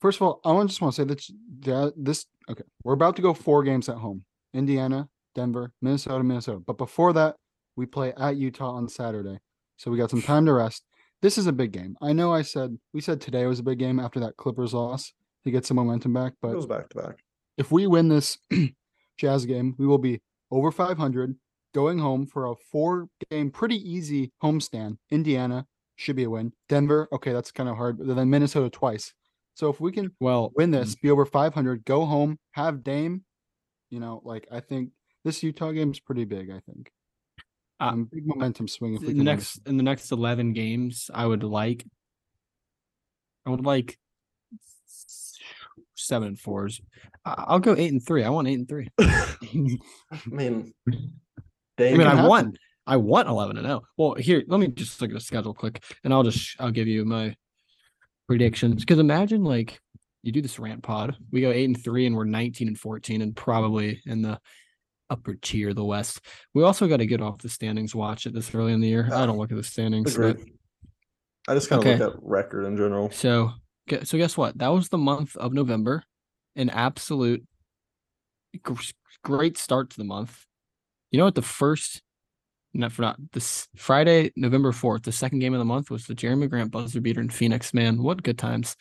First 0.00 0.20
of 0.20 0.22
all, 0.22 0.40
I 0.44 0.64
just 0.66 0.80
want 0.80 0.94
to 0.94 1.02
say 1.02 1.06
that 1.06 1.22
that 1.60 1.92
this 1.96 2.26
okay. 2.48 2.62
We're 2.84 2.94
about 2.94 3.16
to 3.16 3.22
go 3.22 3.34
four 3.34 3.62
games 3.64 3.88
at 3.88 3.96
home: 3.96 4.24
Indiana, 4.54 5.08
Denver, 5.34 5.72
Minnesota, 5.82 6.22
Minnesota. 6.24 6.60
But 6.60 6.78
before 6.78 7.12
that, 7.14 7.36
we 7.76 7.86
play 7.86 8.12
at 8.16 8.36
Utah 8.36 8.70
on 8.72 8.88
Saturday, 8.88 9.38
so 9.76 9.90
we 9.90 9.98
got 9.98 10.10
some 10.10 10.22
time 10.22 10.46
to 10.46 10.52
rest. 10.52 10.84
This 11.20 11.36
is 11.36 11.48
a 11.48 11.52
big 11.52 11.72
game. 11.72 11.96
I 12.00 12.12
know. 12.12 12.32
I 12.32 12.42
said 12.42 12.78
we 12.94 13.00
said 13.00 13.20
today 13.20 13.44
was 13.46 13.58
a 13.58 13.64
big 13.64 13.78
game 13.80 13.98
after 13.98 14.20
that 14.20 14.36
Clippers 14.36 14.72
loss 14.72 15.12
to 15.44 15.50
get 15.50 15.66
some 15.66 15.76
momentum 15.76 16.12
back. 16.12 16.32
It 16.34 16.38
But 16.42 16.52
goes 16.52 16.66
back 16.66 16.88
to 16.90 16.96
back. 17.02 17.18
if 17.56 17.72
we 17.72 17.86
win 17.88 18.08
this 18.08 18.38
Jazz 19.18 19.44
game, 19.44 19.74
we 19.78 19.86
will 19.86 19.98
be 19.98 20.20
over 20.50 20.70
500, 20.70 21.34
going 21.74 21.98
home 21.98 22.26
for 22.26 22.46
a 22.46 22.54
four 22.70 23.08
game, 23.30 23.50
pretty 23.50 23.76
easy 23.76 24.32
homestand. 24.42 24.96
Indiana 25.10 25.66
should 25.96 26.16
be 26.16 26.24
a 26.24 26.30
win. 26.30 26.52
Denver, 26.68 27.08
okay, 27.12 27.32
that's 27.32 27.50
kind 27.52 27.68
of 27.68 27.76
hard, 27.76 27.98
but 27.98 28.14
then 28.14 28.30
Minnesota 28.30 28.70
twice. 28.70 29.12
So 29.54 29.68
if 29.68 29.80
we 29.80 29.90
can 29.90 30.12
Well, 30.20 30.52
win 30.54 30.70
this, 30.70 30.94
be 30.94 31.10
over 31.10 31.26
500, 31.26 31.84
go 31.84 32.04
home, 32.06 32.38
have 32.52 32.84
Dame, 32.84 33.24
you 33.90 33.98
know, 34.00 34.22
like 34.24 34.46
I 34.52 34.60
think 34.60 34.90
this 35.24 35.42
Utah 35.42 35.72
game 35.72 35.90
is 35.90 36.00
pretty 36.00 36.24
big. 36.24 36.50
I 36.50 36.60
think. 36.60 36.90
Um, 37.80 38.08
big 38.12 38.26
momentum 38.26 38.66
swing 38.66 38.94
if 38.94 39.00
we 39.02 39.08
can 39.08 39.18
win. 39.18 39.24
next 39.24 39.60
in 39.66 39.76
the 39.76 39.84
next 39.84 40.10
11 40.10 40.52
games 40.52 41.12
i 41.14 41.24
would 41.24 41.44
like 41.44 41.86
i 43.46 43.50
would 43.50 43.64
like 43.64 43.96
seven 46.08 46.28
and 46.28 46.40
fours. 46.40 46.80
I- 47.24 47.44
i'll 47.48 47.60
go 47.60 47.74
eight 47.76 47.92
and 47.92 48.04
three. 48.04 48.24
I 48.24 48.30
want 48.30 48.48
eight 48.48 48.58
and 48.58 48.68
three. 48.68 48.88
I 49.00 49.36
mean, 50.30 50.72
i 51.80 51.92
mean 51.92 52.00
i 52.08 52.14
can 52.16 52.24
want 52.26 52.58
i 52.88 52.96
want 52.96 53.28
11 53.28 53.56
and 53.56 53.64
0 53.64 53.82
well 53.96 54.14
here 54.14 54.42
let 54.48 54.58
me 54.58 54.66
just 54.66 55.00
look 55.00 55.10
at 55.10 55.14
the 55.14 55.20
schedule 55.20 55.54
quick 55.54 55.84
and 56.02 56.12
i'll 56.12 56.24
just 56.24 56.60
i'll 56.60 56.72
give 56.72 56.88
you 56.88 57.04
my 57.04 57.32
predictions. 58.28 58.82
Because 58.82 58.98
imagine 58.98 59.42
like 59.42 59.80
you 60.22 60.32
do 60.32 60.42
this 60.42 60.58
rant 60.58 60.82
pod. 60.82 61.16
We 61.32 61.40
go 61.40 61.50
eight 61.50 61.64
and 61.64 61.82
three 61.82 62.06
and 62.06 62.14
we're 62.14 62.24
19 62.24 62.68
and 62.68 62.78
14 62.78 63.22
and 63.22 63.34
probably 63.34 64.02
in 64.06 64.22
the 64.22 64.38
upper 65.10 65.34
tier 65.40 65.70
of 65.70 65.76
the 65.76 65.84
west. 65.84 66.20
We 66.54 66.62
also 66.62 66.86
got 66.86 66.98
to 66.98 67.06
get 67.06 67.22
off 67.22 67.38
the 67.38 67.48
standings 67.48 67.94
watch 67.94 68.26
it 68.26 68.34
this 68.34 68.54
early 68.54 68.72
in 68.72 68.80
the 68.80 68.88
year. 68.88 69.06
I 69.06 69.24
don't 69.24 69.36
ah, 69.36 69.40
look 69.40 69.50
at 69.50 69.56
the 69.56 69.62
standings 69.64 70.16
but- 70.16 70.38
I 71.48 71.54
just 71.54 71.70
kind 71.70 71.80
of 71.80 71.86
Okay. 71.88 72.04
look 72.04 72.14
at 72.16 72.20
record 72.22 72.66
in 72.66 72.76
general. 72.76 73.10
So, 73.10 73.46
gue- 73.46 73.54
so 74.04 74.18
guess 74.18 74.36
what? 74.36 74.58
That 74.58 74.68
was 74.68 74.88
the 74.88 74.98
month 74.98 75.36
of 75.36 75.52
November, 75.52 76.02
an 76.56 76.70
absolute 76.70 77.44
great 79.24 79.58
start 79.58 79.90
to 79.90 79.96
the 79.96 80.04
month. 80.04 80.44
You 81.10 81.18
know 81.18 81.24
what? 81.24 81.34
The 81.34 81.42
first, 81.42 82.02
not 82.74 82.92
for 82.92 83.02
not 83.02 83.18
this 83.32 83.68
Friday, 83.76 84.32
November 84.36 84.72
fourth, 84.72 85.02
the 85.02 85.12
second 85.12 85.38
game 85.40 85.54
of 85.54 85.58
the 85.58 85.64
month 85.64 85.90
was 85.90 86.04
the 86.04 86.14
Jerami 86.14 86.48
Grant 86.48 86.70
buzzer 86.70 87.00
beater 87.00 87.20
in 87.20 87.30
Phoenix. 87.30 87.72
Man, 87.72 88.02
what 88.02 88.22
good 88.22 88.38
times! 88.38 88.76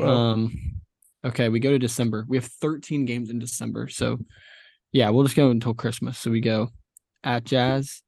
Um, 0.00 0.80
okay, 1.24 1.48
we 1.48 1.60
go 1.60 1.70
to 1.70 1.78
December. 1.78 2.24
We 2.28 2.36
have 2.36 2.46
13 2.46 3.04
games 3.04 3.30
in 3.30 3.38
December, 3.38 3.88
so 3.88 4.18
yeah, 4.92 5.10
we'll 5.10 5.24
just 5.24 5.36
go 5.36 5.50
until 5.50 5.74
Christmas. 5.74 6.18
So 6.18 6.30
we 6.30 6.40
go 6.40 6.70
at 7.22 7.44
Jazz. 7.44 8.02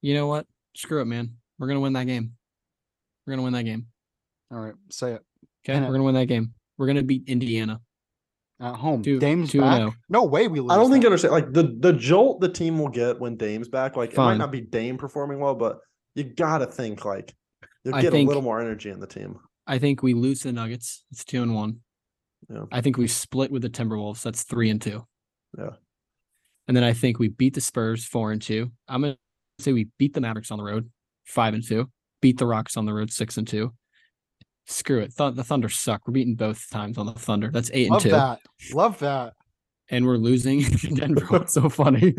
You 0.00 0.14
know 0.14 0.26
what? 0.26 0.46
Screw 0.76 1.00
it, 1.00 1.06
man. 1.06 1.36
We're 1.58 1.68
gonna 1.68 1.80
win 1.80 1.94
that 1.94 2.06
game. 2.06 2.32
We're 3.26 3.32
gonna 3.32 3.42
win 3.42 3.54
that 3.54 3.64
game. 3.64 3.86
All 4.50 4.58
right, 4.58 4.74
say 4.90 5.12
it 5.12 5.22
Okay, 5.68 5.80
we're 5.80 5.92
gonna 5.92 6.04
win 6.04 6.14
that 6.14 6.26
game. 6.26 6.52
We're 6.76 6.86
gonna 6.86 7.02
beat 7.02 7.24
Indiana. 7.28 7.80
at 8.60 8.74
home. 8.74 9.02
Two- 9.02 9.18
Dame's 9.20 9.50
two 9.50 9.60
back. 9.60 9.80
oh. 9.82 9.92
No 10.08 10.24
way 10.24 10.48
we 10.48 10.60
lose. 10.60 10.70
I 10.72 10.76
don't 10.76 10.90
think 10.90 11.02
that. 11.02 11.08
you 11.08 11.12
understand. 11.12 11.32
Like 11.32 11.52
the 11.52 11.76
the 11.78 11.92
jolt 11.92 12.40
the 12.40 12.48
team 12.48 12.78
will 12.78 12.88
get 12.88 13.20
when 13.20 13.36
Dame's 13.36 13.68
back. 13.68 13.96
Like 13.96 14.12
it 14.12 14.16
might 14.16 14.36
not 14.38 14.50
be 14.50 14.60
Dame 14.60 14.96
performing 14.98 15.38
well, 15.40 15.54
but 15.54 15.78
you 16.14 16.24
gotta 16.24 16.66
think 16.66 17.04
like 17.04 17.34
you'll 17.84 17.94
I 17.94 18.02
get 18.02 18.12
think- 18.12 18.26
a 18.26 18.28
little 18.28 18.42
more 18.42 18.60
energy 18.60 18.90
in 18.90 19.00
the 19.00 19.06
team. 19.06 19.38
I 19.66 19.78
think 19.78 20.02
we 20.02 20.14
lose 20.14 20.40
the 20.42 20.52
Nuggets. 20.52 21.04
It's 21.12 21.24
two 21.24 21.42
and 21.42 21.54
one. 21.54 21.80
Yeah. 22.48 22.64
I 22.72 22.80
think 22.80 22.96
we 22.96 23.06
split 23.08 23.50
with 23.50 23.62
the 23.62 23.68
Timberwolves. 23.70 24.22
That's 24.22 24.44
three 24.44 24.70
and 24.70 24.80
two. 24.80 25.04
Yeah. 25.58 25.70
And 26.66 26.76
then 26.76 26.84
I 26.84 26.92
think 26.94 27.18
we 27.18 27.28
beat 27.28 27.54
the 27.54 27.60
Spurs 27.60 28.04
four 28.04 28.32
and 28.32 28.40
two. 28.40 28.70
I'm 28.88 29.02
gonna 29.02 29.16
say 29.58 29.72
we 29.72 29.88
beat 29.98 30.14
the 30.14 30.20
Mavericks 30.20 30.50
on 30.50 30.58
the 30.58 30.64
road 30.64 30.90
five 31.26 31.54
and 31.54 31.62
two. 31.66 31.90
Beat 32.22 32.38
the 32.38 32.46
Rocks 32.46 32.76
on 32.76 32.86
the 32.86 32.92
road 32.94 33.10
six 33.12 33.36
and 33.36 33.46
two. 33.46 33.72
Screw 34.70 35.00
it. 35.00 35.16
Th- 35.16 35.34
the 35.34 35.42
Thunder 35.44 35.68
suck. 35.68 36.06
We're 36.06 36.12
beating 36.12 36.34
both 36.34 36.68
times 36.70 36.98
on 36.98 37.06
the 37.06 37.12
Thunder. 37.14 37.50
That's 37.50 37.70
eight 37.72 37.84
and 37.86 37.92
Love 37.92 38.02
two. 38.02 38.10
that. 38.10 38.40
Love 38.74 38.98
that. 39.00 39.32
And 39.88 40.06
we're 40.06 40.18
losing 40.18 40.62
to 40.78 40.88
Denver. 40.94 41.24
What's 41.28 41.54
so 41.54 41.68
funny? 41.70 42.14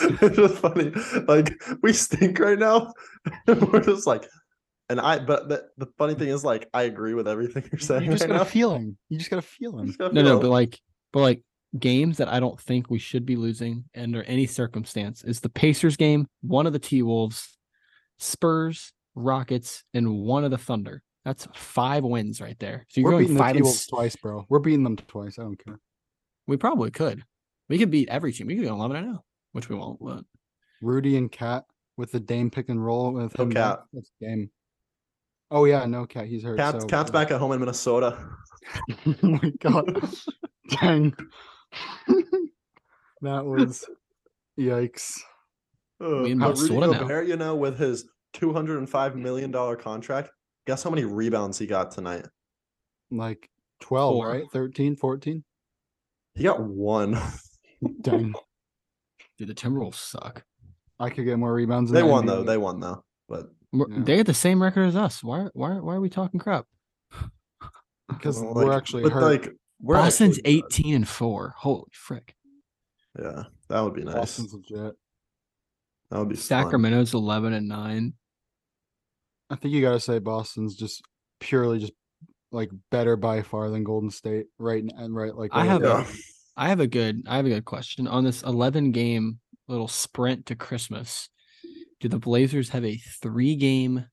it's 0.00 0.36
just 0.36 0.54
funny. 0.58 0.90
Like 1.28 1.60
we 1.82 1.92
stink 1.92 2.38
right 2.38 2.58
now. 2.58 2.92
We're 3.46 3.80
just 3.80 4.06
like, 4.06 4.26
and 4.88 5.00
I. 5.00 5.18
But 5.18 5.48
the, 5.48 5.64
the 5.76 5.86
funny 5.98 6.14
thing 6.14 6.28
is, 6.28 6.44
like, 6.44 6.68
I 6.72 6.82
agree 6.84 7.14
with 7.14 7.28
everything 7.28 7.68
you're 7.70 7.78
saying 7.80 8.04
You 8.04 8.12
just 8.12 8.22
right 8.22 8.28
got 8.28 8.36
now. 8.36 8.42
a 8.42 8.46
feeling. 8.46 8.96
You 9.10 9.18
just 9.18 9.28
got 9.30 9.40
a 9.40 9.42
feeling. 9.42 9.86
Just 9.88 9.98
gotta 9.98 10.14
No, 10.14 10.22
no, 10.22 10.38
but 10.40 10.50
like, 10.50 10.78
but 11.12 11.20
like 11.20 11.42
games 11.78 12.18
that 12.18 12.28
I 12.28 12.38
don't 12.40 12.58
think 12.60 12.90
we 12.90 12.98
should 12.98 13.26
be 13.26 13.36
losing 13.36 13.84
under 13.96 14.22
any 14.22 14.46
circumstance 14.46 15.24
is 15.24 15.40
the 15.40 15.48
Pacers 15.50 15.96
game, 15.96 16.26
one 16.42 16.66
of 16.66 16.72
the 16.72 16.78
T 16.78 17.02
Wolves, 17.02 17.58
Spurs, 18.18 18.92
Rockets, 19.14 19.84
and 19.92 20.14
one 20.20 20.44
of 20.44 20.50
the 20.50 20.58
Thunder. 20.58 21.02
That's 21.24 21.46
five 21.54 22.02
wins 22.04 22.40
right 22.40 22.58
there. 22.58 22.86
So 22.88 23.00
you're 23.00 23.04
We're 23.06 23.10
going 23.12 23.22
beating 23.24 23.34
the 23.36 23.40
five 23.40 23.50
and 23.50 23.58
T-Wolves 23.58 23.78
s- 23.80 23.86
twice, 23.86 24.16
bro. 24.16 24.44
We're 24.48 24.58
beating 24.58 24.82
them 24.82 24.96
twice. 24.96 25.38
I 25.38 25.42
don't 25.42 25.62
care. 25.64 25.78
we 26.46 26.56
probably 26.56 26.90
could. 26.90 27.22
We 27.68 27.78
could 27.78 27.90
beat 27.90 28.08
every 28.08 28.32
team. 28.32 28.48
We 28.48 28.56
could 28.56 28.64
go 28.64 28.74
eleven 28.74 28.96
and 28.96 29.06
zero, 29.06 29.24
which 29.52 29.68
we 29.68 29.76
won't. 29.76 29.98
But 30.00 30.24
Rudy 30.82 31.16
and 31.16 31.30
KAT 31.30 31.64
with 31.96 32.10
the 32.12 32.20
Dame 32.20 32.50
pick 32.50 32.68
and 32.68 32.84
roll 32.84 33.12
with 33.12 33.38
No 33.38 33.44
him. 33.44 33.52
KAT. 33.52 33.84
That's 33.92 34.10
game. 34.20 34.50
Oh 35.50 35.64
yeah, 35.64 35.84
no 35.86 36.06
KAT. 36.06 36.26
He's 36.26 36.42
hurt. 36.42 36.58
KAT's 36.58 36.82
so, 36.82 36.88
KAT's 36.88 37.10
uh, 37.10 37.12
back 37.12 37.30
at 37.30 37.38
home 37.38 37.52
in 37.52 37.60
Minnesota. 37.60 38.18
oh 39.06 39.14
my 39.22 39.52
god. 39.60 40.02
Dang. 40.80 41.14
that 43.22 43.44
was 43.44 43.84
yikes. 44.58 45.20
Uh, 46.00 46.24
in 46.24 46.38
but 46.38 46.58
Rudy 46.58 46.74
Minnesota 46.74 46.86
now. 46.92 46.98
Gobert, 47.00 47.28
you 47.28 47.36
know, 47.36 47.54
with 47.54 47.78
his 47.78 48.06
two 48.32 48.52
hundred 48.52 48.78
and 48.78 48.90
five 48.90 49.14
million 49.16 49.50
dollar 49.50 49.76
contract, 49.76 50.30
guess 50.66 50.82
how 50.82 50.90
many 50.90 51.04
rebounds 51.04 51.58
he 51.58 51.66
got 51.66 51.90
tonight? 51.90 52.26
Like 53.10 53.50
12, 53.80 54.14
Four. 54.14 54.28
right? 54.28 54.44
13, 54.52 54.96
14. 54.96 55.44
He 56.34 56.44
got 56.44 56.62
one. 56.62 57.12
Dang. 58.00 58.32
dude, 59.38 59.48
the 59.48 59.54
Timberwolves 59.54 59.96
suck. 59.96 60.44
I 60.98 61.10
could 61.10 61.24
get 61.24 61.38
more 61.38 61.52
rebounds. 61.52 61.90
in 61.90 61.94
they 61.94 62.02
won 62.02 62.24
NBA. 62.24 62.26
though. 62.28 62.42
They 62.44 62.56
won 62.58 62.80
though. 62.80 63.04
But 63.28 63.50
Yeah. 63.72 63.84
They 63.98 64.16
get 64.16 64.26
the 64.26 64.34
same 64.34 64.62
record 64.62 64.84
as 64.84 64.96
us. 64.96 65.22
Why? 65.22 65.48
Why? 65.52 65.72
Why 65.80 65.94
are 65.96 66.00
we 66.00 66.08
talking 66.08 66.38
crap? 66.38 66.66
because 68.08 68.40
well, 68.40 68.54
we're 68.54 68.72
actually 68.72 69.02
but 69.02 69.12
hurt. 69.12 69.22
like 69.22 69.48
we're 69.80 69.96
Boston's 69.96 70.38
actually 70.38 70.52
good. 70.60 70.64
eighteen 70.64 70.94
and 70.94 71.08
four. 71.08 71.54
Holy 71.58 71.90
frick! 71.92 72.36
Yeah, 73.18 73.44
that 73.68 73.80
would 73.80 73.94
be 73.94 74.04
nice. 74.04 74.14
Boston's 74.14 74.54
legit. 74.54 74.94
That 76.10 76.18
would 76.18 76.28
be 76.28 76.36
fun. 76.36 76.42
Sacramento's 76.44 77.14
eleven 77.14 77.52
and 77.52 77.66
nine. 77.68 78.14
I 79.52 79.56
think 79.56 79.74
you 79.74 79.82
gotta 79.82 80.00
say 80.00 80.18
Boston's 80.18 80.74
just 80.74 81.02
purely 81.38 81.78
just 81.78 81.92
like 82.52 82.70
better 82.90 83.16
by 83.16 83.42
far 83.42 83.68
than 83.68 83.84
Golden 83.84 84.10
State, 84.10 84.46
right? 84.58 84.82
And 84.96 85.14
right, 85.14 85.34
like 85.34 85.50
I 85.52 85.66
have 85.66 85.82
now. 85.82 85.98
a- 85.98 86.06
I 86.56 86.68
have 86.68 86.80
a 86.80 86.86
good 86.86 87.22
I 87.28 87.36
have 87.36 87.44
a 87.46 87.50
good 87.50 87.64
question 87.66 88.06
on 88.08 88.24
this 88.24 88.42
11 88.42 88.92
game 88.92 89.40
little 89.68 89.88
sprint 89.88 90.46
to 90.46 90.54
Christmas. 90.56 91.28
Do 92.00 92.08
the 92.08 92.18
Blazers 92.18 92.70
have 92.70 92.84
a 92.84 92.96
3 92.96 93.54
game 93.56 94.06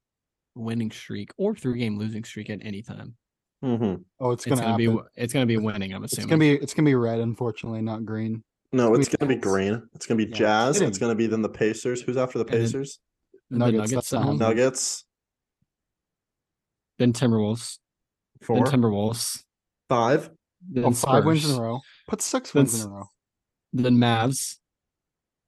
winning 0.56 0.92
streak 0.92 1.32
or 1.38 1.56
3 1.56 1.80
game 1.80 1.98
losing 1.98 2.24
streak 2.26 2.50
at 2.50 2.60
any 2.62 2.82
time? 2.82 3.16
Mhm. 3.64 4.04
Oh, 4.20 4.32
it's 4.32 4.46
It's 4.46 4.56
gonna, 4.60 4.78
going 4.78 4.90
to 4.90 5.04
be 5.04 5.04
it's 5.16 5.34
going 5.34 5.48
to 5.48 5.52
be 5.52 5.58
winning, 5.58 5.94
I'm 5.94 6.04
assuming 6.04 6.24
It's 6.24 6.30
gonna 6.30 6.40
be 6.40 6.52
it's 6.54 6.74
gonna 6.74 6.86
be 6.86 6.96
red, 6.96 7.20
unfortunately, 7.20 7.82
not 7.82 8.04
green. 8.06 8.44
No, 8.74 8.94
it's 8.94 9.10
Wait, 9.10 9.20
gonna 9.20 9.30
be 9.30 9.36
it's- 9.36 9.52
green. 9.54 9.84
It's 9.96 10.06
gonna 10.06 10.18
be 10.18 10.26
Yeah, 10.32 10.36
Jazz. 10.38 10.70
It's 10.82 10.98
kidding. 10.98 11.00
gonna 11.00 11.16
be 11.16 11.28
then 11.28 11.42
the 11.42 11.50
Pacers. 11.50 12.02
Who's 12.02 12.18
after 12.18 12.40
the 12.40 12.46
And 12.46 12.54
then- 12.54 12.62
Pacers? 12.62 13.00
the 13.50 13.58
Nuggets, 13.58 13.76
Nuggets, 13.78 13.94
that's 13.96 14.14
at 14.14 14.18
not 14.20 14.26
home, 14.26 14.40
happening. 14.40 14.58
Nuggets. 14.58 15.06
Then 17.00 17.12
Timberwolves, 17.14 17.80
Four, 18.44 18.58
then 18.58 18.66
Timberwolves, 18.66 19.44
five. 19.90 20.30
then 20.70 20.86
Oh, 20.86 20.92
five 20.92 21.26
wins 21.26 21.50
in 21.50 21.58
a 21.58 21.62
row. 21.62 21.80
Put 22.08 22.22
six 22.22 22.52
Then 22.52 22.62
wins 22.66 22.84
in 22.84 22.92
a 22.92 22.94
row. 22.94 23.06
then 23.74 23.98
Mavs, 23.98 24.58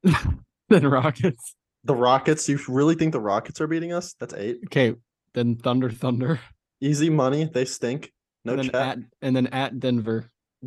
then 0.70 0.88
Rockets. 0.88 1.56
The 1.84 1.96
Rockets. 1.96 2.48
You 2.50 2.60
really 2.68 2.96
think 2.96 3.12
the 3.12 3.20
Rockets 3.20 3.60
are 3.62 3.68
beating 3.68 3.92
us? 3.94 4.16
That's 4.20 4.34
eight. 4.34 4.60
Okay, 4.66 4.96
then 5.34 5.56
Thunder 5.56 5.90
Thunder, 5.92 6.40
Easy 6.80 7.10
money. 7.10 7.44
They 7.46 7.66
stink. 7.66 8.12
No 8.46 8.54
and 8.54 8.64
then 8.64 8.70
chat. 8.72 8.98
at 8.98 8.98
and 9.22 9.36
then 9.36 9.48
at 9.48 9.80
Denver. 9.80 10.26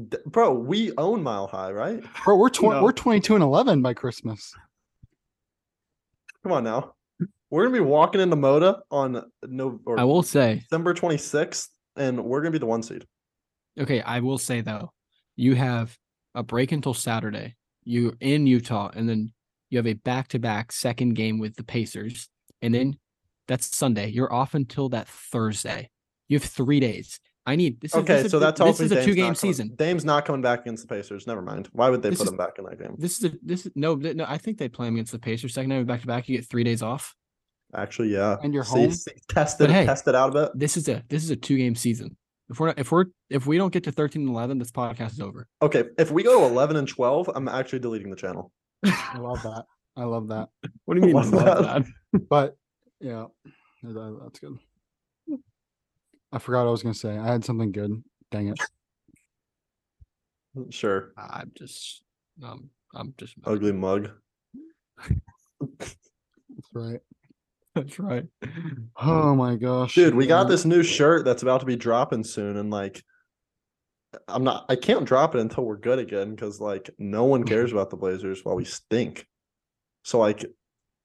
D- 0.09 0.18
Bro, 0.27 0.55
we 0.55 0.92
own 0.99 1.23
Mile 1.23 1.47
High, 1.47 1.70
right? 1.73 2.03
Bro, 2.25 2.37
we're 2.37 2.49
tw- 2.49 2.62
No. 2.62 2.83
we're 2.83 2.92
twenty 2.92 3.20
two 3.20 3.35
and 3.35 3.42
eleven 3.44 3.81
by 3.83 3.94
Christmas. 3.94 4.53
Come 6.42 6.53
on 6.53 6.64
now. 6.64 6.94
We're 7.55 7.67
gonna 7.67 7.75
be 7.75 7.81
walking 7.88 8.21
into 8.21 8.35
Moda 8.35 8.81
on 8.90 9.23
no 9.46 9.79
or 9.87 10.00
I 10.00 10.02
will 10.02 10.25
say, 10.25 10.57
December 10.69 10.92
26th, 10.92 11.69
and 11.94 12.25
we're 12.25 12.40
gonna 12.40 12.50
be 12.50 12.59
the 12.59 12.67
one 12.67 12.83
seed. 12.83 13.07
Okay, 13.79 14.00
I 14.02 14.19
will 14.19 14.38
say 14.38 14.61
though, 14.61 14.90
you 15.37 15.55
have 15.55 15.96
a 16.35 16.42
break 16.42 16.73
until 16.73 16.94
Saturday. 16.94 17.55
You're 17.85 18.15
in 18.19 18.48
Utah, 18.48 18.90
and 18.92 19.09
then 19.09 19.33
you 19.71 19.79
have 19.79 19.87
a 19.87 19.92
back-to-back 19.92 20.73
second 20.73 21.15
game 21.15 21.38
with 21.38 21.55
the 21.55 21.63
Pacers, 21.63 22.29
and 22.61 22.75
then 22.75 22.98
that's 23.46 23.77
Sunday. 23.77 24.09
You're 24.09 24.33
off 24.35 24.55
until 24.55 24.88
that 24.88 25.07
Thursday. 25.07 25.90
You 26.27 26.40
have 26.40 26.50
three 26.50 26.81
days. 26.81 27.21
I 27.46 27.55
need 27.55 27.81
this. 27.81 27.92
Is, 27.92 27.98
Okay, 27.98 28.15
this 28.17 28.25
is, 28.25 28.31
so 28.33 28.40
that 28.40 28.57
tells 28.57 28.79
this 28.79 28.90
is 28.90 28.98
a 28.98 29.05
two-game 29.05 29.37
season. 29.37 29.77
Dame's 29.77 30.05
not 30.05 30.25
coming 30.25 30.42
back 30.42 30.63
against 30.63 30.88
the 30.88 30.92
Pacers. 30.92 31.29
Never 31.29 31.40
mind. 31.40 31.69
Why 31.71 31.88
would 31.88 32.02
they 32.02 32.11
This 32.11 32.19
put 32.19 32.25
is- 32.27 32.31
him 32.33 32.37
back 32.37 32.59
in 32.59 32.65
that 32.65 32.81
game? 32.81 32.96
This 32.98 33.19
is 33.19 33.33
a 33.33 33.38
this 33.44 33.65
is 33.65 33.71
no 33.77 33.94
no. 33.94 34.25
I 34.27 34.38
think 34.38 34.59
they 34.59 34.69
play 34.69 34.88
'em 34.88 34.94
against 34.94 35.13
the 35.13 35.21
Pacers 35.21 35.55
second 35.55 35.69
night 35.69 35.87
back-to-back. 35.87 36.29
You 36.29 36.38
get 36.38 36.46
three 36.48 36.65
days 36.65 36.83
off. 36.83 37.15
Actually, 37.75 38.08
yeah. 38.12 38.37
And 38.42 38.54
you're 38.54 38.64
See, 38.64 38.81
home? 38.81 38.90
see, 38.92 39.12
test 39.29 39.60
it, 39.60 39.70
hey, 39.70 39.85
test 39.85 40.06
it 40.08 40.14
out 40.14 40.31
a 40.31 40.33
bit. 40.33 40.50
This 40.54 40.77
is 40.77 40.88
a 40.88 41.02
this 41.08 41.22
is 41.25 41.31
a 41.31 41.37
two-game 41.37 41.75
season. 41.75 42.16
If 42.50 42.60
we're 42.60 42.68
not, 42.68 42.79
if 42.79 42.92
we're 42.92 43.06
if 43.31 43.46
we 43.46 43.56
don't 43.56 43.72
get 43.72 43.85
to 43.85 43.92
13 43.92 44.22
and 44.22 44.31
11, 44.31 44.58
this 44.58 44.70
podcast 44.70 45.12
is 45.12 45.20
over. 45.20 45.46
Okay, 45.62 45.85
if 45.98 46.10
we 46.10 46.22
go 46.22 46.40
to 46.40 46.46
11 46.46 46.77
and 46.77 46.87
12, 46.87 47.31
I'm 47.35 47.48
actually 47.48 47.79
deleting 47.81 48.10
the 48.10 48.16
channel. 48.16 48.52
I 48.85 49.18
love 49.18 49.42
that. 49.42 49.64
I 49.96 50.04
love 50.04 50.29
that. 50.29 50.48
What 50.85 50.94
do 50.94 51.00
you 51.00 51.06
mean? 51.06 51.14
Love 51.14 51.33
love 51.33 51.64
that. 52.12 52.20
But 52.29 52.56
yeah, 53.00 53.27
that- 53.83 54.18
that's 54.22 54.38
good. 54.38 54.58
I 56.33 56.38
forgot 56.38 56.66
I 56.66 56.70
was 56.70 56.83
gonna 56.83 56.94
say. 56.94 57.16
I 57.16 57.27
had 57.33 57.44
something 57.44 57.72
good. 57.72 58.02
Dang 58.31 58.48
it. 58.48 58.58
Sure. 60.70 61.12
I'm 61.16 61.52
just 61.56 62.02
um 62.42 62.70
I'm 62.94 63.14
just 63.18 63.35
Ugly 63.44 63.72
mug. 63.72 64.10
That's 65.60 65.96
right. 66.72 67.00
That's 67.75 67.98
right. 67.98 68.25
Oh 69.00 69.35
my 69.35 69.56
gosh. 69.56 69.94
Dude, 69.94 70.14
we 70.14 70.27
got 70.27 70.44
this 70.48 70.64
new 70.64 70.83
shirt 70.83 71.25
that's 71.25 71.42
about 71.42 71.60
to 71.60 71.66
be 71.66 71.77
dropping 71.77 72.22
soon, 72.25 72.56
and 72.56 72.70
like, 72.70 73.02
I'm 74.29 74.44
not. 74.44 74.66
I 74.68 74.77
can't 74.77 75.04
drop 75.04 75.35
it 75.35 75.40
until 75.40 75.64
we're 75.64 75.77
good 75.77 75.98
again 75.98 76.31
because 76.31 76.60
like 76.60 76.88
no 76.98 77.25
one 77.25 77.42
cares 77.52 77.72
about 77.72 77.90
the 77.90 77.96
Blazers 77.96 78.44
while 78.44 78.54
we 78.54 78.64
stink. 78.64 79.27
So 80.04 80.18
like, 80.20 80.44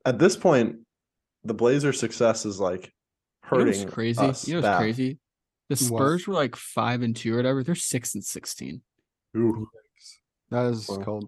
at 0.06 0.20
this 0.20 0.38
point, 0.38 0.78
the 1.44 1.54
Blazer 1.56 1.92
success 1.94 2.46
is 2.46 2.60
like 2.60 2.84
You 3.52 3.58
know 3.58 3.66
hurting. 3.66 3.82
what's 3.82 3.94
crazy? 3.94 4.22
us 4.26 4.48
You 4.48 4.56
know 4.56 4.62
what's 4.62 4.78
crazy? 4.78 5.18
The 5.70 5.76
What? 5.76 6.00
Spurs 6.00 6.28
were 6.28 6.34
like 6.36 6.56
five 6.56 7.02
and 7.02 7.16
two 7.16 7.34
or 7.34 7.38
whatever. 7.38 7.64
They're 7.64 7.76
six 7.76 8.14
and 8.14 8.24
sixteen. 8.24 8.82
Ooh. 9.36 9.68
That 10.52 10.66
is 10.68 10.88
Wow. 10.88 10.98
called. 11.04 11.26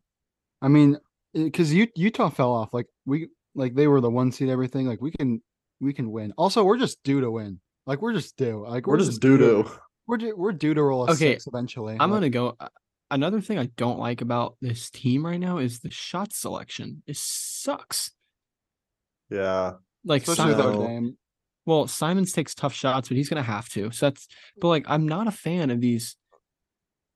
I 0.61 0.67
mean, 0.67 0.97
because 1.33 1.73
Utah 1.73 2.29
fell 2.29 2.51
off. 2.51 2.73
Like 2.73 2.87
we, 3.05 3.29
like 3.55 3.75
they 3.75 3.87
were 3.87 4.01
the 4.01 4.09
one 4.09 4.31
seed. 4.31 4.49
Everything. 4.49 4.87
Like 4.87 5.01
we 5.01 5.11
can, 5.11 5.41
we 5.79 5.93
can 5.93 6.11
win. 6.11 6.33
Also, 6.37 6.63
we're 6.63 6.77
just 6.77 7.01
due 7.03 7.21
to 7.21 7.31
win. 7.31 7.59
Like 7.87 8.01
we're 8.01 8.13
just 8.13 8.37
due. 8.37 8.65
Like 8.67 8.85
We're 8.87 8.97
just 8.97 9.21
doo 9.21 9.37
due. 9.37 9.63
doo. 9.63 9.71
We're 10.07 10.17
due, 10.17 10.35
we're 10.37 10.51
due 10.51 10.73
to 10.73 10.83
roll 10.83 11.07
a 11.07 11.11
Okay, 11.11 11.33
six 11.33 11.47
eventually. 11.47 11.97
I'm 11.99 12.11
Like, 12.11 12.17
gonna 12.17 12.29
go. 12.29 12.55
uh, 12.59 12.69
Another 13.09 13.41
thing 13.41 13.57
I 13.59 13.65
don't 13.75 13.99
like 13.99 14.21
about 14.21 14.55
this 14.61 14.89
team 14.89 15.25
right 15.25 15.39
now 15.39 15.57
is 15.57 15.79
the 15.81 15.91
shot 15.91 16.31
selection. 16.31 17.03
It 17.07 17.17
sucks. 17.17 18.11
Yeah. 19.29 19.73
Like 20.05 20.21
especially 20.23 20.53
Simon- 20.53 20.57
without 20.57 20.73
So- 20.81 20.87
Dame. 20.87 21.17
Well, 21.65 21.87
Simons 21.87 22.31
takes 22.33 22.55
tough 22.55 22.73
shots, 22.73 23.07
but 23.09 23.17
he's 23.17 23.29
gonna 23.29 23.43
have 23.43 23.69
to. 23.69 23.91
So 23.91 24.07
that's. 24.07 24.27
But 24.59 24.67
like, 24.69 24.85
I'm 24.87 25.07
not 25.07 25.27
a 25.27 25.31
fan 25.31 25.69
of 25.69 25.79
these. 25.81 26.15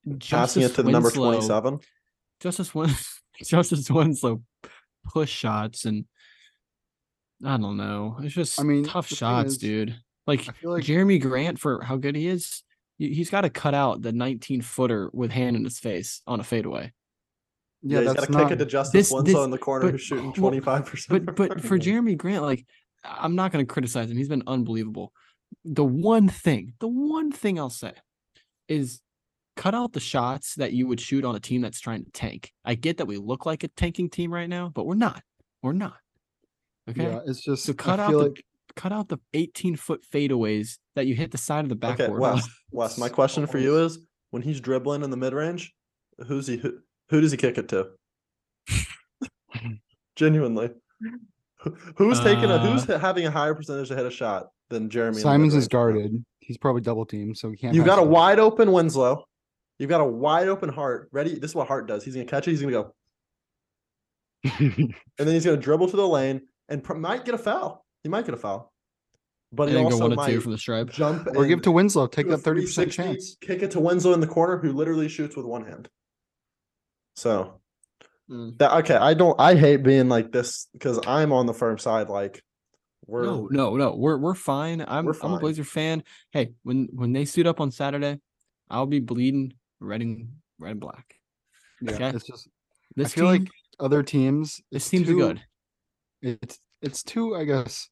Passing 0.05 0.61
it 0.61 0.65
Justise 0.67 0.75
to 0.75 0.83
the 0.83 0.91
number 0.91 1.07
Winslow- 1.09 1.31
27. 1.31 1.79
Justise 2.41 2.75
Win, 2.75 2.89
Justise 3.43 3.89
Winslow 3.89 4.43
push 5.13 5.31
shots 5.31 5.86
and 5.86 6.05
I 7.43 7.57
don't 7.57 7.77
know. 7.77 8.17
It's 8.21 8.33
just 8.33 8.59
I 8.59 8.63
mean, 8.63 8.86
tough 8.86 9.07
shots, 9.07 9.51
is, 9.53 9.57
dude. 9.57 9.95
Like, 10.27 10.47
I 10.49 10.53
feel 10.53 10.71
like 10.71 10.83
Jerami 10.83 11.21
Grant 11.21 11.59
for 11.59 11.81
how 11.83 11.97
good 11.97 12.15
he 12.15 12.27
is, 12.27 12.63
he- 12.97 13.13
he's 13.13 13.29
got 13.29 13.41
to 13.41 13.49
cut 13.49 13.73
out 13.73 14.01
the 14.01 14.11
19 14.11 14.61
footer 14.61 15.09
with 15.13 15.31
hand 15.31 15.55
in 15.55 15.63
his 15.63 15.77
face 15.79 16.21
on 16.25 16.39
a 16.39 16.43
fadeaway. 16.43 16.91
Yeah, 17.81 17.99
yeah, 17.99 17.99
he's 17.99 18.07
got 18.07 18.15
that's 18.15 18.27
to 18.27 18.31
not. 18.33 18.43
kick 18.43 18.51
it 18.53 18.59
to 18.59 18.65
Justise 18.65 18.91
this- 18.93 19.11
Winslow 19.11 19.23
this- 19.39 19.45
in 19.45 19.51
the 19.51 19.57
corner 19.57 19.86
but- 19.86 19.91
who's 19.91 20.01
shooting 20.01 20.31
25%. 20.33 21.25
But 21.25 21.36
but 21.36 21.61
for 21.61 21.77
Jerami 21.77 22.17
Grant, 22.17 22.41
like 22.43 22.65
I'm 23.03 23.36
not 23.36 23.51
going 23.51 23.63
to 23.65 23.71
criticize 23.71 24.09
him. 24.09 24.17
He's 24.17 24.29
been 24.29 24.41
unbelievable. 24.47 25.13
The 25.63 25.83
one 25.86 26.27
thing, 26.27 26.73
the 26.79 26.88
one 26.88 27.31
thing 27.31 27.59
I'll 27.59 27.69
say 27.69 27.93
is 28.67 28.99
cut 29.55 29.75
out 29.75 29.93
the 29.93 29.99
shots 29.99 30.55
that 30.55 30.73
you 30.73 30.88
would 30.88 30.99
shoot 30.99 31.23
on 31.23 31.36
a 31.36 31.39
team 31.39 31.61
that's 31.61 31.79
trying 31.79 32.03
to 32.05 32.11
tank. 32.11 32.51
I 32.65 32.73
get 32.73 32.97
that 32.97 33.05
we 33.05 33.17
look 33.17 33.45
like 33.45 33.63
a 33.63 33.67
tanking 33.67 34.09
team 34.09 34.33
right 34.33 34.49
now, 34.49 34.69
but 34.73 34.88
we're 34.88 34.95
not. 34.95 35.21
We're 35.61 35.73
not. 35.73 35.97
Okay. 36.89 37.03
Yeah, 37.03 37.19
it's 37.25 37.41
just. 37.43 37.65
So 37.65 37.73
cut 37.73 37.99
I 37.99 38.03
out 38.03 38.09
feel 38.09 38.19
the 38.19 38.25
like 38.29 38.45
cut 38.75 38.91
out 38.91 39.07
the 39.09 39.17
18 39.33 39.75
foot 39.75 40.03
fadeaways 40.13 40.77
that 40.95 41.07
you 41.07 41.15
hit 41.15 41.31
the 41.31 41.38
side 41.38 41.63
of 41.65 41.69
the 41.69 41.88
Okay, 41.88 41.95
backboard. 42.03 42.19
Wes, 42.21 42.47
Wes, 42.71 42.97
my 42.97 43.09
question 43.09 43.47
for 43.47 43.57
you 43.57 43.77
is 43.83 43.99
when 44.31 44.41
he's 44.41 44.59
dribbling 44.59 45.03
in 45.03 45.09
the 45.09 45.17
mid 45.17 45.33
range, 45.33 45.73
who's 46.27 46.45
he 46.47 46.57
who, 46.57 46.77
who 47.09 47.21
does 47.21 47.31
he 47.31 47.38
kick 47.38 47.57
it 47.57 47.69
to? 47.69 47.89
Genuinely. 50.15 50.69
Who's 51.95 52.19
taking 52.19 52.45
a 52.51 52.59
who's 52.59 52.88
Uh, 52.89 52.99
having 52.99 53.25
a 53.25 53.31
higher 53.31 53.55
percentage 53.55 53.88
to 53.89 53.95
hit 53.95 54.05
a 54.05 54.11
shot 54.11 54.47
than 54.69 54.89
Jerami? 54.89 55.09
in 55.09 55.13
Simons 55.15 55.55
is 55.55 55.67
guarded. 55.67 56.23
He's 56.39 56.57
probably 56.57 56.81
double 56.81 57.05
teamed, 57.05 57.38
so 57.38 57.49
he 57.49 57.57
can't. 57.57 57.73
You've 57.75 57.86
got 57.86 57.97
a 57.97 58.03
it. 58.03 58.07
wide 58.07 58.39
open 58.39 58.71
Winslow. 58.71 59.25
You've 59.79 59.89
got 59.89 59.99
a 60.01 60.05
wide 60.05 60.47
open 60.47 60.69
Hart. 60.69 61.09
Ready? 61.11 61.39
This 61.39 61.51
is 61.51 61.55
what 61.55 61.67
Hart 61.67 61.88
does. 61.88 62.03
He's 62.05 62.13
gonna 62.13 62.25
catch 62.27 62.47
it. 62.47 62.51
He's 62.51 62.61
gonna 62.61 62.71
go, 62.71 62.93
and 64.59 64.93
then 65.17 65.27
he's 65.27 65.43
gonna 65.43 65.57
dribble 65.57 65.89
to 65.89 65.97
the 65.97 66.07
lane 66.07 66.41
and 66.70 66.84
pr- 66.84 66.93
might 66.95 67.26
get 67.26 67.36
a 67.36 67.38
foul. 67.38 67.86
He 68.03 68.09
might 68.09 68.26
get 68.26 68.34
a 68.34 68.38
foul, 68.38 68.72
but 69.51 69.63
and 69.63 69.72
he 69.72 69.76
then 69.76 69.84
go 69.89 69.91
also 69.95 70.07
one 70.07 70.16
might 70.16 70.32
two 70.32 70.41
from 70.41 70.51
the 70.51 70.57
stripe. 70.57 70.89
jump 70.91 71.28
or 71.36 71.45
give 71.45 71.53
and 71.57 71.63
to 71.63 71.72
Winslow. 71.72 72.07
Take 72.07 72.28
that 72.30 72.39
thirty 72.39 72.61
percent 72.61 72.91
chance. 72.91 73.36
Kick 73.41 73.61
it 73.63 73.72
to 73.72 73.80
Winslow 73.80 74.13
in 74.13 74.20
the 74.20 74.28
corner, 74.28 74.57
who 74.57 74.72
literally 74.74 75.07
shoots 75.09 75.36
with 75.36 75.45
one 75.45 75.66
hand. 75.66 75.89
So 77.16 77.61
Mm. 78.30 78.57
that 78.57 78.74
okay, 78.80 78.95
I 78.95 79.13
don't. 79.13 79.39
I 79.39 79.53
hate 79.55 79.84
being 79.84 80.09
like 80.09 80.32
this 80.32 80.68
because 80.74 80.99
I'm 81.05 81.32
on 81.32 81.45
the 81.45 81.53
firm 81.53 81.78
side. 81.78 82.09
Like 82.09 82.41
we're 83.05 83.24
No, 83.24 83.47
no, 83.51 83.76
no. 83.78 83.95
We're 83.95 84.18
we're 84.18 84.34
fine. 84.34 84.84
I'm 84.88 85.05
We're 85.05 85.13
I'm 85.22 85.34
a. 85.36 85.39
Blazer 85.39 85.63
fan. 85.63 86.03
Hey, 86.32 86.53
when 86.63 86.88
when 86.91 87.13
they 87.13 87.26
suit 87.26 87.45
up 87.45 87.61
on 87.61 87.70
Saturday, 87.70 88.20
I'll 88.68 88.88
be 88.88 88.99
bleeding 88.99 89.53
red 89.80 90.01
and 90.01 90.30
red 90.57 90.72
and 90.72 90.80
black. 90.80 91.13
Yeah, 91.82 91.91
Okay. 91.93 92.09
it's 92.09 92.26
just 92.26 92.47
This 92.95 93.13
feel 93.13 93.26
like 93.26 93.47
other 93.80 94.01
teams. 94.01 94.59
this 94.72 94.82
it's 94.84 94.89
team's 94.89 95.05
too- 95.07 95.18
good. 95.20 95.41
It's 96.22 96.59
it's 96.82 97.03
too, 97.03 97.36
I 97.36 97.45
guess. 97.45 97.89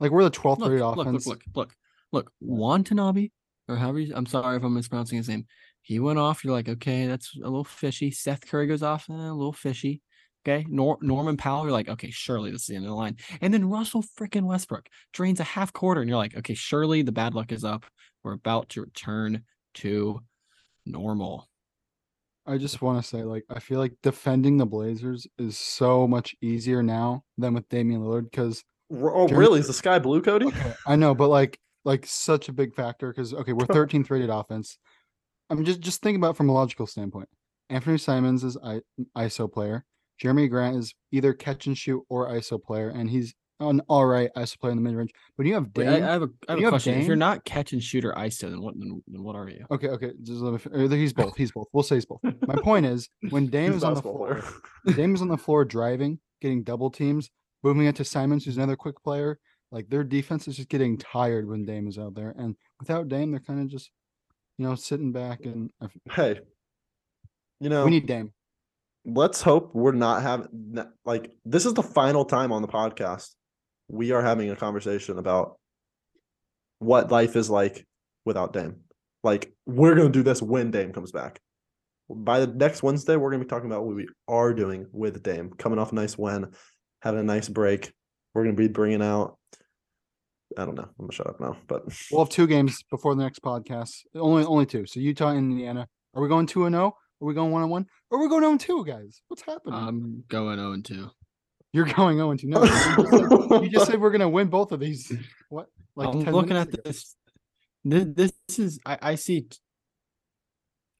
Like 0.00 0.10
we're 0.10 0.24
the 0.24 0.30
twelfth 0.30 0.60
Look, 0.60 0.70
rated 0.70 0.84
look, 0.84 0.96
look, 0.96 1.06
offense. 1.06 1.26
look, 1.26 1.42
look, 1.54 1.74
look. 2.12 2.32
Watanabe, 2.40 3.30
or 3.68 3.76
however 3.76 4.00
you, 4.00 4.12
I'm 4.14 4.26
sorry 4.26 4.56
if 4.56 4.62
I'm 4.62 4.74
mispronouncing 4.74 5.18
his 5.18 5.28
name. 5.28 5.46
He 5.82 6.00
went 6.00 6.18
off. 6.18 6.44
You're 6.44 6.52
like, 6.52 6.68
okay, 6.68 7.06
that's 7.06 7.34
a 7.36 7.44
little 7.44 7.64
fishy. 7.64 8.10
Seth 8.10 8.46
Curry 8.46 8.66
goes 8.66 8.82
off, 8.82 9.06
eh, 9.10 9.14
a 9.14 9.32
little 9.32 9.52
fishy. 9.52 10.02
Okay, 10.46 10.64
Nor- 10.68 10.98
Norman 11.02 11.36
Powell, 11.36 11.64
you're 11.64 11.72
like, 11.72 11.88
okay, 11.88 12.10
surely 12.10 12.50
this 12.50 12.62
is 12.62 12.66
the 12.68 12.76
end 12.76 12.84
of 12.84 12.90
the 12.90 12.94
line. 12.94 13.16
And 13.40 13.52
then 13.52 13.68
Russell 13.68 14.04
freaking 14.18 14.44
Westbrook 14.44 14.88
drains 15.12 15.40
a 15.40 15.44
half 15.44 15.72
quarter, 15.72 16.00
and 16.00 16.08
you're 16.08 16.18
like, 16.18 16.36
okay, 16.36 16.54
surely 16.54 17.02
the 17.02 17.12
bad 17.12 17.34
luck 17.34 17.52
is 17.52 17.64
up. 17.64 17.84
We're 18.22 18.34
about 18.34 18.68
to 18.70 18.82
return 18.82 19.42
to 19.74 20.20
normal. 20.86 21.47
I 22.48 22.56
just 22.56 22.80
want 22.80 23.02
to 23.02 23.06
say, 23.06 23.24
like, 23.24 23.44
I 23.50 23.60
feel 23.60 23.78
like 23.78 23.92
defending 24.02 24.56
the 24.56 24.66
Blazers 24.66 25.26
is 25.38 25.58
so 25.58 26.08
much 26.08 26.34
easier 26.40 26.82
now 26.82 27.24
than 27.36 27.52
with 27.52 27.68
Damian 27.68 28.00
Lillard 28.00 28.30
because 28.30 28.64
oh 28.90 29.28
really? 29.28 29.60
Is 29.60 29.66
the 29.66 29.74
sky 29.74 29.98
blue, 29.98 30.22
Cody? 30.22 30.46
okay, 30.46 30.74
I 30.86 30.96
know, 30.96 31.14
but 31.14 31.28
like, 31.28 31.58
like 31.84 32.06
such 32.06 32.48
a 32.48 32.52
big 32.52 32.74
factor 32.74 33.12
because 33.12 33.34
okay, 33.34 33.52
we're 33.52 33.66
13th 33.66 34.10
rated 34.10 34.30
offense. 34.30 34.78
I'm 35.50 35.64
just 35.64 35.80
just 35.80 36.02
thinking 36.02 36.20
about 36.20 36.36
from 36.36 36.48
a 36.48 36.52
logical 36.52 36.86
standpoint. 36.86 37.28
Anthony 37.68 37.98
Simons 37.98 38.44
is 38.44 38.56
I, 38.64 38.80
ISO 39.16 39.52
player. 39.52 39.84
Jerami 40.22 40.48
Grant 40.48 40.76
is 40.76 40.94
either 41.12 41.34
catch 41.34 41.66
and 41.66 41.76
shoot 41.76 42.02
or 42.08 42.28
ISO 42.30 42.62
player, 42.62 42.88
and 42.88 43.10
he's 43.10 43.34
an 43.60 43.80
all 43.88 44.06
right 44.06 44.30
ISO 44.36 44.58
player 44.58 44.72
in 44.72 44.78
the 44.78 44.82
mid 44.82 44.94
range. 44.94 45.12
But 45.36 45.46
you 45.46 45.54
have 45.54 45.64
Wait, 45.74 45.86
Dame. 45.86 46.04
I, 46.04 46.08
I 46.08 46.12
have 46.12 46.22
a, 46.22 46.28
I 46.48 46.52
have 46.52 46.60
you 46.60 46.66
a 46.66 46.66
have 46.66 46.72
question. 46.72 47.00
If 47.00 47.06
you're 47.06 47.16
not 47.16 47.44
catch 47.44 47.72
and 47.72 47.82
shooter 47.82 48.12
ISO, 48.12 48.50
then 48.50 48.60
what? 48.60 48.78
Then, 48.78 49.02
then 49.06 49.22
what 49.22 49.36
are 49.36 49.48
you? 49.48 49.64
Okay, 49.70 49.88
okay. 49.88 50.12
Just 50.22 50.40
let 50.40 50.64
me, 50.64 50.84
uh, 50.84 50.88
he's 50.88 51.12
both. 51.12 51.36
He's 51.36 51.52
both. 51.52 51.68
We'll 51.72 51.82
say 51.82 51.96
he's 51.96 52.06
both. 52.06 52.20
My 52.46 52.56
point 52.56 52.86
is, 52.86 53.08
when 53.30 53.48
Dame 53.48 53.72
is 53.72 53.84
on 53.84 53.94
the 53.94 54.02
floor, 54.02 54.42
player. 54.84 54.96
Dame 54.96 55.14
is 55.14 55.22
on 55.22 55.28
the 55.28 55.36
floor 55.36 55.64
driving, 55.64 56.18
getting 56.40 56.62
double 56.62 56.90
teams, 56.90 57.30
moving 57.62 57.86
it 57.86 57.96
to 57.96 58.04
Simons, 58.04 58.44
who's 58.44 58.56
another 58.56 58.76
quick 58.76 59.02
player. 59.02 59.38
Like 59.70 59.90
their 59.90 60.04
defense 60.04 60.48
is 60.48 60.56
just 60.56 60.68
getting 60.68 60.96
tired 60.96 61.46
when 61.46 61.64
Dame 61.64 61.88
is 61.88 61.98
out 61.98 62.14
there, 62.14 62.34
and 62.38 62.56
without 62.78 63.08
Dame, 63.08 63.32
they're 63.32 63.40
kind 63.40 63.60
of 63.60 63.68
just, 63.68 63.90
you 64.56 64.66
know, 64.66 64.74
sitting 64.74 65.12
back. 65.12 65.40
And 65.44 65.70
hey, 66.12 66.40
you 67.60 67.68
know 67.68 67.84
we 67.84 67.90
need 67.90 68.06
Dame. 68.06 68.32
let's 69.04 69.42
hope 69.42 69.74
we're 69.74 69.92
not 69.92 70.22
having 70.22 70.82
like 71.04 71.32
this 71.44 71.66
is 71.66 71.74
the 71.74 71.82
final 71.82 72.24
time 72.24 72.52
on 72.52 72.62
the 72.62 72.68
podcast 72.68 73.34
we 73.88 74.12
are 74.12 74.22
having 74.22 74.50
a 74.50 74.56
conversation 74.56 75.18
about 75.18 75.58
what 76.78 77.10
life 77.10 77.36
is 77.36 77.50
like 77.50 77.86
without 78.24 78.52
Dame. 78.52 78.76
Like 79.24 79.52
we're 79.66 79.94
gonna 79.94 80.10
do 80.10 80.22
this 80.22 80.40
when 80.40 80.70
Dame 80.70 80.92
comes 80.92 81.12
back. 81.12 81.40
By 82.08 82.40
the 82.40 82.46
next 82.46 82.82
Wednesday, 82.82 83.16
we're 83.16 83.30
gonna 83.30 83.44
be 83.44 83.48
talking 83.48 83.70
about 83.70 83.84
what 83.84 83.96
we 83.96 84.08
are 84.28 84.54
doing 84.54 84.86
with 84.92 85.22
Dame, 85.22 85.50
coming 85.58 85.78
off 85.78 85.92
a 85.92 85.94
nice 85.94 86.16
win, 86.16 86.52
having 87.02 87.20
a 87.20 87.24
nice 87.24 87.48
break. 87.48 87.92
We're 88.34 88.44
gonna 88.44 88.56
be 88.56 88.68
bringing 88.68 89.02
out. 89.02 89.38
I 90.56 90.64
don't 90.64 90.76
know. 90.76 90.84
I'm 90.84 91.06
gonna 91.06 91.12
shut 91.12 91.26
up 91.26 91.40
now, 91.40 91.56
but 91.66 91.82
We'll 92.10 92.24
have 92.24 92.30
two 92.32 92.46
games 92.46 92.82
before 92.90 93.14
the 93.14 93.22
next 93.22 93.42
podcast. 93.42 93.90
Only, 94.14 94.44
only 94.44 94.66
two. 94.66 94.86
So 94.86 95.00
Utah 95.00 95.30
and 95.30 95.52
Indiana. 95.52 95.88
Are 96.14 96.22
we 96.22 96.28
going 96.28 96.46
two 96.46 96.64
and 96.64 96.74
zero? 96.74 96.94
Are 97.20 97.26
we 97.26 97.34
going 97.34 97.50
one 97.50 97.62
on 97.62 97.68
one? 97.68 97.86
Or 98.10 98.18
are 98.18 98.22
we 98.22 98.28
going 98.28 98.42
zero 98.42 98.52
and 98.52 98.60
two, 98.60 98.84
guys? 98.84 99.22
What's 99.28 99.42
happening? 99.42 99.74
I'm 99.74 100.24
going 100.28 100.58
0 100.58 100.72
and 100.72 100.84
2. 100.84 101.10
You're 101.72 101.84
going 101.86 102.16
zero 102.16 102.30
and 102.30 102.40
two. 102.40 102.48
No, 102.48 102.62
you 102.62 102.68
just 102.68 103.48
said, 103.50 103.62
you 103.62 103.70
just 103.70 103.86
said 103.86 104.00
we're 104.00 104.10
gonna 104.10 104.28
win 104.28 104.48
both 104.48 104.72
of 104.72 104.80
these. 104.80 105.12
What? 105.48 105.66
Like 105.96 106.08
I'm 106.08 106.20
looking 106.32 106.56
at 106.56 106.68
ago. 106.68 106.78
this. 106.84 107.14
This, 107.84 108.06
this 108.48 108.58
is 108.58 108.80
I, 108.86 108.98
I 109.00 109.14
see 109.14 109.48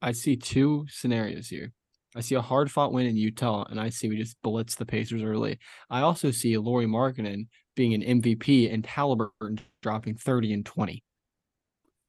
I 0.02 0.12
see 0.12 0.36
two 0.36 0.86
scenarios 0.88 1.48
here. 1.48 1.72
I 2.16 2.20
see 2.20 2.34
a 2.34 2.40
hard 2.40 2.70
fought 2.70 2.92
win 2.92 3.06
in 3.06 3.16
Utah, 3.16 3.64
and 3.70 3.80
I 3.80 3.90
see 3.90 4.08
we 4.08 4.16
just 4.16 4.36
blitz 4.42 4.74
the 4.76 4.86
Pacers 4.86 5.22
early. 5.22 5.58
I 5.90 6.00
also 6.00 6.30
see 6.30 6.56
Lauri 6.56 6.86
Markkanen 6.86 7.46
being 7.76 7.94
an 7.94 8.20
MVP 8.20 8.72
and 8.72 8.84
Halliburton 8.84 9.60
dropping 9.82 10.16
30 10.16 10.52
and 10.54 10.66
20. 10.66 11.04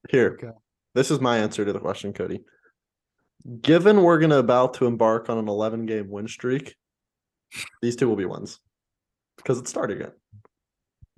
Here, 0.08 0.32
Okay. 0.42 0.56
this 0.94 1.10
is 1.10 1.20
my 1.20 1.38
answer 1.38 1.64
to 1.64 1.72
the 1.72 1.78
question, 1.78 2.12
Cody. 2.12 2.40
Given 3.60 4.02
we're 4.02 4.18
gonna 4.18 4.38
about 4.38 4.74
to 4.74 4.86
embark 4.86 5.28
on 5.28 5.38
an 5.38 5.48
11 5.48 5.86
game 5.86 6.08
win 6.10 6.26
streak, 6.28 6.74
these 7.82 7.96
two 7.96 8.08
will 8.08 8.16
be 8.16 8.24
wins 8.24 8.58
because 9.36 9.58
it 9.58 9.68
started 9.68 10.00
again. 10.00 10.12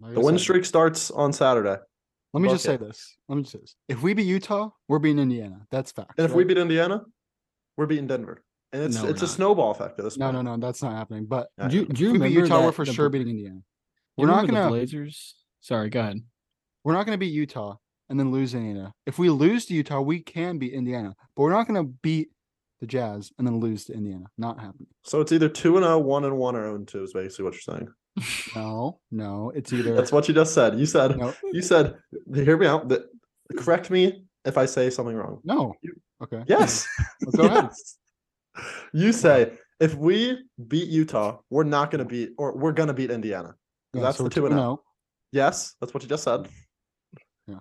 Like 0.01 0.15
The 0.15 0.21
win 0.21 0.37
said, 0.37 0.43
streak 0.43 0.65
starts 0.65 1.11
on 1.11 1.33
Saturday, 1.33 1.77
Let 2.33 2.41
me 2.41 2.49
just 2.49 2.65
say 2.65 2.77
this. 2.77 3.17
Let 3.29 3.37
me 3.37 3.43
just 3.43 3.53
say 3.53 3.59
this. 3.61 3.77
If 3.89 4.03
we 4.03 4.15
beat 4.15 4.27
Utah, 4.27 4.71
we're 4.89 4.99
beating 4.99 5.19
Indiana. 5.21 5.67
That's 5.71 5.93
fact. 5.93 6.13
and 6.19 6.25
if 6.25 6.33
we 6.35 6.45
beat 6.45 6.59
Indiana, 6.59 7.03
we're 7.77 7.87
beating 7.87 8.07
Denver, 8.07 8.43
and 8.73 8.83
it's 8.83 8.97
No, 8.97 9.05
we're 9.05 9.11
it's 9.11 9.23
a 9.23 9.27
not. 9.27 9.31
snowball 9.35 9.71
effect 9.71 9.99
at 9.99 10.05
this 10.05 10.17
no, 10.19 10.27
point. 10.27 10.37
no, 10.37 10.43
no, 10.43 10.57
no, 10.57 10.67
that's 10.67 10.83
not 10.83 10.93
happening. 10.93 11.27
But 11.27 11.49
I 11.59 11.69
Do 11.69 11.87
do 11.87 12.03
you 12.05 12.15
if 12.15 12.21
we 12.21 12.29
beat 12.29 12.37
remember 12.37 12.41
Utah, 12.41 12.65
we're 12.65 12.73
for 12.73 12.85
the 12.85 12.93
sure 12.93 13.09
beating 13.09 13.29
Indiana. 13.29 13.61
We're 14.17 14.27
not 14.27 14.47
gonna 14.47 14.69
Blazers. 14.69 15.37
Sorry, 15.61 15.89
go 15.89 16.01
ahead. 16.01 16.21
we're 16.85 16.93
not 16.95 17.07
gonna 17.07 17.19
beat 17.19 17.33
Utah 17.33 17.77
and 18.09 18.19
then 18.19 18.31
lose 18.33 18.55
Indiana. 18.55 18.93
If 19.07 19.19
we 19.19 19.31
lose 19.31 19.67
to 19.67 19.75
Utah, 19.75 20.01
we 20.01 20.21
can 20.21 20.59
beat 20.59 20.73
Indiana, 20.75 21.15
but 21.37 21.43
we're 21.45 21.53
not 21.53 21.67
gonna 21.69 21.85
beat 21.85 22.29
the 22.83 22.87
Jazz 22.89 23.31
and 23.39 23.47
then 23.47 23.61
lose 23.61 23.85
to 23.87 23.95
Indiana. 23.95 24.25
Not 24.37 24.59
happening. 24.59 24.89
So 25.05 25.21
it's 25.21 25.31
either 25.31 25.49
two 25.49 25.77
and 25.77 25.85
0, 25.87 26.01
1 26.01 26.25
and 26.25 26.37
one, 26.37 26.57
or 26.57 26.65
0 26.65 26.75
and 26.75 26.89
two 26.89 27.05
is 27.05 27.13
basically 27.13 27.45
what 27.45 27.55
you're 27.55 27.77
saying. 27.77 27.89
No, 28.57 28.99
no, 29.11 29.51
it's 29.55 29.73
either 29.77 29.95
That's 29.95 30.13
what 30.13 30.29
you 30.29 30.35
just 30.35 30.53
said. 30.53 30.79
You 30.79 30.85
said 30.85 31.17
no, 31.17 31.33
you 31.53 31.63
said 31.63 31.95
hear 32.35 32.59
me 32.59 32.67
out. 32.67 32.89
That 32.91 33.03
correct 33.57 33.89
me 33.91 34.25
if 34.45 34.59
I 34.59 34.67
say 34.67 34.91
something 34.91 35.17
wrong. 35.17 35.41
no. 35.45 35.73
Okay. 36.23 36.43
Yes. 36.47 36.87
Go 37.37 37.45
ahead. 37.47 37.71
You 38.93 39.13
say 39.13 39.53
if 39.81 39.95
we 39.95 40.39
beat 40.69 40.89
Utah, 40.89 41.39
we're 41.51 41.65
not 41.65 41.91
going 41.91 42.01
to 42.01 42.05
beat, 42.05 42.31
or 42.37 42.55
we're 42.57 42.73
going 42.73 42.89
to 42.89 42.95
beat 42.95 43.11
Indiana. 43.11 43.55
Yeah, 43.95 44.03
That's 44.03 44.19
so 44.19 44.25
the 44.25 44.29
we're 44.29 44.35
two 44.35 44.47
and 44.47 44.55
2-0. 44.55 44.59
oh. 44.59 44.83
Yes, 45.33 45.75
that's 45.81 45.95
what 45.95 46.03
you 46.03 46.09
just 46.09 46.23
said. 46.25 46.47
Yeah. 47.49 47.61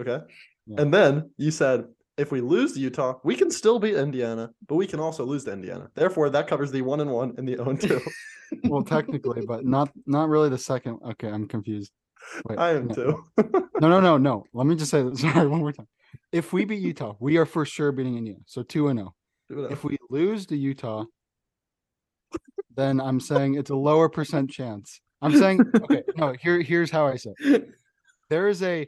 Okay. 0.00 0.18
Yeah. 0.66 0.80
And 0.80 0.92
then 0.92 1.30
you 1.38 1.50
said 1.50 1.84
if 2.16 2.30
we 2.30 2.40
lose 2.40 2.74
to 2.74 2.80
Utah, 2.80 3.18
we 3.24 3.34
can 3.34 3.50
still 3.50 3.78
beat 3.78 3.94
Indiana, 3.94 4.50
but 4.68 4.76
we 4.76 4.86
can 4.86 5.00
also 5.00 5.24
lose 5.24 5.44
to 5.44 5.52
Indiana. 5.52 5.90
Therefore, 5.94 6.30
that 6.30 6.46
covers 6.46 6.70
the 6.70 6.82
one 6.82 7.00
and 7.00 7.10
one 7.10 7.34
and 7.36 7.48
the 7.48 7.56
0 7.56 7.70
and 7.70 7.80
two. 7.80 8.00
Well, 8.64 8.84
technically, 8.84 9.44
but 9.44 9.64
not 9.64 9.90
not 10.06 10.28
really 10.28 10.48
the 10.48 10.58
second. 10.58 11.00
Okay, 11.04 11.28
I'm 11.28 11.48
confused. 11.48 11.90
Wait, 12.44 12.56
I 12.56 12.74
am 12.74 12.86
no, 12.86 12.94
too. 12.94 13.24
No, 13.80 13.88
no, 13.88 14.00
no, 14.00 14.16
no. 14.16 14.44
Let 14.52 14.66
me 14.66 14.76
just 14.76 14.92
say 14.92 15.02
this. 15.02 15.20
Sorry, 15.22 15.48
one 15.48 15.58
more 15.58 15.72
time. 15.72 15.88
If 16.30 16.52
we 16.52 16.64
beat 16.64 16.80
Utah, 16.80 17.14
we 17.18 17.36
are 17.36 17.46
for 17.46 17.64
sure 17.64 17.90
beating 17.90 18.16
Indiana. 18.16 18.40
So 18.46 18.62
two 18.62 18.88
and 18.88 19.00
oh. 19.00 19.14
zero. 19.52 19.66
Oh. 19.68 19.72
If 19.72 19.82
we 19.82 19.96
lose 20.08 20.46
to 20.46 20.56
Utah, 20.56 21.04
then 22.76 23.00
I'm 23.00 23.18
saying 23.18 23.54
it's 23.54 23.70
a 23.70 23.76
lower 23.76 24.08
percent 24.08 24.50
chance. 24.50 25.00
I'm 25.20 25.36
saying 25.36 25.60
okay. 25.82 26.02
No, 26.16 26.34
here 26.40 26.60
here's 26.60 26.92
how 26.92 27.08
I 27.08 27.16
say. 27.16 27.32
it. 27.40 27.70
There 28.30 28.46
is 28.46 28.62
a 28.62 28.86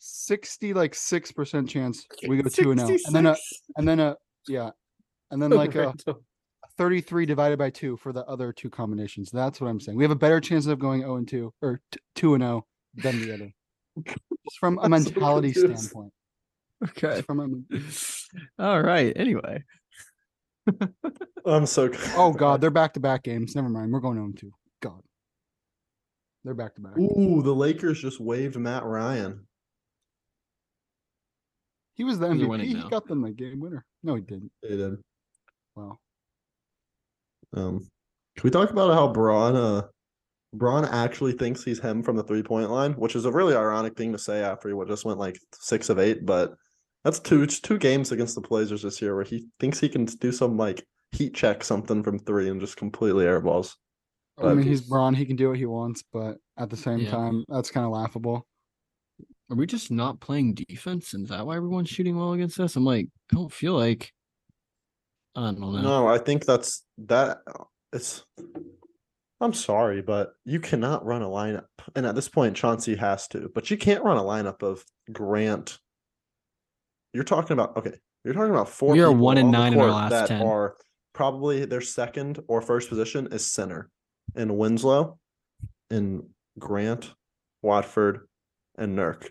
sixty 0.00 0.74
like 0.74 0.94
six 0.94 1.30
percent 1.30 1.68
chance 1.68 2.06
we 2.26 2.36
go 2.36 2.48
two 2.48 2.72
and 2.72 2.80
zero, 2.80 2.98
and 3.06 3.14
then 3.14 3.26
a 3.26 3.36
and 3.76 3.86
then 3.86 4.00
a 4.00 4.16
yeah, 4.48 4.70
and 5.30 5.40
then 5.40 5.50
like 5.50 5.74
a 5.76 5.94
33 6.80 7.26
divided 7.26 7.58
by 7.58 7.68
2 7.68 7.98
for 7.98 8.10
the 8.10 8.24
other 8.24 8.54
two 8.54 8.70
combinations. 8.70 9.30
That's 9.30 9.60
what 9.60 9.68
I'm 9.68 9.80
saying. 9.80 9.98
We 9.98 10.04
have 10.04 10.10
a 10.10 10.16
better 10.16 10.40
chance 10.40 10.64
of 10.64 10.78
going 10.78 11.02
0 11.02 11.16
and 11.16 11.28
2 11.28 11.52
or 11.60 11.80
t- 11.92 12.00
2 12.14 12.34
and 12.34 12.42
0 12.42 12.66
than 12.94 13.20
the 13.20 13.34
other. 13.34 13.52
Just 14.06 14.58
from 14.58 14.78
a 14.78 14.82
I'm 14.84 14.98
so 14.98 15.10
mentality 15.10 15.52
standpoint. 15.52 16.12
Okay. 16.82 17.16
Just 17.16 17.26
from 17.26 17.66
a, 18.58 18.62
All 18.64 18.80
right. 18.80 19.12
Anyway. 19.14 19.62
I'm 21.44 21.66
so. 21.66 21.90
oh 22.16 22.32
god, 22.32 22.62
they're 22.62 22.70
back 22.70 22.94
to 22.94 23.00
back 23.00 23.24
games. 23.24 23.54
Never 23.54 23.68
mind. 23.68 23.92
We're 23.92 24.00
going 24.00 24.16
0 24.16 24.24
and 24.26 24.38
2. 24.38 24.50
God. 24.82 25.02
They're 26.44 26.54
back 26.54 26.76
to 26.76 26.80
back. 26.80 26.96
Ooh, 26.96 27.42
the 27.42 27.54
Lakers 27.54 28.00
just 28.00 28.20
waived 28.20 28.56
Matt 28.56 28.84
Ryan. 28.84 29.46
He 31.94 32.04
was 32.04 32.18
the 32.18 32.26
They're 32.28 32.36
MVP. 32.36 32.48
winning 32.48 32.68
He 32.68 32.74
now. 32.74 32.88
got 32.88 33.06
them 33.06 33.22
the 33.22 33.30
game 33.30 33.60
winner. 33.60 33.84
No, 34.02 34.14
he 34.14 34.22
didn't. 34.22 34.50
They 34.62 34.76
did. 34.76 34.98
Wow. 35.76 35.98
Um, 37.54 37.78
can 38.36 38.44
we 38.44 38.50
talk 38.50 38.70
about 38.70 38.94
how 38.94 39.08
Braun, 39.12 39.56
uh, 39.56 39.82
Braun 40.54 40.84
actually 40.84 41.32
thinks 41.32 41.62
he's 41.64 41.80
him 41.80 42.02
from 42.02 42.16
the 42.16 42.22
three 42.22 42.42
point 42.42 42.70
line, 42.70 42.92
which 42.94 43.16
is 43.16 43.24
a 43.24 43.32
really 43.32 43.54
ironic 43.54 43.96
thing 43.96 44.12
to 44.12 44.18
say 44.18 44.42
after 44.42 44.68
he 44.68 44.86
just 44.86 45.04
went 45.04 45.18
like 45.18 45.38
six 45.54 45.88
of 45.90 45.98
eight. 45.98 46.24
But 46.24 46.54
that's 47.04 47.18
two 47.18 47.46
two 47.46 47.78
games 47.78 48.12
against 48.12 48.34
the 48.34 48.40
Blazers 48.40 48.82
this 48.82 49.00
year 49.02 49.14
where 49.14 49.24
he 49.24 49.46
thinks 49.58 49.78
he 49.80 49.88
can 49.88 50.04
do 50.06 50.32
some 50.32 50.56
like 50.56 50.84
heat 51.12 51.34
check 51.34 51.64
something 51.64 52.02
from 52.02 52.18
three 52.20 52.48
and 52.48 52.60
just 52.60 52.76
completely 52.76 53.24
airballs. 53.24 53.74
I 54.38 54.42
But- 54.42 54.54
mean, 54.56 54.66
he's 54.66 54.80
Braun. 54.82 55.14
He 55.14 55.26
can 55.26 55.36
do 55.36 55.48
what 55.48 55.58
he 55.58 55.66
wants, 55.66 56.02
but 56.12 56.38
at 56.56 56.70
the 56.70 56.76
same 56.76 57.00
Yeah. 57.00 57.10
time, 57.10 57.44
that's 57.48 57.70
kind 57.70 57.84
of 57.84 57.92
laughable. 57.92 58.46
Are 59.50 59.56
we 59.56 59.66
just 59.66 59.90
not 59.90 60.20
playing 60.20 60.54
defense? 60.54 61.12
And 61.12 61.24
is 61.24 61.30
that 61.30 61.44
why 61.44 61.56
everyone's 61.56 61.88
shooting 61.88 62.16
well 62.16 62.32
against 62.32 62.60
us? 62.60 62.76
I'm 62.76 62.84
like, 62.84 63.08
I 63.32 63.34
don't 63.34 63.52
feel 63.52 63.74
like. 63.74 64.12
I 65.34 65.40
don't 65.40 65.60
know. 65.60 65.72
No, 65.72 66.06
I 66.06 66.18
think 66.18 66.44
that's 66.44 66.84
that. 66.98 67.38
It's. 67.92 68.24
I'm 69.40 69.52
sorry, 69.52 70.02
but 70.02 70.34
you 70.44 70.60
cannot 70.60 71.04
run 71.04 71.22
a 71.22 71.26
lineup, 71.26 71.64
and 71.96 72.04
at 72.06 72.14
this 72.14 72.28
point, 72.28 72.56
Chauncey 72.56 72.94
has 72.96 73.26
to. 73.28 73.50
But 73.52 73.70
you 73.70 73.76
can't 73.76 74.04
run 74.04 74.18
a 74.18 74.22
lineup 74.22 74.62
of 74.62 74.84
Grant. 75.10 75.78
You're 77.12 77.24
talking 77.24 77.54
about 77.54 77.76
okay. 77.76 77.94
You're 78.24 78.34
talking 78.34 78.50
about 78.50 78.68
four. 78.68 78.92
We 78.92 79.00
are 79.00 79.10
one 79.10 79.38
and 79.38 79.50
nine 79.50 79.72
in 79.72 79.80
our 79.80 79.90
last 79.90 80.10
that 80.10 80.28
10. 80.28 80.42
Are 80.42 80.76
probably 81.12 81.64
their 81.64 81.80
second 81.80 82.38
or 82.48 82.60
first 82.60 82.88
position 82.88 83.28
is 83.32 83.50
center, 83.50 83.88
in 84.36 84.56
Winslow, 84.56 85.18
in 85.90 86.28
Grant, 86.58 87.10
Watford, 87.62 88.28
and 88.76 88.96
Nurk. 88.96 89.30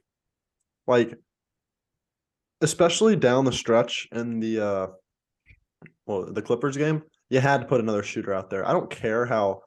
Like, 0.89 1.13
especially 2.61 3.15
down 3.15 3.45
the 3.45 3.53
stretch 3.53 4.07
in 4.11 4.39
the 4.39 4.59
uh 4.59 4.87
well, 6.07 6.25
the 6.25 6.41
Clippers 6.41 6.75
game, 6.75 7.03
you 7.29 7.39
had 7.39 7.61
to 7.61 7.67
put 7.67 7.79
another 7.79 8.01
shooter 8.01 8.33
out 8.33 8.49
there. 8.49 8.67
I 8.67 8.73
don't 8.73 8.89
care 8.89 9.27
how 9.27 9.61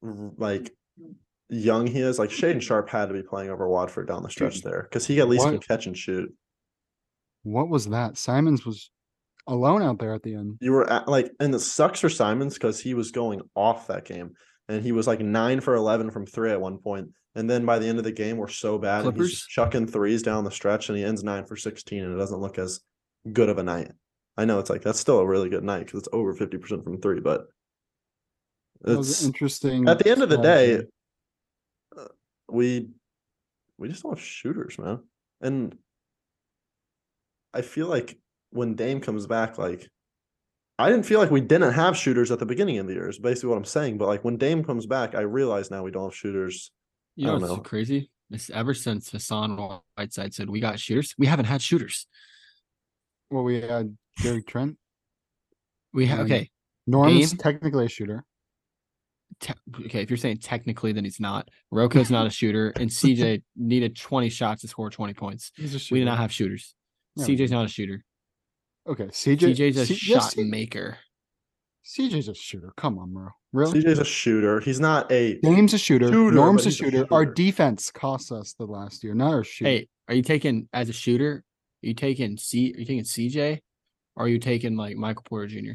like 0.00 0.72
young 1.50 1.86
he 1.86 2.00
is. 2.00 2.18
Like 2.18 2.30
Shaedon 2.30 2.62
Sharpe 2.62 2.88
had 2.88 3.08
to 3.08 3.12
be 3.12 3.22
playing 3.22 3.50
over 3.50 3.68
Watford 3.68 4.08
down 4.08 4.22
the 4.22 4.30
stretch 4.30 4.62
there 4.62 4.84
because 4.84 5.06
he 5.06 5.20
at 5.20 5.28
least 5.28 5.44
can 5.44 5.58
catch 5.58 5.84
and 5.86 5.96
shoot. 5.96 6.34
What 7.42 7.68
was 7.68 7.86
that? 7.88 8.16
Simons 8.16 8.64
was 8.64 8.90
alone 9.46 9.82
out 9.82 9.98
there 9.98 10.14
at 10.14 10.22
the 10.22 10.34
end. 10.34 10.56
You 10.60 10.72
were 10.72 10.90
at, 10.90 11.06
like, 11.06 11.30
and 11.38 11.54
it 11.54 11.60
sucks 11.60 12.00
for 12.00 12.08
Simons 12.08 12.54
because 12.54 12.80
he 12.80 12.94
was 12.94 13.10
going 13.10 13.42
off 13.54 13.88
that 13.88 14.06
game, 14.06 14.32
and 14.70 14.82
he 14.82 14.92
was 14.92 15.06
like 15.06 15.20
nine 15.20 15.60
for 15.60 15.74
eleven 15.74 16.10
from 16.10 16.24
three 16.24 16.50
at 16.50 16.60
one 16.60 16.78
point. 16.78 17.10
And 17.34 17.48
then 17.48 17.64
by 17.64 17.78
the 17.78 17.86
end 17.86 17.98
of 17.98 18.04
the 18.04 18.12
game, 18.12 18.36
we're 18.36 18.48
so 18.48 18.76
bad, 18.78 19.04
and 19.04 19.14
he's 19.16 19.28
Clippers? 19.28 19.46
chucking 19.48 19.86
threes 19.86 20.22
down 20.22 20.44
the 20.44 20.50
stretch, 20.50 20.88
and 20.88 20.98
he 20.98 21.04
ends 21.04 21.22
nine 21.22 21.44
for 21.46 21.56
sixteen, 21.56 22.02
and 22.02 22.12
it 22.12 22.18
doesn't 22.18 22.40
look 22.40 22.58
as 22.58 22.80
good 23.32 23.48
of 23.48 23.58
a 23.58 23.62
night. 23.62 23.92
I 24.36 24.44
know 24.46 24.58
it's 24.58 24.70
like 24.70 24.82
that's 24.82 24.98
still 24.98 25.18
a 25.20 25.26
really 25.26 25.48
good 25.48 25.62
night 25.62 25.86
because 25.86 26.00
it's 26.00 26.08
over 26.12 26.34
fifty 26.34 26.58
percent 26.58 26.82
from 26.82 27.00
three, 27.00 27.20
but 27.20 27.46
That 28.82 28.98
was 28.98 29.10
it's 29.10 29.24
interesting. 29.24 29.88
at 29.88 29.98
the 30.00 30.10
end 30.10 30.22
of 30.22 30.28
the 30.28 30.38
day, 30.38 30.82
uh, 31.96 32.04
we 32.48 32.88
we 33.78 33.88
just 33.88 34.02
don't 34.02 34.16
have 34.16 34.24
shooters, 34.24 34.78
man. 34.78 35.00
And 35.40 35.76
I 37.54 37.62
feel 37.62 37.86
like 37.86 38.18
when 38.50 38.74
Dame 38.74 39.00
comes 39.00 39.26
back, 39.28 39.56
like 39.56 39.88
I 40.80 40.90
didn't 40.90 41.06
feel 41.06 41.20
like 41.20 41.30
we 41.30 41.40
didn't 41.42 41.74
have 41.74 41.96
shooters 41.96 42.30
at 42.30 42.38
the 42.40 42.46
beginning 42.46 42.78
of 42.78 42.86
the 42.88 42.94
year. 42.94 43.08
Is 43.08 43.18
basically 43.20 43.50
what 43.50 43.58
I'm 43.58 43.64
saying. 43.64 43.98
But 43.98 44.08
like 44.08 44.24
when 44.24 44.36
Dame 44.36 44.64
comes 44.64 44.86
back, 44.86 45.14
I 45.14 45.20
realize 45.20 45.70
now 45.70 45.84
we 45.84 45.90
don't 45.92 46.04
have 46.04 46.14
shooters. 46.16 46.72
You 47.20 47.26
I 47.26 47.32
know 47.32 47.38
don't 47.38 47.48
what's 47.50 47.56
know. 47.58 47.62
crazy? 47.68 48.10
This 48.30 48.48
ever 48.48 48.72
since 48.72 49.10
Hassan 49.10 49.58
Whiteside 49.98 50.32
said 50.32 50.48
we 50.48 50.58
got 50.60 50.80
shooters, 50.80 51.14
we 51.18 51.26
haven't 51.26 51.44
had 51.44 51.60
shooters. 51.60 52.06
well, 53.30 53.42
we 53.44 53.60
had 53.60 53.94
Gary 54.22 54.42
Trent. 54.42 54.78
We 55.92 56.06
have 56.06 56.20
okay. 56.20 56.48
Norm's 56.86 57.30
Dame? 57.30 57.38
technically 57.38 57.84
a 57.84 57.88
shooter. 57.88 58.24
Te- 59.40 59.52
okay, 59.84 60.00
if 60.02 60.08
you're 60.10 60.16
saying 60.16 60.38
technically, 60.38 60.92
then 60.92 61.04
he's 61.04 61.20
not. 61.20 61.48
RoCo's 61.74 62.10
not 62.10 62.26
a 62.26 62.30
shooter, 62.30 62.70
and 62.76 62.88
CJ 62.98 63.42
needed 63.54 63.96
20 63.96 64.28
shots 64.30 64.62
to 64.62 64.68
score 64.68 64.88
20 64.88 65.12
points. 65.12 65.52
He's 65.56 65.74
a 65.74 65.78
shooter. 65.78 65.94
We 65.96 66.00
do 66.00 66.04
not 66.06 66.16
have 66.18 66.32
shooters. 66.32 66.74
No, 67.16 67.24
CJ's 67.24 67.36
didn't. 67.36 67.50
not 67.50 67.64
a 67.66 67.68
shooter. 67.68 68.02
Okay, 68.88 69.04
CJ. 69.08 69.54
CJ's 69.56 69.76
a 69.76 69.86
C- 69.86 69.94
shot 69.94 70.14
yes, 70.14 70.34
C- 70.34 70.44
maker. 70.44 70.96
CJ's 71.84 72.28
a 72.28 72.34
shooter. 72.34 72.72
Come 72.76 72.98
on, 72.98 73.12
bro. 73.12 73.28
Really? 73.52 73.82
CJ's 73.82 73.98
a 73.98 74.04
shooter. 74.04 74.60
He's 74.60 74.78
not 74.78 75.10
a. 75.10 75.38
Dame's 75.40 75.74
a 75.74 75.78
shooter. 75.78 76.06
Shooter, 76.08 76.34
Norm's 76.36 76.62
a 76.62 76.64
he's 76.70 76.74
a 76.80 76.84
shooter. 76.84 77.06
Our 77.10 77.26
defense 77.26 77.90
cost 77.90 78.30
us 78.30 78.54
the 78.58 78.64
last 78.66 79.02
year, 79.02 79.14
not 79.14 79.32
our 79.32 79.42
shoot. 79.44 79.64
Hey, 79.66 79.88
are 80.08 80.14
you 80.14 80.22
taking 80.22 80.68
as 80.72 80.88
a 80.88 80.92
shooter? 80.92 81.42
Are 81.82 81.86
you 81.86 81.94
taking 81.94 82.36
C? 82.36 82.72
Are 82.76 82.78
you 82.80 82.84
taking 82.86 83.02
CJ? 83.04 83.58
Or 84.16 84.24
are 84.26 84.28
you 84.28 84.38
taking 84.38 84.76
like 84.76 84.96
Michael 84.96 85.24
Porter 85.28 85.48
Jr.? 85.48 85.72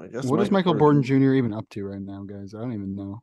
I 0.00 0.08
guess 0.08 0.24
what 0.24 0.40
is 0.40 0.50
Michael 0.50 0.72
Porter 0.72 0.78
Borden 0.78 1.02
Jr. 1.02 1.18
Jr. 1.18 1.34
even 1.34 1.52
up 1.52 1.68
to 1.70 1.84
right 1.84 2.00
now, 2.00 2.24
guys? 2.24 2.54
I 2.54 2.58
don't 2.60 2.72
even 2.72 2.96
know. 2.96 3.22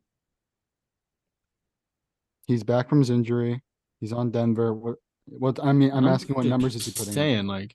He's 2.47 2.63
back 2.63 2.89
from 2.89 2.99
his 2.99 3.09
injury. 3.09 3.61
He's 3.99 4.13
on 4.13 4.31
Denver. 4.31 4.73
What? 4.73 4.95
What? 5.25 5.59
I 5.63 5.71
mean, 5.73 5.91
I'm 5.93 6.07
asking 6.07 6.35
what 6.35 6.45
numbers 6.45 6.75
is 6.75 6.85
he 6.85 6.91
putting? 6.91 7.09
up? 7.09 7.13
Saying 7.13 7.47
like 7.47 7.73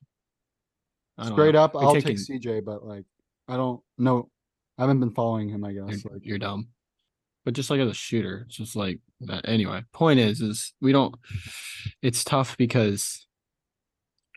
I 1.18 1.24
don't 1.24 1.32
Straight 1.32 1.54
know. 1.54 1.62
up, 1.64 1.76
I'll 1.76 1.94
taking- 1.94 2.16
take 2.16 2.42
CJ, 2.42 2.64
but 2.64 2.84
like, 2.84 3.04
I 3.48 3.56
don't 3.56 3.80
know. 3.98 4.30
I 4.78 4.82
haven't 4.82 5.00
been 5.00 5.10
following 5.10 5.48
him. 5.48 5.64
I 5.64 5.70
you're, 5.70 5.86
guess. 5.86 6.04
Like, 6.04 6.24
you're 6.24 6.38
dumb. 6.38 6.68
But 7.44 7.54
just 7.54 7.70
like 7.70 7.80
as 7.80 7.88
a 7.88 7.94
shooter, 7.94 8.44
it's 8.46 8.56
just 8.56 8.76
like 8.76 9.00
that. 9.22 9.48
Anyway, 9.48 9.82
point 9.92 10.20
is, 10.20 10.40
is 10.40 10.72
we 10.80 10.92
don't. 10.92 11.14
It's 12.02 12.22
tough 12.22 12.56
because 12.56 13.26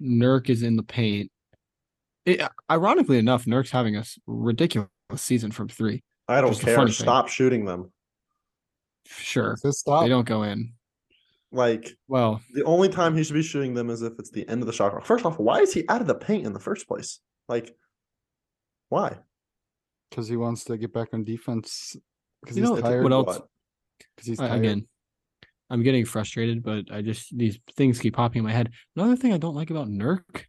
Nurk 0.01 0.49
is 0.49 0.63
in 0.63 0.77
the 0.77 0.83
paint. 0.83 1.31
It, 2.25 2.41
ironically 2.69 3.17
enough, 3.17 3.45
Nurk's 3.45 3.71
having 3.71 3.95
a 3.97 4.03
ridiculous 4.27 4.89
season 5.15 5.51
from 5.51 5.67
three. 5.67 6.03
I 6.27 6.41
don't 6.41 6.57
care. 6.59 6.75
funny 6.75 6.91
thing. 6.91 7.03
Stop 7.03 7.27
shooting 7.27 7.65
them. 7.65 7.91
Sure, 9.07 9.57
Just 9.61 9.79
stop. 9.79 10.03
they 10.03 10.09
don't 10.09 10.27
go 10.27 10.43
in. 10.43 10.73
Like 11.51 11.97
Well, 12.07 12.41
the 12.53 12.63
only 12.63 12.87
time 12.87 13.17
he 13.17 13.23
should 13.23 13.33
be 13.33 13.43
shooting 13.43 13.73
them 13.73 13.89
is 13.89 14.03
if 14.03 14.13
it's 14.19 14.31
the 14.31 14.47
end 14.47 14.61
of 14.61 14.67
the 14.67 14.73
shot 14.73 14.91
clock. 14.91 15.05
First 15.05 15.25
off, 15.25 15.37
why 15.37 15.59
is 15.59 15.73
he 15.73 15.83
out 15.89 15.99
of 15.99 16.07
the 16.07 16.15
paint 16.15 16.45
in 16.45 16.53
the 16.53 16.59
first 16.59 16.87
place? 16.87 17.19
Like, 17.49 17.75
why? 18.87 19.17
Because 20.11 20.27
he 20.27 20.35
wants 20.37 20.63
to 20.65 20.77
get 20.77 20.93
back 20.93 21.09
on 21.13 21.23
defense. 21.23 21.95
because 22.41 22.55
You 22.57 22.63
he's 22.63 22.69
know, 22.71 22.81
tired. 22.81 23.03
what 23.03 23.11
else? 23.13 23.39
Because 24.15 24.27
he's 24.27 24.39
I- 24.39 24.49
tired. 24.49 24.59
again, 24.59 24.87
I'm 25.71 25.81
getting 25.83 26.05
frustrated, 26.05 26.61
but 26.63 26.91
I 26.91 27.01
just 27.01 27.35
these 27.35 27.57
things 27.77 27.97
keep 27.99 28.15
popping 28.15 28.39
in 28.41 28.45
my 28.45 28.51
head. 28.51 28.71
Another 28.95 29.15
thing 29.15 29.33
I 29.33 29.37
don't 29.37 29.55
like 29.55 29.69
about 29.71 29.87
Nurk, 29.87 30.43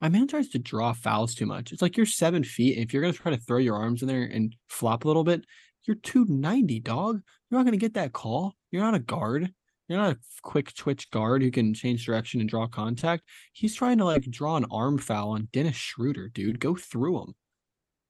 my 0.00 0.08
man 0.08 0.26
tries 0.26 0.48
to 0.50 0.58
draw 0.58 0.92
fouls 0.94 1.34
too 1.34 1.44
much. 1.46 1.70
It's 1.72 1.82
like 1.82 1.96
you're 1.96 2.06
seven 2.06 2.42
feet. 2.42 2.78
If 2.78 2.92
you're 2.92 3.02
gonna 3.02 3.12
try 3.12 3.30
to 3.30 3.36
throw 3.42 3.58
your 3.58 3.76
arms 3.76 4.00
in 4.02 4.08
there 4.08 4.22
and 4.22 4.56
flop 4.68 5.04
a 5.04 5.06
little 5.08 5.24
bit, 5.24 5.44
you're 5.84 5.96
290, 5.96 6.80
dog. 6.80 7.20
You're 7.50 7.60
not 7.60 7.64
gonna 7.64 7.76
get 7.76 7.94
that 7.94 8.12
call. 8.14 8.54
You're 8.70 8.82
not 8.82 8.94
a 8.94 8.98
guard. 9.00 9.52
You're 9.88 9.98
not 9.98 10.12
a 10.12 10.18
quick 10.42 10.72
twitch 10.74 11.10
guard 11.10 11.42
who 11.42 11.50
can 11.50 11.74
change 11.74 12.06
direction 12.06 12.40
and 12.40 12.48
draw 12.48 12.68
contact. 12.68 13.24
He's 13.52 13.74
trying 13.74 13.98
to 13.98 14.04
like 14.04 14.22
draw 14.30 14.56
an 14.56 14.64
arm 14.70 14.98
foul 14.98 15.30
on 15.30 15.48
Dennis 15.52 15.74
Schroeder, 15.76 16.28
dude. 16.28 16.60
Go 16.60 16.76
through 16.76 17.20
him. 17.22 17.34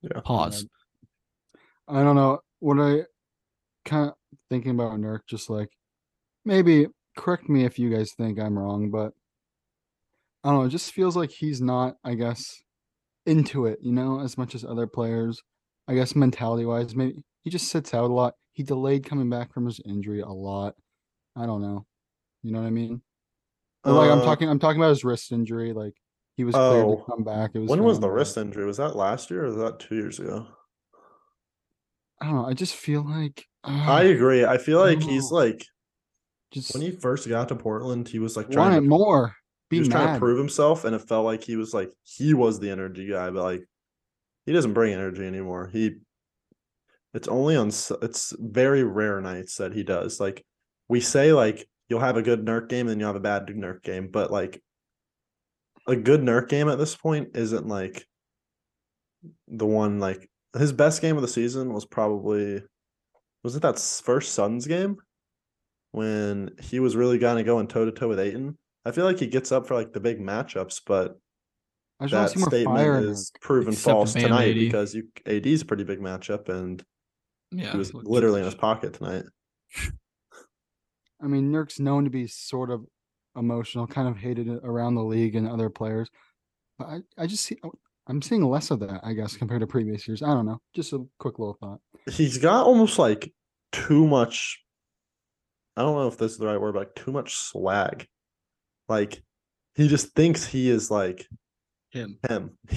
Yeah. 0.03 0.21
Pause. 0.25 0.67
I 1.89 2.03
don't 2.03 2.17
know 2.17 2.41
what 2.61 2.79
I 2.79 3.05
kind 3.85 4.09
of 4.09 4.15
thinking 4.49 4.73
about 4.73 4.93
Nurk. 4.93 5.21
Just 5.29 5.51
like 5.51 5.69
maybe 6.45 6.87
correct 7.17 7.49
me 7.49 7.65
if 7.65 7.79
you 7.79 7.91
guys 7.91 8.13
think 8.17 8.39
I'm 8.39 8.59
wrong, 8.59 8.91
but 8.91 9.13
I 10.43 10.51
don't 10.51 10.61
know. 10.61 10.65
It 10.67 10.71
just 10.71 10.93
feels 10.93 11.17
like 11.17 11.31
he's 11.31 11.61
not, 11.61 11.97
I 12.05 12.15
guess, 12.15 12.63
into 13.27 13.67
it. 13.67 13.79
You 13.83 13.93
know, 13.93 14.21
as 14.21 14.39
much 14.39 14.55
as 14.55 14.65
other 14.65 14.87
players. 14.87 15.41
I 15.89 15.95
guess 15.95 16.15
mentality 16.15 16.65
wise, 16.65 16.95
maybe 16.95 17.17
he 17.43 17.51
just 17.51 17.69
sits 17.69 17.93
out 17.95 18.11
a 18.11 18.15
lot. 18.15 18.35
He 18.53 18.63
delayed 18.63 19.05
coming 19.05 19.29
back 19.29 19.53
from 19.53 19.67
his 19.67 19.81
injury 19.85 20.21
a 20.21 20.29
lot. 20.29 20.77
I 21.35 21.47
don't 21.47 21.63
know. 21.63 21.85
You 22.45 22.53
know 22.53 22.61
what 22.61 22.69
I 22.69 22.71
mean? 22.71 23.03
Or, 23.83 23.93
like 23.93 24.09
I'm 24.11 24.21
Uh, 24.21 24.25
talking, 24.25 24.49
I'm 24.49 24.61
talking 24.61 24.81
about 24.81 24.91
his 24.91 25.03
wrist 25.03 25.33
injury. 25.33 25.73
Like 25.73 25.95
he 26.41 26.45
was 26.45 26.55
cleared 26.55 26.87
Oh. 26.87 26.97
to 26.97 27.05
come 27.05 27.23
back. 27.23 27.51
It 27.55 27.59
was 27.59 27.69
When 27.69 27.85
was 27.85 28.01
the 28.01 28.09
wrist 28.11 28.39
injury? 28.39 28.65
Was 28.65 28.79
that 28.79 28.97
last 28.97 29.31
year 29.31 29.43
or 29.45 29.49
was 29.49 29.57
that 29.57 29.79
two 29.79 29.95
years 29.97 30.19
ago? 30.19 30.47
I 32.21 32.27
don't 32.27 32.35
know. 32.37 32.47
I 32.47 32.55
just 32.55 32.75
feel 32.75 33.03
like 33.07 33.45
I 33.63 34.05
agree. 34.05 34.45
I 34.47 34.57
feel 34.57 34.79
like 34.79 35.03
he's 35.03 35.31
Oh. 35.31 35.35
like 35.37 35.67
just 36.51 36.73
when 36.73 36.83
he 36.83 36.91
first 36.93 37.29
got 37.29 37.49
to 37.49 37.57
Portland, 37.57 38.09
he 38.09 38.19
was 38.19 38.37
like 38.37 38.47
want 38.47 38.55
trying 38.55 38.73
it 38.73 38.81
to 38.81 38.87
more. 38.89 39.37
he 39.69 39.77
Be 39.77 39.79
was 39.81 39.89
trying 39.89 40.07
to 40.07 40.13
mad. 40.13 40.19
prove 40.19 40.39
himself, 40.39 40.85
and 40.85 40.95
it 40.95 41.07
felt 41.07 41.25
like 41.27 41.43
he 41.45 41.57
was 41.57 41.75
like 41.75 41.93
he 42.05 42.33
was 42.35 42.59
the 42.59 42.71
energy 42.71 43.07
guy, 43.07 43.29
but 43.31 43.43
like 43.43 43.69
he 44.47 44.53
doesn't 44.53 44.73
bring 44.73 44.95
energy 44.95 45.27
anymore. 45.27 45.69
He 45.71 45.97
it's 47.13 47.29
only 47.29 47.55
on 47.57 47.69
s- 47.69 47.93
it's 48.03 48.35
very 48.39 48.83
rare 48.85 49.21
nights 49.21 49.57
that 49.57 49.75
he 49.75 49.83
does. 49.83 50.21
Like 50.21 50.45
we 50.89 51.01
say, 51.01 51.33
like 51.33 51.69
you'll 51.89 52.01
have 52.01 52.17
a 52.17 52.23
good 52.23 52.45
Nurk 52.47 52.69
game, 52.71 52.81
and 52.87 52.91
then 52.91 53.01
you'll 53.01 53.09
have 53.09 53.17
a 53.17 53.21
bad 53.21 53.47
Nurk 53.49 53.83
game, 53.83 54.09
but 54.11 54.31
like 54.31 54.63
a 55.87 55.97
good 55.97 56.21
Nurk 56.21 56.49
game 56.49 56.69
at 56.69 56.79
this 56.79 56.95
point 56.95 57.31
isn't 57.35 57.67
like 57.67 58.05
the 59.49 59.67
one 59.67 59.99
like 60.01 60.31
his 60.57 60.73
best 60.73 61.01
game 61.03 61.17
of 61.17 61.23
the 61.23 61.29
season 61.29 61.73
was 61.73 61.85
probably 61.85 62.63
was 63.45 63.57
it 63.57 63.63
that 63.63 63.79
first 63.79 64.33
Suns 64.35 64.67
game 64.67 64.97
when 65.93 66.51
he 66.61 66.81
was 66.81 66.97
really 66.97 67.19
kind 67.19 67.39
of 67.39 67.47
going 67.47 67.67
toe 67.67 67.85
to 67.85 67.93
toe 67.93 68.09
with 68.09 68.21
Ayton. 68.21 68.57
I 68.85 68.93
feel 68.93 69.05
like 69.05 69.19
he 69.19 69.27
gets 69.27 69.53
up 69.53 69.67
for 69.67 69.75
like 69.75 69.93
the 69.93 70.01
big 70.01 70.21
matchups, 70.21 70.81
but 70.87 71.19
I 72.01 72.07
that 72.07 72.31
see 72.31 72.41
more 72.41 72.51
fire. 72.51 72.63
statement 73.01 73.05
is 73.11 73.33
proven 73.41 73.75
false 73.75 74.13
tonight 74.15 74.51
AD. 74.51 74.55
because 74.55 74.95
you 74.95 75.09
AD's 75.27 75.63
a 75.63 75.67
pretty 75.67 75.85
big 75.85 76.01
matchup 76.01 76.49
and 76.49 76.83
Yeah. 77.51 77.73
he 77.73 77.79
was 77.79 77.93
literally 77.93 78.41
in 78.41 78.47
his 78.47 78.55
pocket 78.55 78.95
tonight. 78.95 79.25
I 81.23 81.27
mean, 81.27 81.53
Nurk's 81.53 81.79
known 81.79 82.05
to 82.05 82.11
be 82.11 82.27
sort 82.27 82.71
of 82.71 82.87
emotional, 83.37 83.87
kind 83.87 84.09
of 84.09 84.17
hated 84.17 84.49
it 84.49 84.61
around 84.65 84.95
the 84.95 85.05
league 85.05 85.37
and 85.37 85.49
other 85.49 85.71
players. 85.71 86.11
But 86.79 86.89
I, 86.89 86.99
I 87.19 87.27
just 87.27 87.45
see, 87.45 87.59
oh, 87.63 87.73
I'm 88.07 88.23
seeing 88.23 88.45
less 88.45 88.71
of 88.71 88.81
that, 88.81 89.01
I 89.05 89.13
guess, 89.13 89.37
compared 89.37 89.61
to 89.61 89.67
previous 89.67 90.09
years. 90.09 90.23
I 90.23 90.29
don't 90.29 90.47
know. 90.47 90.61
Just 90.75 90.93
a 90.93 91.07
quick 91.19 91.39
little 91.39 91.57
thought. 91.61 91.81
He's 92.11 92.39
got 92.39 92.67
almost 92.67 92.99
like 92.99 93.33
too 93.73 94.07
much. 94.07 94.63
I 95.77 95.83
don't 95.83 95.95
know 95.95 96.09
if 96.09 96.19
this 96.19 96.33
is 96.33 96.39
the 96.39 96.47
right 96.47 96.61
word, 96.61 96.75
but 96.75 96.81
like 96.81 96.95
too 96.95 97.13
much 97.13 97.37
swag. 97.37 98.07
Like 98.89 99.23
he 99.75 99.87
just 99.87 100.15
thinks 100.15 100.45
he 100.45 100.69
is 100.69 100.91
like 100.91 101.27
him. 101.91 102.19
him. 102.29 102.59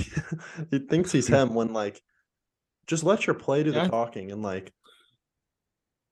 he 0.72 0.80
thinks 0.80 1.12
he's 1.12 1.28
him 1.28 1.56
when 1.56 1.74
like 1.74 2.00
just 2.88 3.04
let 3.04 3.26
your 3.26 3.34
play 3.34 3.64
do 3.64 3.72
the 3.72 3.88
talking 3.88 4.32
and 4.32 4.44
like 4.44 4.72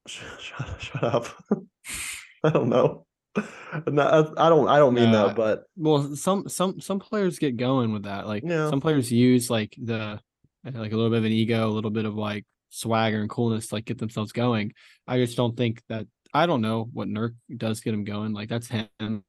sh- 0.07 0.21
shut, 0.39 0.81
shut 0.81 1.03
up. 1.03 1.27
I 2.43 2.49
don't 2.49 2.69
know. 2.69 3.05
No, 3.87 4.33
I 4.37 4.49
don't 4.49 4.67
I 4.67 4.77
don't 4.77 4.93
mean 4.93 5.11
Nah, 5.11 5.27
that, 5.27 5.35
but 5.35 5.63
Well, 5.77 6.15
some 6.15 6.49
some 6.49 6.81
some 6.81 6.99
players 6.99 7.39
get 7.39 7.55
going 7.57 7.93
with 7.93 8.03
that. 8.03 8.27
Like 8.27 8.43
Yeah. 8.45 8.69
some 8.69 8.81
players 8.81 9.11
use 9.11 9.49
like 9.49 9.75
the 9.81 10.19
like 10.63 10.91
a 10.91 10.95
little 10.95 11.09
bit 11.09 11.19
of 11.19 11.25
an 11.25 11.31
ego, 11.31 11.67
a 11.67 11.71
little 11.71 11.89
bit 11.91 12.05
of 12.05 12.15
like 12.15 12.45
swagger 12.69 13.21
and 13.21 13.29
coolness, 13.29 13.67
to, 13.67 13.75
like 13.75 13.85
get 13.85 13.97
themselves 13.97 14.31
going. 14.31 14.73
I 15.07 15.17
just 15.17 15.37
don't 15.37 15.55
think 15.55 15.81
that 15.89 16.05
I 16.33 16.45
don't 16.45 16.61
know 16.61 16.89
what 16.93 17.07
Nurk 17.07 17.35
does 17.55 17.81
get 17.81 17.93
him 17.93 18.03
going. 18.03 18.33
Like 18.33 18.49
that's 18.49 18.67
him. 18.67 19.23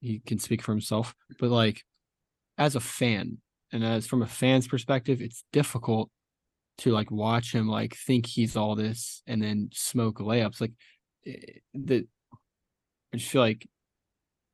He 0.00 0.20
can 0.20 0.38
speak 0.38 0.62
for 0.62 0.72
himself. 0.72 1.14
But 1.38 1.50
like 1.50 1.82
as 2.58 2.76
a 2.76 2.80
fan, 2.80 3.38
and 3.72 3.84
as 3.84 4.06
from 4.06 4.22
a 4.22 4.26
fan's 4.26 4.68
perspective, 4.68 5.20
it's 5.22 5.44
difficult 5.52 6.10
to 6.78 6.90
like 6.90 7.10
watch 7.10 7.54
him 7.54 7.68
like 7.68 7.94
think 7.96 8.26
he's 8.26 8.56
all 8.56 8.74
this 8.74 9.22
and 9.26 9.42
then 9.42 9.70
smoke 9.72 10.18
layups. 10.18 10.60
Like 10.60 10.72
eh, 11.26 11.58
the 11.72 12.06
I 13.14 13.16
just 13.16 13.30
feel 13.30 13.40
like 13.42 13.66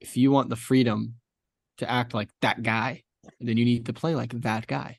if 0.00 0.16
you 0.18 0.30
want 0.30 0.50
the 0.50 0.56
freedom 0.56 1.14
to 1.78 1.90
act 1.90 2.12
like 2.14 2.28
that 2.42 2.62
guy, 2.62 3.02
then 3.40 3.56
you 3.56 3.64
need 3.64 3.86
to 3.86 3.92
play 3.94 4.14
like 4.14 4.32
that 4.42 4.66
guy. 4.66 4.98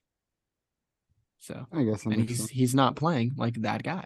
So, 1.40 1.66
I 1.72 1.84
guess 1.84 2.06
and 2.06 2.28
he's 2.28 2.38
sense. 2.40 2.50
he's 2.50 2.76
not 2.76 2.96
playing 2.96 3.34
like 3.38 3.56
that 3.62 3.84
guy. 3.84 4.06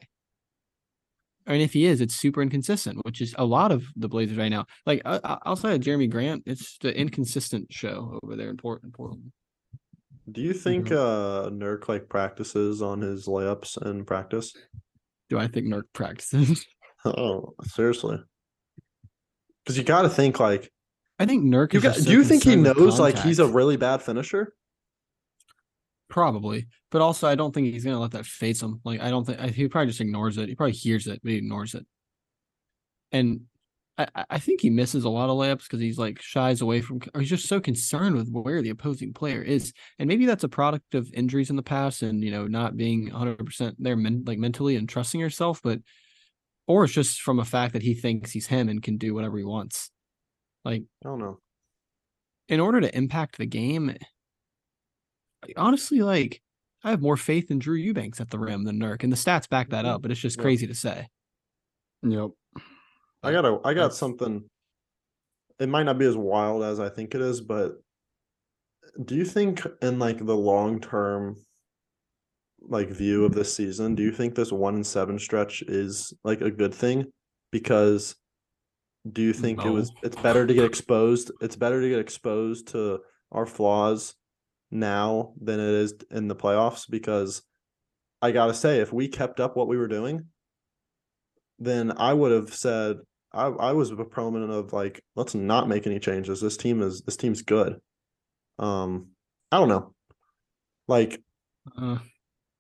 And 1.48 1.62
if 1.62 1.74
he 1.74 1.86
is, 1.86 2.02
it's 2.02 2.16
super 2.16 2.42
inconsistent, 2.42 3.00
which 3.06 3.22
is 3.22 3.36
a 3.38 3.46
lot 3.46 3.72
of 3.72 3.86
the 3.96 4.08
Blazers 4.10 4.38
right 4.38 4.50
now. 4.50 4.66
Like 4.86 5.02
I, 5.06 5.20
I- 5.24 5.38
outside 5.46 5.74
of 5.76 5.82
Jerami 5.82 6.10
Grant, 6.10 6.44
it's 6.46 6.78
the 6.80 6.98
inconsistent 6.98 7.72
show 7.72 8.20
over 8.24 8.36
there 8.36 8.50
in 8.50 8.58
Port 8.58 8.82
Portland. 8.94 9.32
do 10.32 10.42
you 10.42 10.54
think 10.54 10.88
Mm-hmm. 10.88 10.96
uh 10.98 11.50
Nurk 11.52 11.88
like 11.88 12.10
practices 12.10 12.82
on 12.82 13.02
his 13.02 13.28
layups 13.28 13.82
in 13.86 14.04
practice? 14.06 14.54
Do 15.30 15.38
I 15.40 15.48
think 15.48 15.68
Nurk 15.68 15.84
practices? 15.94 16.66
Oh, 17.08 17.54
seriously. 17.64 18.18
Because 19.66 19.78
you 19.78 19.84
got 19.84 20.04
to 20.04 20.10
think 20.10 20.40
like 20.40 20.72
I 21.18 21.26
think 21.26 21.44
Nurk. 21.44 21.74
you 21.74 21.82
got. 21.82 21.96
Do 21.96 22.12
you 22.12 22.24
think 22.24 22.44
he 22.44 22.56
knows 22.56 23.00
like 23.00 23.18
he's 23.20 23.40
a 23.40 23.48
really 23.48 23.78
bad 23.78 24.02
finisher? 24.02 24.54
Probably, 26.08 26.68
but 26.92 27.02
also 27.02 27.28
I 27.28 27.36
don't 27.36 27.52
think 27.54 27.68
he's 27.74 27.84
gonna 27.84 28.00
let 28.00 28.12
that 28.12 28.26
face 28.28 28.62
him. 28.62 28.80
Like 28.86 29.02
I 29.02 29.10
don't 29.10 29.26
think 29.26 29.40
I- 29.40 29.48
he 29.48 29.68
probably 29.68 29.88
just 29.88 30.02
ignores 30.02 30.38
it. 30.38 30.50
He 30.50 30.56
probably 30.56 30.74
hears 30.74 31.08
it, 31.08 31.20
but 31.24 31.32
he 31.32 31.38
ignores 31.38 31.74
it. 31.74 31.86
And 33.12 33.42
I, 33.98 34.08
I- 34.30 34.40
think 34.40 34.62
he 34.62 34.70
misses 34.70 35.04
a 35.04 35.10
lot 35.10 35.30
of 35.30 35.38
layups 35.38 35.64
because 35.64 35.80
he's 35.80 35.98
like 35.98 36.22
shies 36.22 36.62
away 36.62 36.82
from, 36.82 37.02
or 37.16 37.22
he's 37.22 37.30
just 37.30 37.48
so 37.48 37.60
concerned 37.60 38.16
with 38.16 38.30
where 38.30 38.62
the 38.62 38.70
opposing 38.70 39.14
player 39.14 39.42
is. 39.42 39.74
And 39.98 40.08
maybe 40.08 40.26
that's 40.28 40.44
a 40.44 40.50
product 40.50 40.94
of 40.94 41.12
injuries 41.14 41.50
in 41.50 41.56
the 41.56 41.64
past 41.64 42.04
and 42.04 42.24
you 42.24 42.30
know 42.32 42.46
not 42.46 42.78
being 42.78 43.10
100 43.10 43.44
percent 43.44 43.76
there, 43.80 43.96
men, 43.96 44.24
like 44.28 44.38
mentally 44.38 44.76
and 44.76 44.88
trusting 44.88 45.20
yourself. 45.20 45.60
But 45.64 45.80
or 46.68 46.84
it's 46.86 46.94
just 46.94 47.22
from 47.22 47.40
a 47.40 47.46
fact 47.46 47.74
that 47.74 47.84
he 47.84 47.94
thinks 47.94 48.32
he's 48.32 48.48
him 48.48 48.70
and 48.70 48.82
can 48.84 48.98
do 48.98 49.14
whatever 49.14 49.38
he 49.38 49.44
wants. 49.44 49.92
Like 50.64 50.84
I 51.04 51.10
don't 51.10 51.20
know. 51.20 51.40
in 52.50 52.60
order 52.60 52.82
to 52.82 52.96
impact 52.98 53.38
the 53.38 53.46
game, 53.46 53.96
honestly, 55.58 56.02
like 56.02 56.42
I 56.84 56.90
have 56.92 57.02
more 57.02 57.18
faith 57.18 57.50
in 57.52 57.60
Drew 57.60 57.76
Eubanks 57.76 58.20
at 58.22 58.30
the 58.30 58.40
rim 58.40 58.64
than 58.64 58.80
Nurk, 58.80 59.04
and 59.04 59.12
the 59.12 59.18
stats 59.18 59.50
back 59.50 59.70
that 59.70 59.86
up. 59.86 59.96
Mm-hmm. 59.98 60.02
But 60.04 60.12
it's 60.12 60.20
just 60.22 60.38
Yeah. 60.38 60.44
crazy 60.44 60.68
to 60.68 60.76
say. 60.76 61.08
Yep. 62.04 62.30
I 63.24 63.32
got 63.32 63.46
a 63.46 63.60
I 63.64 63.74
got 63.74 63.82
That's- 63.84 63.98
something. 63.98 64.44
It 65.58 65.70
might 65.70 65.84
not 65.84 65.98
be 65.98 66.06
as 66.06 66.18
wild 66.18 66.64
as 66.64 66.80
I 66.82 66.90
think 66.90 67.16
it 67.16 67.22
is, 67.22 67.40
but 67.42 67.74
do 69.06 69.16
you 69.16 69.24
think 69.26 69.66
in 69.82 70.00
like 70.00 70.18
the 70.26 70.36
long 70.36 70.82
term 70.82 71.38
like 72.68 72.90
view 72.90 73.26
of 73.26 73.34
this 73.34 73.56
season, 73.56 73.96
do 73.96 74.04
you 74.04 74.12
think 74.12 74.36
this 74.36 74.52
one 74.52 74.76
and 74.76 74.88
seven 74.88 75.20
stretch 75.20 75.62
is 75.64 76.14
like 76.24 76.42
a 76.42 76.52
good 76.52 76.74
thing? 76.74 77.06
Because 77.52 78.16
do 79.12 79.22
you 79.22 79.34
think 79.34 79.64
it 79.64 79.70
was 79.70 79.92
it's 80.04 80.16
better 80.16 80.46
to 80.48 80.54
get 80.54 80.66
exposed? 80.66 81.32
It's 81.42 81.56
better 81.56 81.82
to 81.82 81.90
get 81.90 82.00
exposed 82.00 82.70
to 82.70 83.00
our 83.32 83.46
flaws 83.46 84.16
now 84.72 85.34
than 85.40 85.60
it 85.60 85.70
is 85.70 85.94
in 86.12 86.28
the 86.28 86.36
playoffs 86.36 86.90
because 86.90 87.44
I 88.22 88.32
gotta 88.32 88.54
say, 88.54 88.80
if 88.80 88.92
we 88.92 89.08
kept 89.08 89.40
up 89.40 89.56
what 89.56 89.68
we 89.68 89.78
were 89.78 89.88
doing, 89.88 90.26
then 91.60 91.94
I 91.98 92.14
would 92.14 92.32
have 92.32 92.54
said 92.54 92.98
I, 93.32 93.48
I 93.48 93.72
was 93.74 93.92
a 93.92 93.96
proponent 93.96 94.52
of 94.52 94.74
like 94.74 95.04
let's 95.16 95.36
not 95.36 95.68
make 95.68 95.86
any 95.86 96.00
changes. 96.00 96.42
This 96.42 96.58
team 96.58 96.82
is 96.82 97.02
this 97.02 97.18
team's 97.18 97.42
good. 97.42 97.80
Um, 98.58 99.10
I 99.52 99.60
don't 99.60 99.70
know. 99.70 99.94
Like 100.88 101.22
Uh, 101.78 101.98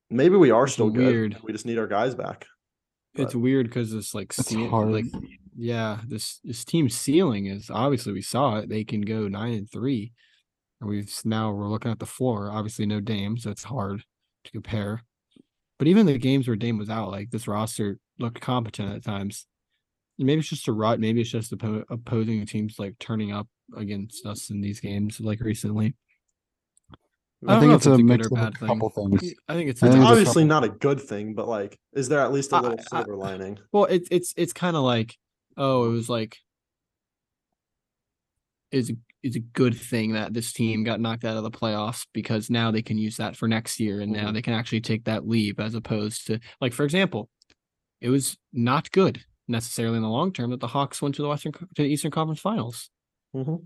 maybe 0.10 0.36
we 0.36 0.52
are 0.52 0.64
It's 0.66 0.74
still 0.74 0.90
good. 0.90 1.06
weird. 1.06 1.38
We 1.44 1.52
just 1.52 1.66
need 1.66 1.78
our 1.80 1.88
guys 1.88 2.16
back. 2.16 2.46
it's 3.16 3.36
weird 3.36 3.68
because 3.68 3.92
this 3.92 4.14
like 4.14 4.34
It's 4.38 4.54
hard. 4.54 4.92
like 4.92 5.06
yeah, 5.58 6.00
this 6.08 6.40
this 6.44 6.66
team 6.66 6.90
ceiling 6.90 7.46
is 7.46 7.70
obviously 7.70 8.12
we 8.14 8.22
saw 8.22 8.58
it. 8.58 8.70
They 8.70 8.84
can 8.84 9.02
go 9.02 9.28
nine 9.28 9.54
and 9.54 9.72
three. 9.72 10.12
And 10.82 10.90
we've 10.90 11.10
now 11.24 11.52
we're 11.54 11.70
looking 11.70 11.92
at 11.92 12.00
the 12.00 12.06
floor. 12.06 12.52
Obviously, 12.52 12.86
no 12.86 13.00
Dame, 13.00 13.38
so 13.38 13.50
it's 13.52 13.64
hard 13.64 14.04
to 14.44 14.52
compare. 14.52 15.02
But 15.80 15.88
even 15.88 16.06
the 16.06 16.18
games 16.18 16.48
where 16.48 16.58
Dame 16.58 16.78
was 16.78 16.90
out, 16.90 17.10
like 17.12 17.30
this 17.32 17.48
roster 17.48 17.98
looked 18.20 18.42
competent 18.42 18.94
at 18.94 19.04
times. 19.04 19.46
Maybe 20.18 20.40
it's 20.40 20.50
just 20.50 20.68
a 20.68 20.74
rut. 20.74 21.00
Maybe 21.00 21.22
it's 21.22 21.30
just 21.30 21.52
oppo- 21.58 21.84
opposing 21.90 22.46
teams 22.46 22.78
like 22.80 22.98
turning 23.00 23.32
up 23.34 23.48
against 23.78 24.26
us 24.26 24.50
in 24.50 24.62
these 24.62 24.80
games 24.82 25.20
like 25.22 25.40
recently. 25.42 25.96
I, 27.48 27.54
don't 27.54 27.60
think 27.62 27.70
know 27.72 27.76
it's 27.76 27.86
a 27.86 27.92
it's 27.92 28.00
a 28.00 28.04
good 28.04 28.06
mix 28.06 28.26
or 28.26 28.28
of 28.28 28.32
a 28.32 28.36
bad 28.46 28.58
thing. 28.60 28.68
couple 28.68 28.90
things. 28.90 29.34
I 29.48 29.54
think 29.54 29.70
it's 29.70 29.84
I 29.84 29.88
a 29.88 29.92
think 29.92 30.02
It's 30.02 30.10
it's 30.10 30.10
a 30.10 30.12
obviously 30.12 30.44
not 30.46 30.64
a 30.64 30.70
good 30.70 31.00
thing, 31.02 31.34
but 31.34 31.48
like, 31.48 31.78
is 31.94 32.08
there 32.10 32.20
at 32.22 32.32
least 32.34 32.52
a 32.52 32.60
little 32.62 32.80
I- 32.80 32.84
silver 32.98 33.16
lining? 33.16 33.60
well, 33.72 33.86
it's 33.86 34.08
it's 34.12 34.34
it's 34.38 34.54
kind 34.54 34.76
of 34.76 34.84
like 34.84 35.16
oh, 35.58 35.86
it 35.86 35.90
was 35.90 36.10
like 36.10 36.38
is 38.72 38.92
is 39.24 39.36
a 39.36 39.40
good 39.40 39.76
thing 39.76 40.14
that 40.14 40.34
this 40.34 40.54
team 40.54 40.84
got 40.84 41.00
knocked 41.00 41.26
out 41.26 41.38
of 41.38 41.44
the 41.44 41.50
playoffs 41.52 42.06
because 42.14 42.50
now 42.50 42.70
they 42.70 42.82
can 42.84 42.98
use 42.98 43.18
that 43.18 43.36
for 43.36 43.48
next 43.48 43.80
year 43.80 44.02
and 44.02 44.12
now 44.12 44.30
Mhm. 44.30 44.34
they 44.34 44.42
can 44.44 44.54
actually 44.54 44.82
take 44.82 45.06
that 45.06 45.28
leap 45.28 45.60
as 45.60 45.74
opposed 45.74 46.28
to 46.28 46.40
like 46.62 46.74
for 46.74 46.84
example, 46.84 47.30
it 48.02 48.10
was 48.10 48.38
not 48.54 48.92
good 48.92 49.24
necessarily 49.48 49.98
in 49.98 50.04
the 50.04 50.10
long 50.10 50.32
term 50.32 50.52
that 50.52 50.60
the 50.60 50.68
Hawks 50.68 51.02
went 51.02 51.16
to 51.16 51.22
the 51.22 51.28
Western 51.28 51.54
to 51.54 51.68
the 51.76 51.84
Eastern 51.86 52.12
Conference 52.12 52.40
Finals 52.40 52.90
Mhm. 53.36 53.66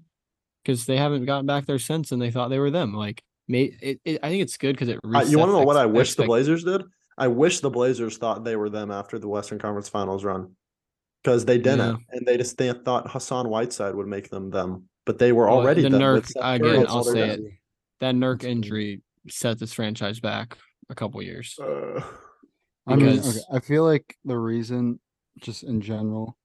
because 0.63 0.85
they 0.85 0.97
haven't 0.97 1.25
gotten 1.25 1.45
back 1.45 1.65
there 1.65 1.79
since 1.79 2.11
and 2.11 2.21
they 2.21 2.31
thought 2.31 2.49
they 2.49 2.59
were 2.59 2.71
them. 2.71 2.93
Like, 2.93 3.23
may 3.49 3.75
it, 3.81 3.99
it 4.05 4.19
I 4.23 4.29
think 4.29 4.43
it's 4.43 4.55
good 4.55 4.73
because 4.73 4.87
it. 4.87 4.99
Uh, 5.03 5.25
you 5.27 5.37
want 5.37 5.49
to 5.49 5.53
know 5.53 5.63
what 5.63 5.75
I 5.75 5.85
wish 5.85 6.15
the 6.15 6.23
Blazers 6.23 6.63
did? 6.63 6.83
I 7.17 7.27
wish 7.27 7.59
the 7.59 7.69
Blazers 7.69 8.17
thought 8.17 8.45
they 8.45 8.55
were 8.55 8.69
them 8.69 8.91
after 8.91 9.19
the 9.19 9.27
Western 9.27 9.59
Conference 9.59 9.89
Finals 9.89 10.23
run, 10.23 10.55
because 11.21 11.43
they 11.43 11.57
didn't, 11.57 12.01
and 12.11 12.25
they 12.25 12.37
just 12.37 12.57
they 12.57 12.71
thought 12.71 13.11
Hassan 13.11 13.49
Whiteside 13.49 13.95
would 13.95 14.07
make 14.07 14.29
them 14.29 14.49
them, 14.51 14.85
but 15.05 15.19
they 15.19 15.33
were 15.33 15.47
Well, 15.47 15.57
already 15.57 15.81
the 15.81 15.89
them. 15.89 16.01
Nurk- 16.01 16.13
with 16.15 16.31
again, 16.37 16.85
I'll 16.87 17.03
say 17.03 17.27
guys. 17.27 17.39
it. 17.39 17.51
That 17.99 18.15
Nurk 18.15 18.45
injury 18.45 19.01
set 19.27 19.59
this 19.59 19.73
franchise 19.73 20.21
back 20.21 20.57
a 20.89 20.95
couple 20.95 21.21
years. 21.21 21.57
Uh, 21.61 22.01
I 22.87 22.95
mean, 22.95 23.19
okay, 23.19 23.39
I 23.51 23.59
feel 23.59 23.83
like 23.83 24.15
the 24.23 24.37
reason, 24.37 24.99
just 25.41 25.63
in 25.63 25.81
general, 25.81 26.37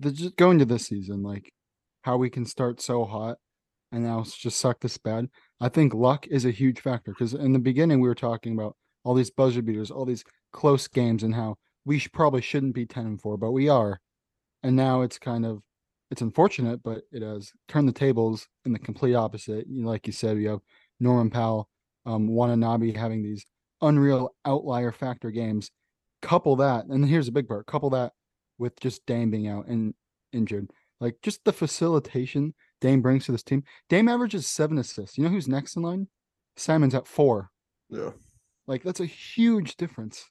the 0.00 0.10
just 0.10 0.36
going 0.36 0.58
to 0.58 0.64
this 0.64 0.86
season, 0.86 1.22
like 1.22 1.52
how 2.02 2.16
we 2.16 2.30
can 2.30 2.44
start 2.44 2.80
so 2.80 3.04
hot 3.04 3.38
and 3.92 4.02
now 4.02 4.20
it's 4.20 4.36
just 4.36 4.58
suck 4.60 4.80
this 4.80 4.98
bad. 4.98 5.28
I 5.60 5.68
think 5.68 5.94
luck 5.94 6.26
is 6.28 6.44
a 6.44 6.50
huge 6.50 6.80
factor 6.80 7.12
because 7.12 7.34
in 7.34 7.52
the 7.52 7.58
beginning 7.58 8.00
we 8.00 8.08
were 8.08 8.14
talking 8.14 8.52
about 8.52 8.76
all 9.04 9.14
these 9.14 9.30
buzzer 9.30 9.62
beaters, 9.62 9.90
all 9.90 10.04
these 10.04 10.24
close 10.52 10.86
games, 10.86 11.22
and 11.22 11.34
how 11.34 11.56
we 11.84 11.98
sh- 11.98 12.10
probably 12.12 12.40
shouldn't 12.40 12.74
be 12.74 12.86
ten 12.86 13.06
and 13.06 13.20
four, 13.20 13.36
but 13.36 13.52
we 13.52 13.68
are. 13.68 14.00
And 14.62 14.76
now 14.76 15.02
it's 15.02 15.18
kind 15.18 15.44
of 15.44 15.62
it's 16.10 16.22
unfortunate, 16.22 16.82
but 16.82 17.02
it 17.12 17.22
has 17.22 17.52
turned 17.68 17.88
the 17.88 17.92
tables 17.92 18.46
in 18.64 18.72
the 18.72 18.78
complete 18.78 19.14
opposite. 19.14 19.66
You 19.68 19.82
know, 19.82 19.88
like 19.88 20.06
you 20.06 20.12
said, 20.12 20.36
we 20.36 20.44
have 20.44 20.60
Norman 21.00 21.30
Powell, 21.30 21.68
um, 22.06 22.28
Watanabe 22.28 22.92
having 22.92 23.22
these 23.22 23.44
unreal 23.82 24.34
outlier 24.44 24.92
factor 24.92 25.30
games. 25.30 25.70
Couple 26.22 26.56
that, 26.56 26.86
and 26.86 27.04
here's 27.06 27.26
the 27.26 27.32
big 27.32 27.48
part: 27.48 27.66
couple 27.66 27.90
that 27.90 28.12
with 28.58 28.78
just 28.80 29.06
Dame 29.06 29.30
being 29.30 29.48
out 29.48 29.66
and 29.66 29.94
injured. 30.32 30.70
Like 31.00 31.16
just 31.22 31.44
the 31.44 31.52
facilitation 31.52 32.54
Dame 32.80 33.02
brings 33.02 33.26
to 33.26 33.32
this 33.32 33.42
team. 33.42 33.64
Dame 33.88 34.08
averages 34.08 34.46
seven 34.46 34.78
assists. 34.78 35.18
You 35.18 35.24
know 35.24 35.30
who's 35.30 35.48
next 35.48 35.76
in 35.76 35.82
line? 35.82 36.08
Simon's 36.56 36.94
at 36.94 37.06
four. 37.06 37.50
yeah, 37.90 38.10
Like 38.66 38.82
that's 38.82 39.00
a 39.00 39.06
huge 39.06 39.76
difference. 39.76 40.24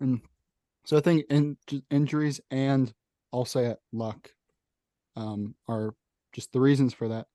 And 0.00 0.20
so 0.84 0.96
I 0.96 1.00
think 1.00 1.24
in 1.30 1.56
injuries 1.90 2.40
and 2.50 2.92
I'll 3.32 3.44
say 3.44 3.66
it 3.66 3.78
luck 3.92 4.30
um 5.16 5.54
are 5.68 5.94
just 6.32 6.52
the 6.52 6.60
reasons 6.60 6.94
for 6.94 7.08
that. 7.08 7.26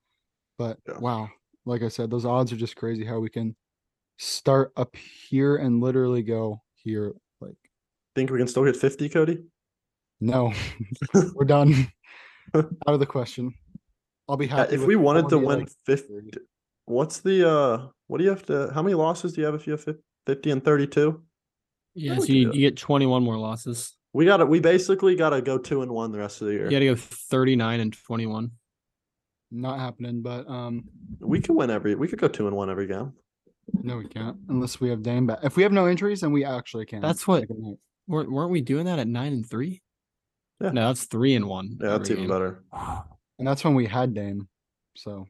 But 0.58 0.80
Yeah. 0.88 0.98
wow, 1.00 1.30
like 1.66 1.84
I 1.84 1.90
said, 1.90 2.10
those 2.10 2.26
odds 2.26 2.52
are 2.54 2.58
just 2.58 2.76
crazy 2.76 3.04
how 3.06 3.20
we 3.20 3.30
can 3.30 3.56
start 4.18 4.72
up 4.78 4.96
here 4.96 5.56
and 5.58 5.82
literally 5.82 6.22
go 6.24 6.62
here 6.76 7.14
like 7.42 7.56
think 8.16 8.30
we 8.30 8.38
can 8.38 8.48
still 8.48 8.64
get 8.66 8.76
fifty, 8.78 9.10
Cody? 9.10 9.44
no. 10.22 10.54
We're 11.36 11.46
done. 11.46 11.92
Out 12.56 12.70
of 12.88 13.00
the 13.00 13.06
question. 13.06 13.54
I'll 14.28 14.38
be 14.38 14.48
Yeah, 14.48 14.56
happy 14.58 14.76
if 14.76 14.86
we 14.86 14.96
wanted 14.96 15.30
to 15.30 15.38
win 15.38 15.60
like, 15.60 15.70
fifty, 15.86 16.14
what's 16.86 17.20
the 17.20 17.50
uh? 17.50 17.88
What 18.08 18.18
do 18.20 18.24
you 18.24 18.30
have 18.30 18.46
to? 18.48 18.72
How 18.74 18.82
many 18.82 18.94
losses 18.96 19.34
do 19.34 19.42
you 19.42 19.46
have 19.46 19.56
if 19.56 19.68
you 19.68 19.72
have 19.72 19.86
fifty 20.26 20.52
and 20.52 20.64
thirty-two? 20.64 21.22
Yeah, 21.96 22.18
so 22.18 22.26
you, 22.26 22.52
you 22.52 22.60
get 22.60 22.76
21 22.76 23.24
more 23.24 23.38
losses. 23.38 23.94
We 24.14 24.26
got 24.26 24.38
to 24.38 24.46
We 24.46 24.60
basically 24.60 25.16
got 25.16 25.30
to 25.30 25.42
go 25.42 25.58
two 25.58 25.84
and 25.84 25.92
one 25.92 26.12
the 26.12 26.18
rest 26.18 26.42
of 26.42 26.48
the 26.48 26.54
year. 26.54 26.66
You 26.66 26.72
got 26.72 26.80
to 26.80 26.86
go 26.86 26.96
39 26.96 27.80
and 27.80 27.94
21. 28.06 28.52
not 29.52 29.80
happening, 29.80 30.22
but 30.22 30.48
um 30.50 30.86
We 31.20 31.40
could 31.40 31.56
win 31.56 31.70
every. 31.70 31.96
We 31.96 32.08
could 32.08 32.20
go 32.20 32.28
two 32.28 32.48
and 32.48 32.56
one 32.56 32.70
every 32.70 32.88
game. 32.88 33.14
no 33.72 33.98
we 33.98 34.08
can't 34.08 34.38
unless 34.50 34.82
we 34.82 34.90
have 34.90 35.04
Dame 35.04 35.28
back. 35.28 35.40
If 35.44 35.56
we 35.56 35.64
have 35.64 35.72
no 35.72 35.88
injuries, 35.88 36.22
then 36.22 36.32
we 36.32 36.44
actually 36.44 36.86
can. 36.86 37.02
That's 37.02 37.28
what- 37.28 37.42
Like 37.42 37.50
a. 37.52 37.74
Weren't, 38.06 38.30
weren't 38.30 38.52
we 38.52 38.60
doing 38.60 38.86
that 38.88 39.00
at 39.00 39.08
nine 39.08 39.32
and 39.32 39.50
three? 39.50 39.82
Yeah. 40.60 40.72
No, 40.72 40.88
that's 40.88 41.06
three 41.06 41.36
and 41.36 41.48
one. 41.48 41.78
Yeah, 41.80 41.90
that's 41.98 42.10
even 42.10 42.24
game. 42.24 42.30
better. 42.30 42.64
And 43.44 43.48
that's 43.50 43.66
when 43.66 43.76
we 43.76 43.86
had 43.88 44.14
Dame. 44.14 44.48
So 44.96 45.28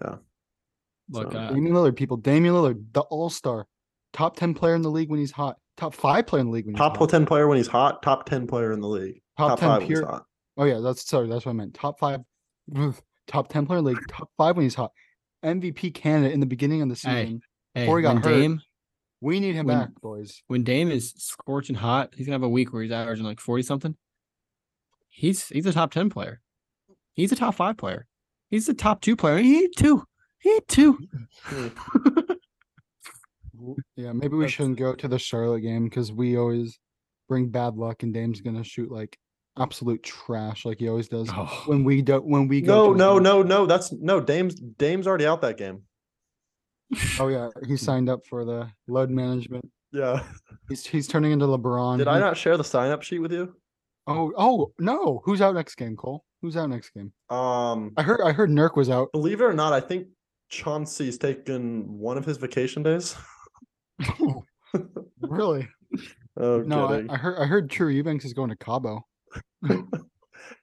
Yeah. 0.00 0.16
Look, 1.10 1.30
So- 1.32 1.38
uh, 1.38 1.52
Damian 1.52 1.74
Lillard, 1.74 1.94
people, 1.94 2.16
Damian 2.16 2.54
Lillard, 2.54 2.86
the 2.94 3.02
all 3.02 3.28
star, 3.28 3.66
top 4.14 4.34
10 4.36 4.54
player 4.54 4.74
in 4.74 4.80
the 4.80 4.90
league 4.90 5.10
when 5.10 5.20
he's 5.20 5.30
hot, 5.32 5.58
top 5.76 5.92
five 5.92 6.26
player 6.26 6.40
in 6.40 6.46
the 6.46 6.52
league 6.54 6.64
when 6.64 6.74
he's 6.74 6.78
Top 6.78 6.96
hot. 6.96 7.10
ten 7.10 7.26
player 7.26 7.46
when 7.48 7.58
he's 7.58 7.66
hot. 7.66 8.02
Top 8.02 8.24
ten 8.24 8.46
player 8.46 8.72
in 8.72 8.80
the 8.80 8.88
league. 8.88 9.20
top, 9.36 9.50
Top, 9.50 9.60
10 9.60 9.68
five 9.68 9.78
when 9.82 9.88
he's 9.90 9.98
pure. 9.98 10.06
hot. 10.10 10.24
Oh, 10.56 10.64
yeah, 10.64 10.78
that's 10.80 11.06
sorry, 11.06 11.28
that's 11.28 11.44
what 11.44 11.50
I 11.50 11.54
meant. 11.54 11.74
Top 11.74 11.98
five, 11.98 12.20
top 13.26 13.48
10 13.48 13.66
player 13.66 13.78
in 13.80 13.84
the 13.84 13.90
league, 13.90 14.08
top 14.08 14.30
five 14.38 14.56
when 14.56 14.62
he's 14.64 14.74
hot. 14.74 14.90
MVP 15.44 15.90
candidate 15.92 16.32
in 16.32 16.40
the 16.40 16.46
beginning 16.46 16.80
of 16.80 16.88
the 16.88 16.96
season. 16.96 17.42
hey, 17.74 17.82
before 17.82 17.98
he 17.98 18.02
got 18.04 18.16
hurt, 18.24 18.24
Dame 18.24 18.62
We 19.20 19.38
need 19.38 19.54
him 19.54 19.66
when- 19.66 19.78
back, 19.78 20.00
boys. 20.00 20.42
when 20.46 20.64
Dame 20.64 20.90
is 20.90 21.10
scorching 21.18 21.76
hot, 21.76 22.14
he's 22.16 22.26
gonna 22.26 22.36
have 22.36 22.42
a 22.42 22.48
week 22.48 22.72
where 22.72 22.82
he's 22.82 22.90
averaging 22.92 23.26
like 23.26 23.38
40 23.40 23.62
something. 23.62 23.96
He's 25.10 25.48
he's 25.48 25.66
a 25.66 25.72
top 25.72 25.90
10 25.92 26.10
player. 26.10 26.40
He's 27.16 27.32
a 27.32 27.36
top 27.36 27.56
five 27.56 27.76
player. 27.76 28.06
He's 28.50 28.68
a 28.68 28.74
top 28.74 29.00
two 29.00 29.16
player. 29.16 29.38
He 29.38 29.60
need 29.60 29.70
two. 29.76 30.04
He 30.38 30.52
need 30.52 30.68
two. 30.68 30.98
Yeah, 33.96 34.12
maybe 34.12 34.36
we 34.36 34.40
That's- 34.44 34.52
shouldn't 34.52 34.78
go 34.78 34.94
to 34.94 35.08
the 35.08 35.18
Charlotte 35.18 35.60
game 35.62 35.84
because 35.84 36.12
we 36.12 36.36
always 36.36 36.78
bring 37.28 37.48
bad 37.48 37.74
luck 37.76 38.02
and 38.02 38.12
Dame's 38.12 38.42
gonna 38.42 38.62
shoot 38.62 38.90
like 38.92 39.18
absolute 39.58 40.02
trash 40.02 40.66
like 40.66 40.78
he 40.78 40.88
always 40.90 41.08
does 41.08 41.30
Oh, 41.32 41.62
when 41.64 41.82
we 41.82 42.02
don't 42.02 42.26
when 42.26 42.46
we 42.48 42.60
go 42.60 42.92
No, 42.92 42.92
to 42.92 42.98
no, 42.98 43.14
games. 43.14 43.24
no, 43.24 43.42
no. 43.60 43.66
That's 43.66 43.92
no. 43.92 44.20
Dame's 44.20 44.54
Dame's 44.56 45.06
already 45.06 45.26
out 45.26 45.40
that 45.40 45.56
game. 45.56 45.82
Oh 47.18 47.28
yeah, 47.28 47.48
he 47.66 47.78
signed 47.78 48.10
up 48.10 48.20
for 48.28 48.44
the 48.44 48.70
load 48.86 49.08
management. 49.10 49.64
Yeah. 49.90 50.22
He's 50.68 50.84
he's 50.86 51.08
turning 51.08 51.32
into 51.32 51.46
LeBron. 51.46 51.96
Did 51.96 52.08
I 52.08 52.18
not 52.20 52.36
share 52.36 52.58
the 52.58 52.62
sign 52.64 52.90
up 52.90 53.02
sheet 53.02 53.20
with 53.20 53.32
you? 53.32 53.56
Oh 54.06 54.32
oh 54.36 54.72
no! 54.78 55.22
Who's 55.24 55.40
out 55.40 55.54
next 55.54 55.76
game, 55.76 55.96
Cole? 55.96 56.25
Who's 56.42 56.56
out 56.56 56.68
next 56.70 56.90
game? 56.90 57.12
Um, 57.30 57.92
I 57.96 58.02
heard 58.02 58.20
I 58.22 58.32
heard 58.32 58.50
Nurk 58.50 58.76
was 58.76 58.90
out. 58.90 59.10
believe 59.12 59.40
it 59.40 59.44
or 59.44 59.52
not, 59.54 59.72
I 59.72 59.80
think 59.80 60.06
Chauncey's 60.50 61.18
taken 61.18 61.98
one 61.98 62.16
of 62.18 62.24
his 62.24 62.36
vacation 62.36 62.82
days. 62.82 63.16
really? 65.20 65.68
Oh, 66.38 66.60
No, 66.60 66.88
I. 66.88 67.06
I 67.08 67.16
heard 67.16 67.38
I 67.38 67.46
heard 67.46 67.66
Drew 67.68 67.88
Eubanks 67.88 68.26
is 68.26 68.34
going 68.34 68.50
to 68.50 68.56
Cabo. 68.56 69.06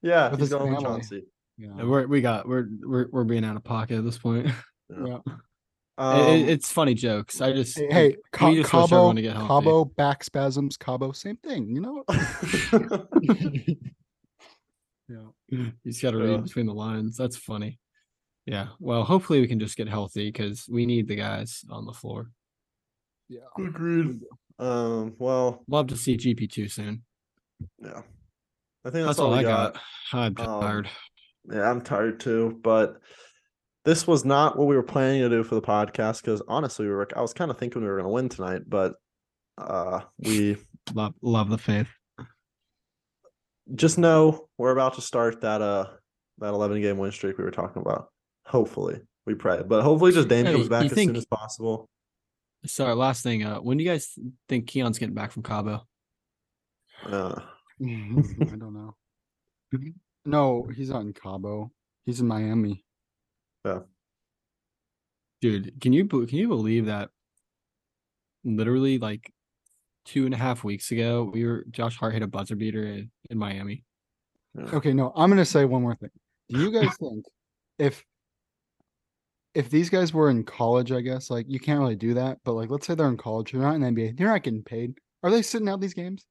yeah, 0.03 0.29
with 0.29 0.39
he's 0.39 0.39
his 0.41 0.49
going 0.49 0.69
with 0.71 0.83
family. 0.83 0.99
Chauncey. 0.99 1.23
Yeah. 1.57 1.83
we're 1.83 2.05
we 2.05 2.21
got 2.21 2.47
we're 2.47 2.67
we're 2.85 3.07
we're 3.11 3.23
being 3.23 3.43
out 3.43 3.55
of 3.55 3.63
pocket 3.63 3.97
at 3.97 4.03
this 4.05 4.19
point. 4.19 4.51
yeah. 4.91 5.17
It- 5.25 5.33
Um, 5.97 6.19
it- 6.27 6.49
it's 6.49 6.71
funny 6.71 6.93
jokes. 6.93 7.41
I 7.41 7.53
just 7.53 7.75
Hey, 7.79 7.87
hey 7.91 8.15
Ca- 8.33 8.49
we 8.49 8.55
just 8.57 8.69
Cabo, 8.69 9.13
to 9.13 9.21
get 9.21 9.33
healthy. 9.35 9.47
Cabo 9.47 9.85
back 9.85 10.23
spasms, 10.23 10.77
Cabo, 10.77 11.11
same 11.11 11.37
thing. 11.37 11.67
You 11.75 11.81
know? 11.81 12.03
yeah. 15.09 15.17
you 15.83 15.91
just 15.91 16.01
got 16.01 16.11
to 16.11 16.17
Yeah. 16.19 16.23
read 16.31 16.43
between 16.43 16.65
the 16.65 16.73
lines. 16.73 17.17
That's 17.17 17.37
funny. 17.37 17.79
Yeah. 18.45 18.67
Well, 18.79 19.03
hopefully 19.03 19.39
we 19.41 19.47
can 19.47 19.59
just 19.59 19.77
get 19.77 19.87
healthy 19.87 20.29
because 20.29 20.67
we 20.69 20.85
need 20.85 21.07
the 21.07 21.15
guys 21.15 21.63
on 21.69 21.85
the 21.85 21.93
floor. 21.93 22.29
Yeah. 23.29 23.39
Agreed. 23.57 24.19
Um, 24.59 25.15
well, 25.17 25.63
Love 25.67 25.87
to 25.87 25.97
see 25.97 26.17
GP 26.17 26.51
two 26.51 26.67
soon. 26.67 27.03
yeah. 27.81 28.01
I 28.85 28.89
think 28.89 29.05
That's, 29.05 29.17
that's, 29.17 29.19
all, 29.19 29.31
we 29.31 29.37
I 29.39 29.43
got. 29.43 29.77
I'm 30.11 30.27
Um, 30.27 30.35
tired. 30.35 30.89
Yeah, 31.51 31.69
I'm 31.69 31.81
tired 31.81 32.19
too, 32.19 32.59
but 32.63 32.99
this 33.85 34.05
was 34.05 34.25
not 34.25 34.57
what 34.57 34.67
we 34.67 34.75
were 34.75 34.83
planning 34.83 35.21
to 35.21 35.29
do 35.29 35.43
for 35.43 35.55
the 35.55 35.61
podcast 35.61 36.21
because 36.21 36.41
honestly, 36.47 36.85
we 36.85 36.91
were 36.91 37.07
I 37.15 37.21
was 37.21 37.33
kind 37.33 37.49
of 37.49 37.57
thinking 37.57 37.81
we 37.81 37.87
were 37.87 37.95
going 37.97 38.05
to 38.05 38.09
win 38.13 38.29
tonight, 38.29 38.61
but 38.67 38.95
uh 39.57 40.01
we 40.19 40.57
Love 40.93 41.13
love 41.21 41.49
the 41.49 41.57
faith. 41.57 41.87
Just 43.75 43.97
know 43.97 44.47
we're 44.57 44.71
about 44.71 44.95
to 44.95 45.01
start 45.01 45.41
that 45.41 45.61
uh 45.61 45.87
that 46.39 46.49
11 46.49 46.81
game 46.81 46.97
win 46.97 47.11
streak 47.11 47.37
we 47.37 47.43
were 47.43 47.51
talking 47.51 47.81
about. 47.81 48.09
Hopefully, 48.45 48.99
we 49.25 49.35
pray, 49.35 49.61
but 49.65 49.83
hopefully, 49.83 50.11
just 50.11 50.27
Dame 50.27 50.45
Hey, 50.45 50.51
comes 50.53 50.69
back 50.69 50.83
you 50.83 50.87
as 50.89 50.93
think- 50.93 51.09
soon 51.09 51.15
as 51.17 51.25
possible. 51.25 51.89
Sorry, 52.65 52.93
last 52.95 53.23
thing. 53.23 53.43
Uh, 53.43 53.57
when 53.59 53.77
do 53.77 53.83
you 53.83 53.89
guys 53.89 54.17
think 54.47 54.67
Keon's 54.67 54.97
getting 54.97 55.13
back 55.15 55.31
from 55.33 55.43
Cabo? 55.43 55.85
Uh, 57.05 57.35
I 57.81 58.55
don't 58.57 58.73
know. 58.73 58.95
No, 60.25 60.69
he's 60.73 60.89
not 60.89 61.01
in 61.01 61.11
Cabo. 61.13 61.71
He's 62.05 62.21
in 62.21 62.27
Miami. 62.27 62.85
Yeah. 63.65 63.79
Dude, 65.41 65.81
can 65.81 65.91
you 65.91 66.05
can 66.07 66.27
you 66.37 66.47
believe 66.47 66.85
that? 66.85 67.09
Literally, 68.45 68.97
like 68.97 69.31
two 70.05 70.25
and 70.25 70.33
a 70.33 70.37
half 70.37 70.63
weeks 70.63 70.91
ago, 70.91 71.29
we 71.33 71.45
were 71.45 71.65
Josh 71.71 71.97
Hart 71.97 72.13
hit 72.13 72.23
a 72.23 72.27
buzzer 72.27 72.55
beater 72.55 72.85
in, 72.85 73.11
in 73.29 73.37
Miami. 73.37 73.83
Okay, 74.73 74.93
no, 74.93 75.11
I'm 75.15 75.29
gonna 75.29 75.45
say 75.45 75.65
one 75.65 75.81
more 75.81 75.95
thing. 75.95 76.11
Do 76.49 76.59
you 76.59 76.71
guys 76.71 76.95
think 76.99 77.25
if 77.79 78.03
if 79.55 79.69
these 79.69 79.89
guys 79.89 80.13
were 80.13 80.29
in 80.29 80.43
college, 80.43 80.91
I 80.91 81.01
guess 81.01 81.29
like 81.29 81.45
you 81.47 81.59
can't 81.59 81.79
really 81.79 81.95
do 81.95 82.13
that, 82.15 82.39
but 82.43 82.53
like 82.53 82.69
let's 82.69 82.87
say 82.87 82.95
they're 82.95 83.07
in 83.07 83.17
college, 83.17 83.51
they're 83.51 83.61
not 83.61 83.75
in 83.75 83.81
the 83.81 83.87
NBA, 83.87 84.17
they're 84.17 84.27
not 84.27 84.43
getting 84.43 84.63
paid. 84.63 84.95
Are 85.23 85.31
they 85.31 85.41
sitting 85.41 85.69
out 85.69 85.79
these 85.79 85.93
games? 85.93 86.25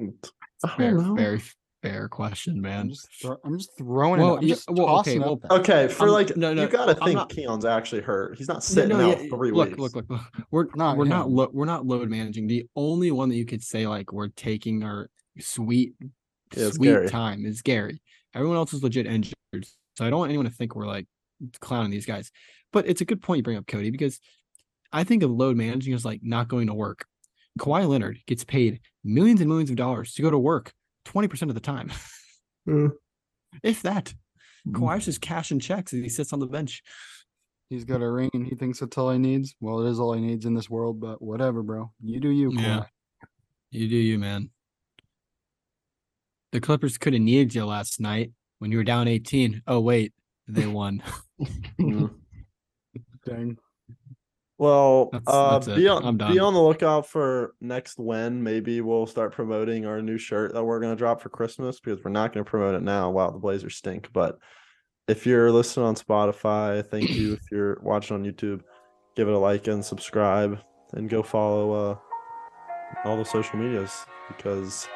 I 0.00 0.06
don't 0.78 0.96
know. 0.96 1.14
very 1.14 1.40
fair 1.84 2.08
question, 2.08 2.54
I'm 2.56 2.60
man. 2.62 2.88
just 2.88 3.08
throw, 3.20 3.36
I'm 3.44 3.58
just 3.58 3.76
throwing 3.76 4.20
Well, 4.20 4.34
it. 4.34 4.38
I'm 4.38 4.42
yeah, 4.44 4.54
just 4.54 4.70
well, 4.70 4.86
okay, 5.00 5.18
tossing 5.18 5.22
it 5.22 5.24
well, 5.24 5.40
out. 5.50 5.60
Okay, 5.60 5.88
for 5.88 6.04
I'm- 6.04 6.12
like 6.12 6.36
no, 6.36 6.54
no, 6.54 6.62
you 6.62 6.68
gotta 6.68 6.94
think 6.94 7.14
not- 7.16 7.28
Keon's 7.28 7.64
actually 7.64 8.00
hurt. 8.02 8.38
He's 8.38 8.48
not 8.48 8.64
sitting 8.64 8.96
no, 8.96 9.10
out 9.10 9.22
yeah, 9.22 9.28
three 9.28 9.50
look, 9.50 9.68
weeks. 9.68 9.78
look, 9.80 9.94
look, 9.96 10.10
look. 10.10 10.20
We're 10.50 10.66
Not 10.74 10.96
we're 10.96 11.04
not 11.04 11.26
him. 11.26 11.34
lo- 11.34 11.50
we're 11.52 11.66
not 11.66 11.86
load 11.86 12.08
managing. 12.08 12.46
The 12.46 12.66
only 12.74 13.10
one 13.10 13.28
that 13.28 13.36
you 13.36 13.44
could 13.44 13.62
say 13.62 13.86
like 13.86 14.12
we're 14.12 14.28
taking 14.28 14.82
our 14.82 15.08
sweet 15.40 15.94
Yeah, 16.56 16.70
sweet 16.70 16.88
Gary. 16.88 17.08
time 17.08 17.44
is 17.44 17.60
Gary. 17.62 18.00
Everyone 18.34 18.56
else 18.56 18.72
is 18.72 18.82
legit 18.82 19.06
injured, 19.06 19.34
so 19.96 20.04
I 20.04 20.10
don't 20.10 20.18
want 20.20 20.30
anyone 20.30 20.46
to 20.46 20.52
think 20.52 20.74
we're 20.74 20.86
like 20.86 21.06
clowning 21.60 21.90
these 21.90 22.06
guys. 22.06 22.30
But 22.72 22.88
it's 22.88 23.00
a 23.00 23.04
good 23.04 23.20
point 23.22 23.38
you 23.38 23.42
bring 23.42 23.56
up, 23.56 23.66
Cody, 23.66 23.90
because 23.90 24.20
I 24.92 25.04
think 25.04 25.22
of 25.22 25.30
load 25.30 25.56
managing 25.56 25.92
as 25.94 26.04
like 26.04 26.20
not 26.22 26.48
going 26.48 26.66
to 26.68 26.74
work. 26.74 27.04
Kawhi 27.58 27.86
Leonard 27.88 28.18
gets 28.26 28.42
paid 28.42 28.80
millions 29.04 29.40
and 29.40 29.48
millions 29.48 29.70
of 29.70 29.76
dollars 29.76 30.14
to 30.14 30.22
go 30.22 30.30
to 30.30 30.38
work 30.38 30.72
twenty 31.04 31.28
percent 31.28 31.50
of 31.50 31.54
the 31.54 31.60
time, 31.60 31.90
Mm. 32.68 32.92
if 33.62 33.82
that. 33.82 34.14
Kawhi's 34.66 35.04
just 35.04 35.20
cashing 35.20 35.60
checks 35.60 35.92
as 35.92 36.00
he 36.00 36.08
sits 36.08 36.32
on 36.32 36.38
the 36.40 36.46
bench. 36.46 36.82
He's 37.68 37.84
got 37.84 38.00
a 38.00 38.10
ring 38.10 38.30
and 38.32 38.46
he 38.46 38.54
thinks 38.54 38.78
that's 38.80 38.96
all 38.96 39.10
he 39.10 39.18
needs. 39.18 39.54
Well, 39.60 39.84
it 39.86 39.90
is 39.90 40.00
all 40.00 40.14
he 40.14 40.22
needs 40.22 40.46
in 40.46 40.54
this 40.54 40.70
world, 40.70 41.00
but 41.00 41.20
whatever, 41.20 41.62
bro. 41.62 41.90
You 42.02 42.18
do 42.18 42.30
you, 42.30 42.50
Yeah. 42.52 42.78
Kawhi. 42.80 42.86
You 43.72 43.88
do 43.88 43.96
you, 43.96 44.18
man. 44.18 44.50
The 46.52 46.60
Clippers 46.60 46.96
could 46.96 47.12
have 47.12 47.20
needed 47.22 47.54
you 47.54 47.66
last 47.66 48.00
night 48.00 48.32
when 48.58 48.70
you 48.72 48.78
were 48.78 48.84
down 48.84 49.06
18. 49.08 49.62
Oh, 49.66 49.80
wait, 49.80 50.14
they 50.48 50.66
won. 50.80 51.02
Mm. 51.78 52.14
Dang. 53.26 53.58
Well, 54.64 55.08
That's- 55.12 55.24
uh, 55.28 55.52
that's 55.58 55.68
it. 55.68 55.76
be 55.76 55.88
on 55.88 56.04
I'm 56.04 56.16
be 56.16 56.38
on 56.38 56.54
the 56.54 56.60
lookout 56.62 57.06
for 57.06 57.54
next 57.60 57.98
when. 57.98 58.42
Maybe 58.42 58.80
we'll 58.80 59.06
start 59.06 59.32
promoting 59.32 59.84
our 59.86 60.00
new 60.02 60.18
shirt 60.18 60.54
that 60.54 60.64
we're 60.64 60.80
gonna 60.80 60.96
drop 60.96 61.20
for 61.20 61.28
Christmas 61.28 61.80
because 61.80 62.02
we're 62.02 62.10
not 62.10 62.32
gonna 62.32 62.44
promote 62.44 62.74
it 62.74 62.82
now. 62.82 63.10
Wow, 63.10 63.30
the 63.30 63.38
Blazers 63.38 63.76
stink. 63.76 64.08
But 64.12 64.38
if 65.08 65.26
you're 65.26 65.52
listening 65.52 65.86
on 65.86 65.94
Spotify, 65.96 66.84
thank 66.86 67.10
you. 67.10 67.34
if 67.34 67.42
you're 67.52 67.78
watching 67.82 68.14
on 68.16 68.24
YouTube, 68.24 68.62
give 69.16 69.28
it 69.28 69.34
a 69.34 69.38
like 69.38 69.66
and 69.68 69.84
subscribe, 69.84 70.58
and 70.94 71.08
go 71.10 71.22
follow 71.22 71.72
uh 71.72 71.96
all 73.04 73.16
the 73.16 73.24
social 73.24 73.58
medias 73.58 74.06
because 74.28 74.88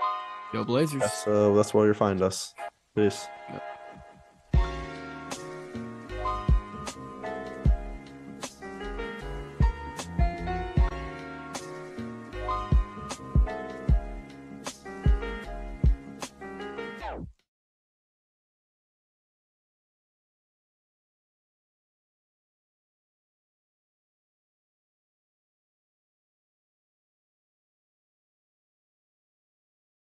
Go 0.53 0.65
Blazers. 0.65 1.01
that's 1.01 1.27
uh, 1.27 1.53
that's 1.53 1.75
where 1.75 1.85
you'll 1.87 1.95
find 1.95 2.23
us. 2.23 2.55
Peace. 2.97 3.27